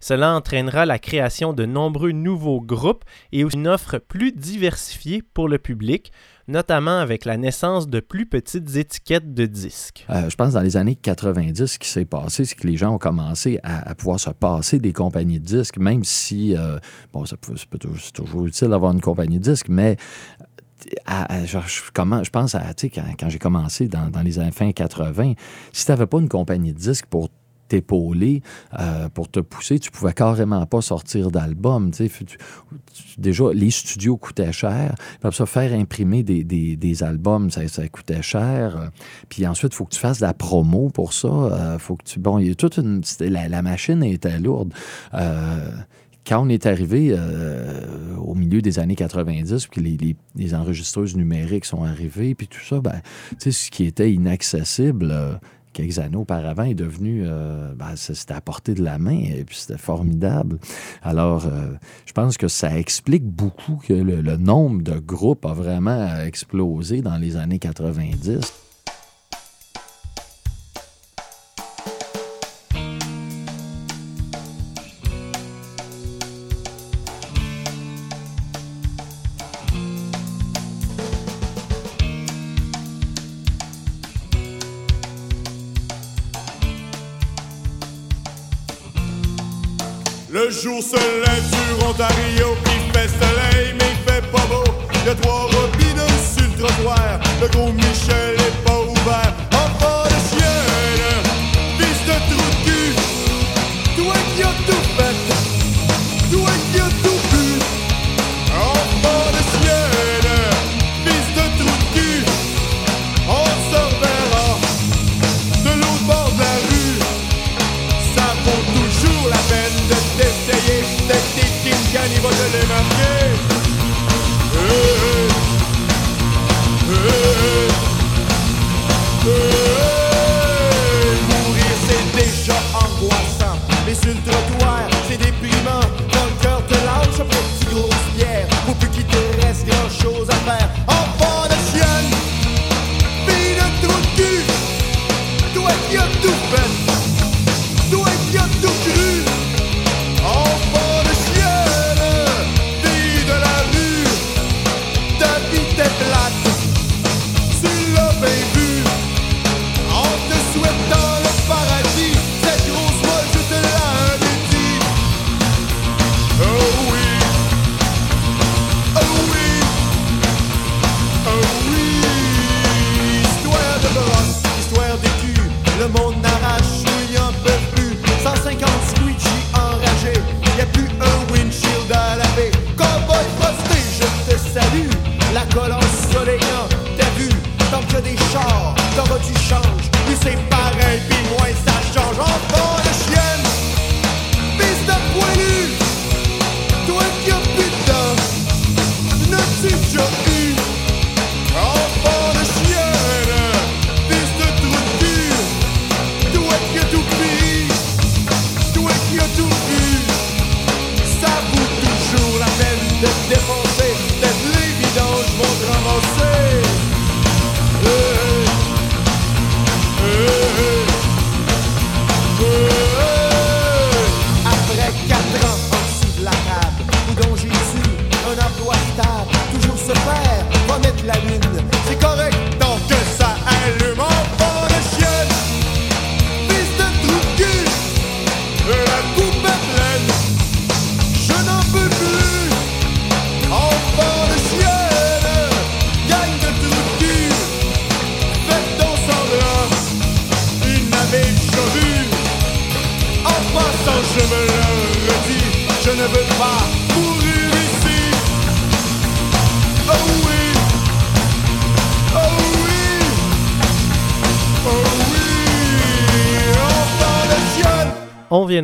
Cela 0.00 0.36
entraînera 0.36 0.86
la 0.86 1.00
création 1.00 1.52
de 1.52 1.66
nombreux 1.66 2.12
nouveaux 2.12 2.60
groupes 2.60 3.04
et 3.32 3.40
une 3.40 3.66
offre 3.66 3.98
plus 3.98 4.30
diversifiée 4.30 5.22
pour 5.22 5.48
le 5.48 5.58
public, 5.58 6.12
notamment 6.46 6.98
avec 6.98 7.24
la 7.24 7.36
naissance 7.36 7.88
de 7.88 7.98
plus 7.98 8.26
petites 8.26 8.76
étiquettes 8.76 9.34
de 9.34 9.46
disques. 9.46 10.06
Euh, 10.08 10.30
je 10.30 10.36
pense 10.36 10.52
dans 10.52 10.60
les 10.60 10.76
années 10.76 10.94
90, 10.94 11.66
ce 11.66 11.78
qui 11.80 11.88
s'est 11.88 12.04
passé, 12.04 12.44
c'est 12.44 12.54
que 12.54 12.66
les 12.68 12.76
gens 12.76 12.94
ont 12.94 12.98
commencé 12.98 13.58
à, 13.64 13.92
pouvoir 13.96 14.20
se 14.20 14.30
passer 14.30 14.78
des 14.78 14.92
compagnies 14.92 15.40
de 15.40 15.44
disques, 15.44 15.78
même 15.78 16.04
si, 16.04 16.54
euh, 16.56 16.78
c'est 17.26 18.12
toujours 18.12 18.46
utile 18.46 18.68
d'avoir 18.68 18.92
une 18.92 19.00
compagnie 19.00 19.38
de 19.38 19.50
disques, 19.50 19.68
mais 19.68 19.96
je, 21.46 21.58
comment, 21.92 22.22
je 22.22 22.30
pense 22.30 22.54
à, 22.54 22.72
quand, 23.18 23.28
j'ai 23.28 23.38
commencé 23.38 23.88
dans, 23.88 24.10
les 24.22 24.38
années 24.38 24.50
fin 24.50 24.72
80, 24.72 25.34
si 25.72 25.84
tu 25.84 25.90
n'avais 25.90 26.06
pas 26.06 26.18
une 26.18 26.28
compagnie 26.28 26.72
de 26.72 26.78
disques 26.78 27.06
pour 27.06 27.28
t'épauler, 27.68 28.42
euh, 28.78 29.08
pour 29.08 29.28
te 29.28 29.40
pousser, 29.40 29.78
tu 29.78 29.90
pouvais 29.90 30.12
carrément 30.12 30.64
pas 30.66 30.80
sortir 30.80 31.30
d'album. 31.30 31.90
Déjà, 33.18 33.44
les 33.52 33.70
studios 33.70 34.16
coûtaient 34.16 34.52
cher. 34.52 34.94
Faire 35.46 35.72
imprimer 35.72 36.22
des, 36.22 36.44
des- 36.44 37.02
albums, 37.02 37.50
ça, 37.50 37.88
coûtait 37.88 38.22
cher. 38.22 38.76
Euh, 38.76 38.86
Puis 39.28 39.46
ensuite, 39.46 39.72
il 39.72 39.76
faut 39.76 39.84
que 39.84 39.94
tu 39.94 40.00
fasses 40.00 40.18
de 40.18 40.26
la 40.26 40.34
promo 40.34 40.90
pour 40.90 41.12
ça. 41.12 41.28
Euh, 41.28 41.78
faut 41.78 41.96
que 41.96 42.04
tu... 42.04 42.20
Bon, 42.20 42.38
il 42.38 42.48
y 42.48 42.50
a 42.50 42.54
toute 42.54 42.76
une... 42.76 43.02
La, 43.20 43.62
machine 43.62 44.02
était 44.04 44.38
lourde. 44.38 44.72
Quand 46.26 46.44
on 46.44 46.48
est 46.48 46.66
arrivé 46.66 47.08
euh, 47.10 48.16
au 48.16 48.34
milieu 48.34 48.62
des 48.62 48.78
années 48.78 48.96
90, 48.96 49.66
puis 49.66 50.16
les, 50.36 50.54
enregistreuses 50.54 51.16
numériques 51.16 51.64
sont 51.64 51.84
arrivées, 51.84 52.34
puis 52.34 52.48
tout 52.48 52.60
ça, 52.60 52.80
ben, 52.80 53.00
ce 53.38 53.70
qui 53.70 53.84
était 53.84 54.12
inaccessible 54.12 55.10
euh, 55.10 55.34
quelques 55.72 55.98
années 55.98 56.16
auparavant 56.16 56.62
est 56.62 56.74
devenu, 56.74 57.24
euh, 57.24 57.74
ben, 57.74 57.96
c'était 57.96 58.34
à 58.34 58.40
portée 58.40 58.74
de 58.74 58.82
la 58.82 58.98
main, 58.98 59.18
et 59.18 59.44
puis 59.44 59.56
c'était 59.56 59.78
formidable. 59.78 60.58
Alors, 61.02 61.46
je 62.06 62.12
pense 62.12 62.38
que 62.38 62.48
ça 62.48 62.78
explique 62.78 63.24
beaucoup 63.24 63.80
que 63.86 63.92
le 63.92 64.36
nombre 64.36 64.82
de 64.82 64.98
groupes 64.98 65.44
a 65.44 65.52
vraiment 65.52 66.20
explosé 66.20 67.02
dans 67.02 67.16
les 67.16 67.36
années 67.36 67.58
90. 67.58 68.63
Jour 90.74 90.82
se 90.82 90.96
lève 90.96 91.44
sur 91.78 91.88
Ontario, 91.88 92.43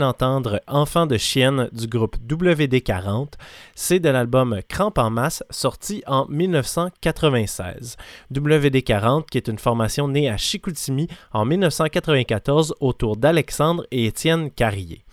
d'entendre 0.00 0.60
Enfant 0.66 1.06
de 1.06 1.16
chienne 1.16 1.68
du 1.72 1.86
groupe 1.86 2.16
WD40. 2.28 3.34
C'est 3.74 4.00
de 4.00 4.08
l'album 4.08 4.60
Crampe 4.68 4.98
en 4.98 5.10
masse 5.10 5.44
sorti 5.50 6.02
en 6.06 6.26
1996. 6.28 7.96
WD40 8.34 9.26
qui 9.30 9.38
est 9.38 9.48
une 9.48 9.58
formation 9.58 10.08
née 10.08 10.28
à 10.28 10.36
Chicoutimi 10.36 11.06
en 11.32 11.44
1994 11.44 12.74
autour 12.80 13.16
d'Alexandre 13.16 13.86
et 13.92 14.06
Étienne 14.06 14.50
Carrier. 14.50 15.04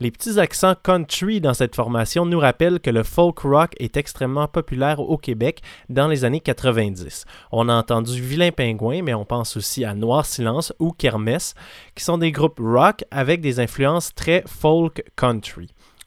Les 0.00 0.12
petits 0.12 0.38
accents 0.38 0.76
country 0.80 1.40
dans 1.40 1.54
cette 1.54 1.74
formation 1.74 2.24
nous 2.24 2.38
rappellent 2.38 2.78
que 2.78 2.90
le 2.90 3.02
folk 3.02 3.40
rock 3.40 3.72
est 3.80 3.96
extrêmement 3.96 4.46
populaire 4.46 5.00
au 5.00 5.18
Québec 5.18 5.60
dans 5.88 6.06
les 6.06 6.24
années 6.24 6.38
90. 6.38 7.24
On 7.50 7.68
a 7.68 7.74
entendu 7.74 8.22
Vilain 8.22 8.52
Pingouin, 8.52 9.02
mais 9.02 9.14
on 9.14 9.24
pense 9.24 9.56
aussi 9.56 9.84
à 9.84 9.94
Noir 9.94 10.24
Silence 10.24 10.72
ou 10.78 10.92
Kermesse, 10.92 11.54
qui 11.96 12.04
sont 12.04 12.16
des 12.16 12.30
groupes 12.30 12.60
rock 12.62 13.04
avec 13.10 13.40
des 13.40 13.58
influences 13.58 14.14
très 14.14 14.44
folk 14.46 15.02
country. 15.16 15.66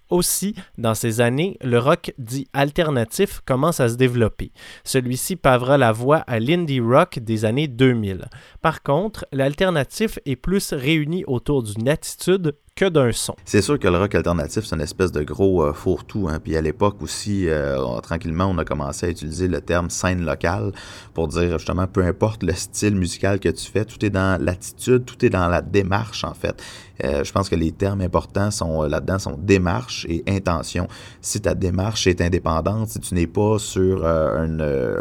Aussi, 0.10 0.56
dans 0.78 0.94
ces 0.94 1.20
années, 1.20 1.58
le 1.62 1.80
rock 1.80 2.14
dit 2.18 2.48
alternatif 2.54 3.42
commence 3.46 3.82
à 3.82 3.88
se 3.90 3.96
développer. 3.96 4.52
Celui-ci 4.86 5.38
pavera 5.38 5.78
la 5.78 5.92
voie 5.94 6.18
à 6.28 6.40
l'indie 6.40 6.82
rock 6.82 7.20
des 7.20 7.44
années 7.44 7.70
2000. 7.70 8.26
Par 8.62 8.84
contre, 8.84 9.26
l'alternatif 9.32 10.20
est 10.26 10.36
plus 10.36 10.74
réuni 10.74 11.24
autour 11.28 11.64
d'une 11.64 11.88
attitude 11.88 12.56
que 12.76 12.86
d'un 12.86 13.12
son. 13.12 13.36
C'est 13.46 13.62
sûr 13.62 13.78
que 13.78 13.88
le 13.88 13.98
rock 13.98 14.16
alternatif, 14.16 14.64
c'est 14.66 14.76
une 14.76 14.82
espèce 14.82 15.12
de 15.12 15.24
gros 15.24 15.64
euh, 15.64 15.74
fourre-tout. 15.74 16.28
Hein. 16.30 16.40
Puis 16.44 16.56
à 16.56 16.62
l'époque 16.62 17.02
aussi, 17.02 17.48
euh, 17.50 17.78
tranquillement, 18.02 18.46
on 18.46 18.58
a 18.58 18.66
commencé 18.66 19.06
à 19.08 19.10
utiliser 19.10 19.48
le 19.48 19.60
terme 19.62 19.90
scène 19.90 20.24
locale 20.26 20.72
pour 21.14 21.28
dire 21.28 21.58
justement, 21.58 21.86
peu 21.86 22.04
importe 22.04 22.44
le 22.44 22.54
style 22.54 22.96
musical 22.96 23.40
que 23.40 23.50
tu 23.50 23.70
fais, 23.70 23.84
tout 23.86 24.04
est 24.06 24.10
dans 24.10 24.42
l'attitude, 24.42 25.06
tout 25.06 25.24
est 25.26 25.30
dans 25.30 25.48
la 25.50 25.62
démarche 25.62 26.24
en 26.24 26.34
fait. 26.34 26.64
Euh, 27.04 27.24
je 27.24 27.32
pense 27.32 27.50
que 27.50 27.56
les 27.56 27.72
termes 27.72 28.02
importants 28.02 28.52
sont 28.52 28.84
là-dedans 28.84 29.18
sont 29.20 29.36
démarche 29.38 30.06
et 30.08 30.24
intention. 30.28 30.88
Si 31.20 31.42
ta 31.42 31.56
démarche 31.56 32.06
est 32.08 32.22
indépendante, 32.22 32.90
si 32.90 33.00
tu 33.00 33.16
n'es 33.16 33.26
pas 33.28 33.58
sur 33.58 34.06
un, 34.06 34.48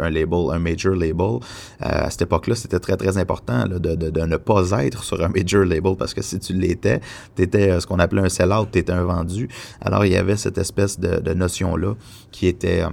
label, 0.09 0.49
un 0.51 0.59
major 0.59 0.95
label, 0.95 1.39
à 1.79 2.09
cette 2.09 2.23
époque-là, 2.23 2.55
c'était 2.55 2.79
très 2.79 2.97
très 2.97 3.17
important 3.17 3.65
de- 3.67 3.77
de 3.95 4.21
ne 4.25 4.37
pas 4.37 4.71
être 4.83 5.03
sur 5.03 5.21
un 5.23 5.29
major 5.29 5.63
label 5.63 5.95
parce 5.95 6.13
que 6.13 6.21
si 6.23 6.39
tu 6.39 6.53
l'étais, 6.53 6.99
tu 7.35 7.43
étais 7.43 7.60
ce 7.79 7.87
qu'on 7.87 7.99
appelait 7.99 8.21
un 8.21 8.29
sell-out, 8.29 8.69
tu 8.71 8.83
un 8.91 9.03
vendu. 9.03 9.47
Alors 9.81 10.05
il 10.05 10.11
y 10.11 10.17
avait 10.17 10.37
cette 10.37 10.57
espèce 10.57 10.99
de, 10.99 11.33
notion-là 11.33 11.95
qui 12.31 12.47
était... 12.47 12.81
euh, 12.81 12.89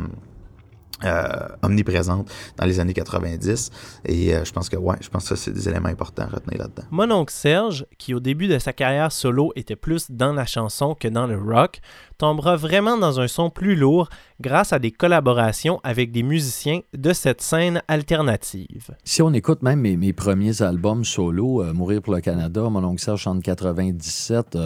euh, 1.05 1.29
omniprésente 1.62 2.29
dans 2.57 2.66
les 2.66 2.81
années 2.81 2.93
90 2.93 3.71
et 4.05 4.35
euh, 4.35 4.45
je 4.45 4.53
pense 4.53 4.69
que 4.69 4.77
ouais 4.77 4.97
je 5.01 5.09
pense 5.09 5.29
que 5.29 5.37
c'est 5.37 5.53
des 5.53 5.69
éléments 5.69 5.91
importants 5.91 6.25
à 6.25 6.35
retenir 6.35 6.59
là-dedans 6.59 6.83
Mon 6.91 7.09
oncle 7.12 7.33
Serge, 7.33 7.87
qui 7.99 8.14
au 8.14 8.19
début 8.19 8.49
de 8.49 8.59
sa 8.59 8.73
carrière 8.73 9.12
solo 9.12 9.53
était 9.55 9.77
plus 9.77 10.11
dans 10.11 10.33
la 10.33 10.45
chanson 10.45 10.97
que 10.97 11.07
dans 11.07 11.29
le 11.29 11.39
rock, 11.39 11.79
tombera 12.19 12.57
vraiment 12.57 12.99
dans 12.99 13.21
un 13.21 13.29
son 13.29 13.49
plus 13.49 13.77
lourd 13.77 14.09
grâce 14.41 14.73
à 14.73 14.79
des 14.79 14.91
collaborations 14.91 15.81
avec 15.85 16.12
des 16.12 16.23
musiciens 16.23 16.81
de 16.97 17.12
cette 17.12 17.41
scène 17.41 17.83
alternative. 17.89 18.91
Si 19.05 19.23
on 19.23 19.33
écoute 19.33 19.62
même 19.62 19.81
mes, 19.81 20.12
premiers 20.12 20.62
albums 20.62 21.05
solo, 21.05 21.62
euh, 21.62 21.73
Mourir 21.73 22.03
pour 22.03 22.14
le 22.14 22.21
Canada, 22.21 22.69
Mon 22.69 22.85
oncle 22.85 23.01
Serge 23.01 23.23
chante 23.23 23.43
97, 23.43 24.59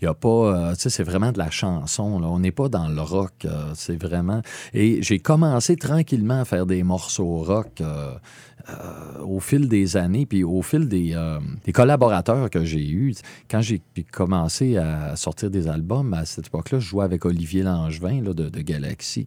il 0.00 0.04
y 0.04 0.08
a 0.08 0.14
pas, 0.14 0.28
euh, 0.28 0.74
tu 0.74 0.82
sais, 0.82 0.90
c'est 0.90 1.04
vraiment 1.04 1.32
de 1.32 1.38
la 1.38 1.50
chanson. 1.50 2.18
là. 2.18 2.28
On 2.28 2.40
n'est 2.40 2.52
pas 2.52 2.68
dans 2.68 2.88
le 2.88 3.00
rock, 3.00 3.44
euh, 3.44 3.70
c'est 3.74 4.00
vraiment. 4.00 4.42
Et 4.74 5.02
j'ai 5.02 5.18
commencé 5.18 5.76
tranquillement 5.76 6.40
à 6.40 6.44
faire 6.44 6.66
des 6.66 6.82
morceaux 6.82 7.38
rock. 7.38 7.82
Euh, 8.68 9.22
au 9.22 9.38
fil 9.38 9.68
des 9.68 9.96
années, 9.96 10.26
puis 10.26 10.42
au 10.42 10.60
fil 10.62 10.88
des, 10.88 11.12
euh, 11.14 11.38
collaborateurs 11.72 12.50
que 12.50 12.64
j'ai 12.64 12.88
eus, 12.88 13.14
quand 13.48 13.60
j'ai 13.60 13.80
commencé 14.10 14.76
à 14.76 15.14
sortir 15.14 15.50
des 15.50 15.68
albums, 15.68 16.12
à 16.14 16.24
cette 16.24 16.48
époque-là, 16.48 16.80
je 16.80 16.88
jouais 16.88 17.04
avec 17.04 17.24
Olivier 17.24 17.62
Langevin 17.62 18.22
là, 18.22 18.32
de, 18.34 18.60
Galaxy. 18.60 19.26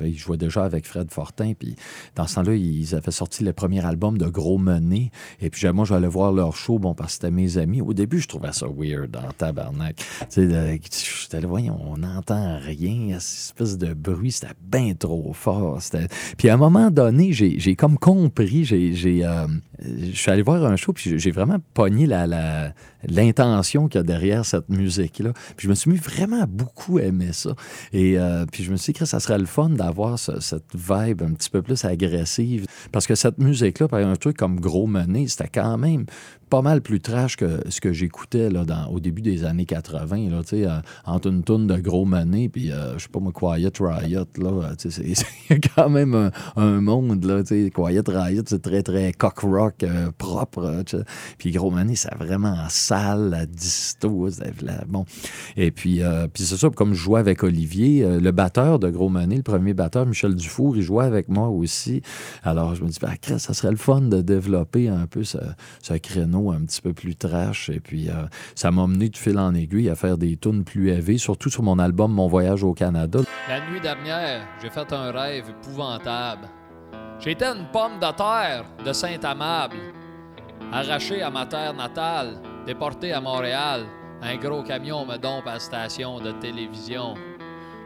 Il 0.00 0.18
jouait 0.18 0.38
déjà 0.38 0.64
avec 0.64 0.86
Fred 0.86 1.10
Fortin, 1.12 1.52
puis 1.56 1.76
dans 2.16 2.26
ce 2.26 2.36
temps-là, 2.36 2.54
ils 2.54 2.94
avaient 2.94 3.12
sorti 3.12 3.44
le 3.44 3.52
premier 3.52 3.84
album 3.84 4.18
de 4.18 4.26
Gros 4.26 4.58
Mené, 4.58 5.12
et 5.40 5.50
puis 5.50 5.68
moi, 5.72 5.84
j'allais 5.84 6.08
voir 6.08 6.32
leur 6.32 6.56
show, 6.56 6.78
bon, 6.78 6.94
parce 6.94 7.10
que 7.10 7.12
c'était 7.14 7.30
mes 7.30 7.58
amis. 7.58 7.80
Au 7.80 7.92
début, 7.92 8.18
je 8.18 8.26
trouvais 8.26 8.52
ça 8.52 8.66
weird, 8.66 9.14
en 9.16 9.30
tabarnak. 9.32 10.02
Euh, 10.36 10.76
j'étais 10.82 11.40
là, 11.40 11.46
voyons, 11.46 11.78
on 11.80 11.98
n'entend 11.98 12.58
rien, 12.58 13.18
cette 13.20 13.60
espèce 13.60 13.78
de 13.78 13.94
bruit, 13.94 14.32
c'était 14.32 14.54
bien 14.60 14.94
trop 14.94 15.32
fort. 15.32 15.78
Puis 16.36 16.48
à 16.48 16.54
un 16.54 16.56
moment 16.56 16.90
donné, 16.90 17.32
j'ai 17.32 17.76
comme 17.76 17.98
compris, 17.98 18.64
j'ai 18.64 18.79
j'ai, 18.94 19.24
euh, 19.24 19.46
je 19.80 20.16
suis 20.16 20.30
allé 20.30 20.42
voir 20.42 20.64
un 20.64 20.76
show, 20.76 20.92
puis 20.92 21.18
j'ai- 21.18 21.30
vraiment 21.30 21.58
pogné 21.74 22.06
la, 22.06 22.72
l'intention 23.08 23.88
qu'il 23.88 23.98
y 23.98 24.02
a 24.02 24.04
derrière 24.04 24.44
cette 24.44 24.68
musique-là. 24.68 25.32
Puis 25.56 25.66
je 25.66 25.68
me 25.68 25.74
suis 25.74 25.90
mis 25.90 25.96
vraiment 25.96 26.44
beaucoup 26.48 26.98
aimer 26.98 27.32
ça. 27.32 27.54
Et 27.92 28.18
euh, 28.18 28.44
puis 28.50 28.64
je 28.64 28.72
me 28.72 28.76
suis 28.76 28.92
dit 28.92 28.98
que 28.98 29.04
ça 29.04 29.20
serait 29.20 29.38
le 29.38 29.46
fun 29.46 29.70
d'avoir 29.70 30.18
ce- 30.18 30.40
cette 30.40 30.74
vibe 30.74 31.22
un 31.22 31.32
petit 31.32 31.50
peu 31.50 31.62
plus 31.62 31.84
agressive. 31.84 32.66
Parce 32.92 33.06
que 33.06 33.14
cette 33.14 33.38
musique-là, 33.38 33.88
par 33.88 34.00
exemple, 34.00 34.14
un 34.14 34.16
truc 34.18 34.36
comme 34.36 34.60
Gros 34.60 34.86
Mené, 34.86 35.28
c'était 35.28 35.48
quand 35.48 35.78
même 35.78 36.04
pas 36.50 36.62
mal 36.62 36.80
plus 36.82 37.00
trash 37.00 37.36
que 37.36 37.60
ce 37.68 37.80
que 37.80 37.92
j'écoutais 37.92 38.50
là, 38.50 38.64
au 38.90 38.98
début 38.98 39.22
des 39.22 39.44
années 39.44 39.66
80, 39.66 40.30
là, 40.30 40.42
euh, 40.52 40.80
entre 41.06 41.28
une 41.28 41.44
tourne 41.44 41.68
de 41.68 41.76
Gros 41.76 42.04
Mené 42.04 42.48
puis, 42.48 42.72
euh, 42.72 42.94
je 42.98 43.04
sais 43.04 43.08
pas 43.08 43.20
moi, 43.20 43.30
Quiet 43.32 43.70
Riot, 43.78 44.24
là, 44.36 44.72
y 45.48 45.52
a 45.54 45.58
quand 45.76 45.88
même 45.88 46.30
un, 46.56 46.80
monde, 46.80 47.24
là, 47.24 47.42
Quiet 47.44 48.02
Riot, 48.08 48.42
c'est 48.46 48.66
très, 48.70 48.82
très 48.82 49.12
cock 49.12 49.40
rock 49.40 49.82
euh, 49.82 50.10
propre, 50.16 50.64
euh, 50.64 51.02
puis 51.38 51.50
Gros 51.50 51.70
Mené, 51.70 51.96
c'est 51.96 52.14
vraiment 52.14 52.56
sale, 52.68 53.30
la 53.30 53.46
disto, 53.46 54.28
bon. 54.86 55.04
Et 55.56 55.70
puis, 55.70 56.02
euh, 56.02 56.28
puis 56.32 56.44
c'est 56.44 56.56
ça, 56.56 56.70
comme 56.70 56.94
je 56.94 57.02
jouais 57.02 57.20
avec 57.20 57.42
Olivier, 57.42 58.06
le 58.20 58.30
batteur 58.30 58.78
de 58.78 58.88
Gros 58.90 59.08
Mené, 59.08 59.36
le 59.36 59.42
premier 59.42 59.74
batteur, 59.74 60.06
Michel 60.06 60.34
Dufour, 60.34 60.76
il 60.76 60.82
jouait 60.82 61.04
avec 61.04 61.28
moi 61.28 61.48
aussi. 61.48 62.02
Alors, 62.42 62.74
je 62.74 62.84
me 62.84 62.88
dis, 62.88 62.98
Chris, 63.20 63.40
ça 63.40 63.54
serait 63.54 63.70
le 63.70 63.76
fun 63.76 64.02
de 64.02 64.20
développer 64.20 64.88
un 64.88 65.06
peu 65.06 65.24
ce, 65.24 65.38
ce 65.82 65.94
créneau 65.94 66.52
un 66.52 66.60
petit 66.60 66.80
peu 66.80 66.92
plus 66.92 67.16
trash. 67.16 67.70
Et 67.70 67.80
puis, 67.80 68.08
ça 68.54 68.70
m'a 68.70 68.86
mené 68.86 69.08
de 69.08 69.16
fil 69.16 69.38
en 69.38 69.54
aiguille 69.54 69.88
à 69.88 69.94
faire 69.94 70.18
des 70.18 70.36
tunes 70.36 70.64
plus 70.64 70.90
élevées, 70.90 71.18
surtout 71.18 71.50
sur 71.50 71.62
mon 71.62 71.78
album 71.78 72.12
Mon 72.12 72.28
voyage 72.28 72.62
au 72.62 72.72
Canada. 72.72 73.20
La 73.48 73.70
nuit 73.70 73.80
dernière, 73.80 74.46
j'ai 74.62 74.70
fait 74.70 74.92
un 74.92 75.10
rêve 75.10 75.44
épouvantable. 75.48 76.59
J'étais 77.20 77.44
une 77.44 77.66
pomme 77.66 77.98
de 78.00 78.10
terre 78.12 78.64
de 78.82 78.94
Saint-Amable, 78.94 79.76
arrachée 80.72 81.20
à 81.20 81.28
ma 81.28 81.44
terre 81.44 81.74
natale, 81.74 82.40
déportée 82.64 83.12
à 83.12 83.20
Montréal. 83.20 83.84
Un 84.22 84.36
gros 84.36 84.62
camion 84.62 85.04
me 85.04 85.18
dompe 85.18 85.46
à 85.46 85.54
la 85.54 85.58
station 85.58 86.18
de 86.18 86.32
télévision. 86.32 87.14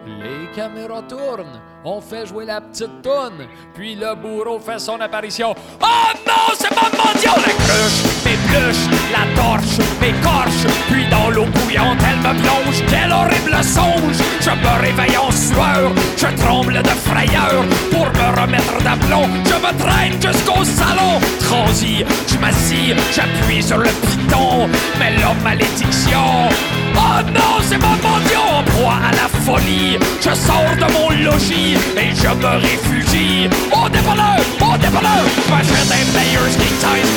Les 0.07 0.47
caméras 0.55 1.03
tournent, 1.03 1.61
on 1.85 2.01
fait 2.01 2.27
jouer 2.27 2.47
la 2.47 2.61
petite 2.61 3.03
toune, 3.03 3.47
puis 3.75 3.95
le 3.95 4.15
bourreau 4.15 4.59
fait 4.59 4.79
son 4.79 5.01
apparition. 5.01 5.55
Oh 5.83 5.87
non, 6.27 6.55
c'est 6.59 6.75
pas 6.75 6.91
mon 6.97 7.13
Dieu! 7.19 7.31
La 7.37 7.53
cruche 7.53 8.03
m'épluche, 8.25 8.99
la 9.13 9.43
torche 9.43 9.79
m'écorche, 10.01 10.65
puis 10.91 11.07
dans 11.09 11.31
l'eau 11.31 11.47
bouillante 11.47 11.99
elle 12.09 12.19
me 12.19 12.43
plonge. 12.43 12.83
Quel 12.89 13.13
horrible 13.13 13.63
songe! 13.63 14.17
Je 14.41 14.51
me 14.51 14.81
réveille 14.81 15.17
en 15.17 15.31
sueur, 15.31 15.93
je 16.17 16.43
tremble 16.43 16.83
de 16.83 16.89
frayeur. 16.89 17.65
Pour 17.91 18.07
me 18.07 18.41
remettre 18.41 18.79
d'aplomb, 18.83 19.29
je 19.45 19.55
me 19.55 19.79
traîne 19.79 20.15
jusqu'au 20.21 20.65
salon. 20.65 21.21
Transi, 21.41 22.05
je 22.29 22.39
m'assis, 22.39 22.95
j'appuie 23.13 23.63
sur 23.63 23.79
le 23.79 23.91
piton, 23.91 24.69
mais 24.99 25.13
la 25.19 25.35
malédiction. 25.43 26.49
Oh 26.97 27.21
non, 27.33 27.61
c'est 27.63 27.79
pas 27.79 27.97
mon 28.03 28.19
Dieu! 28.27 28.39
En 28.55 28.63
proie 28.63 28.99
à 29.09 29.13
la 29.13 29.29
folie, 29.41 29.99
je 30.21 30.35
sors 30.35 30.77
de 30.77 30.93
mon 30.93 31.11
logis 31.11 31.74
et 31.97 32.15
je 32.15 32.29
me 32.29 32.57
réfugie 32.61 33.49
au 33.73 33.89
dépanneur, 33.89 34.39
au 34.61 34.77
dépanneur. 34.79 35.25
J'achète 35.49 35.91
un 35.91 36.05
Players 36.13 36.57
King 36.59 36.77
Size, 36.79 37.13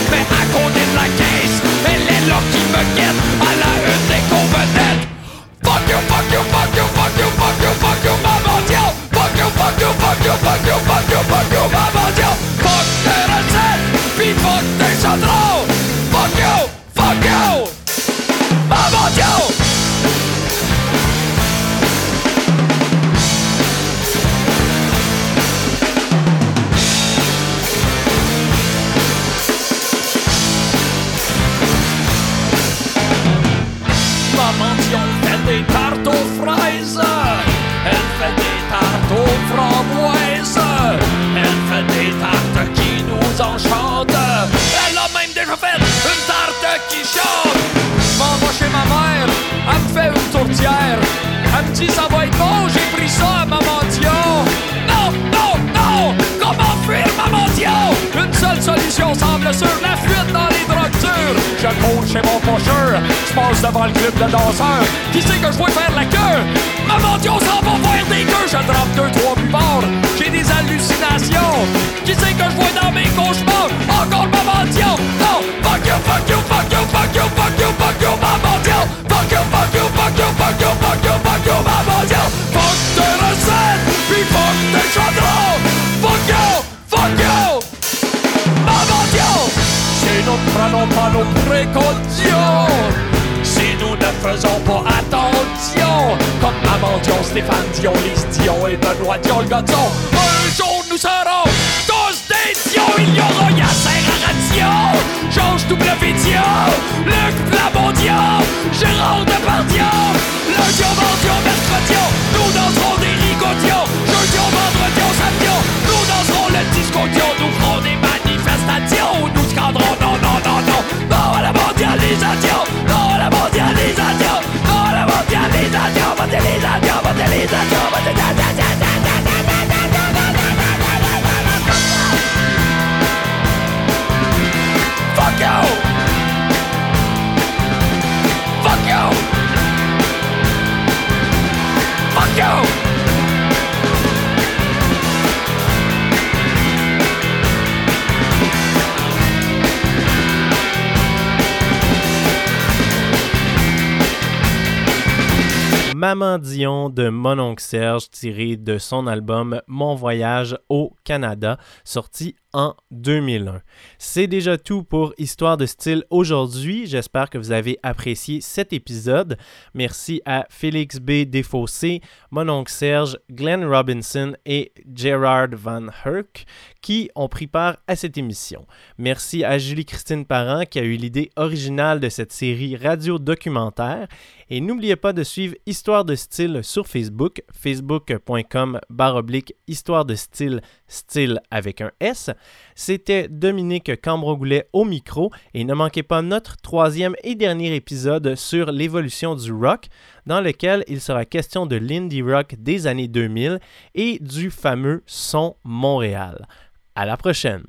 Maman 156.07 156.37
Dion 156.39 156.89
de 156.89 157.09
Mon 157.09 157.37
oncle 157.37 157.61
Serge, 157.61 158.09
tiré 158.09 158.55
de 158.55 158.77
son 158.77 159.07
album 159.07 159.61
Mon 159.67 159.93
voyage 159.93 160.57
au 160.69 160.95
Canada, 161.03 161.57
sorti 161.83 162.37
en 162.57 162.75
2001. 162.89 163.61
C'est 163.99 164.25
déjà 164.25 164.57
tout 164.57 164.81
pour 164.83 165.13
Histoire 165.19 165.57
de 165.57 165.67
style 165.67 166.03
aujourd'hui. 166.09 166.87
J'espère 166.87 167.29
que 167.29 167.37
vous 167.37 167.51
avez 167.51 167.77
apprécié 167.83 168.41
cet 168.41 168.73
épisode. 168.73 169.37
Merci 169.75 170.23
à 170.25 170.47
Félix 170.49 170.99
B. 170.99 171.25
Desfossés, 171.25 172.01
Mon 172.31 172.49
oncle 172.49 172.73
Serge, 172.73 173.19
Glenn 173.29 173.63
Robinson 173.63 174.35
et 174.47 174.73
Gerard 174.91 175.49
Van 175.51 175.85
Herk 176.03 176.47
qui 176.81 177.11
ont 177.15 177.27
pris 177.27 177.47
part 177.47 177.77
à 177.85 177.95
cette 177.95 178.17
émission. 178.17 178.65
Merci 178.97 179.43
à 179.43 179.59
Julie-Christine 179.59 180.25
Parent 180.25 180.63
qui 180.65 180.79
a 180.79 180.83
eu 180.83 180.95
l'idée 180.95 181.29
originale 181.35 181.99
de 181.99 182.09
cette 182.09 182.31
série 182.31 182.75
radio-documentaire. 182.75 184.07
Et 184.49 184.61
n'oubliez 184.61 184.95
pas 184.95 185.13
de 185.13 185.23
suivre 185.23 185.55
Histoire 185.65 186.05
de 186.05 186.15
style 186.15 186.61
sur 186.63 186.87
Facebook, 186.87 187.43
facebook.com 187.51 188.79
baroblique 188.89 189.53
Histoire 189.67 190.05
de 190.05 190.15
style, 190.15 190.61
style 190.87 191.41
avec 191.51 191.81
un 191.81 191.91
S. 191.99 192.31
C'était 192.75 193.27
Dominique 193.27 194.01
Cambron-Goulet 194.01 194.67
au 194.73 194.85
micro 194.85 195.31
et 195.53 195.63
ne 195.63 195.73
manquez 195.73 196.03
pas 196.03 196.21
notre 196.21 196.57
troisième 196.57 197.15
et 197.23 197.35
dernier 197.35 197.75
épisode 197.75 198.35
sur 198.35 198.71
l'évolution 198.71 199.35
du 199.35 199.51
rock 199.51 199.87
dans 200.25 200.41
lequel 200.41 200.83
il 200.87 201.01
sera 201.01 201.25
question 201.25 201.65
de 201.65 201.75
l'indie 201.75 202.21
rock 202.21 202.55
des 202.57 202.87
années 202.87 203.07
2000 203.07 203.59
et 203.95 204.19
du 204.19 204.51
fameux 204.51 205.03
son 205.05 205.55
Montréal. 205.63 206.47
À 206.95 207.05
la 207.05 207.17
prochaine! 207.17 207.63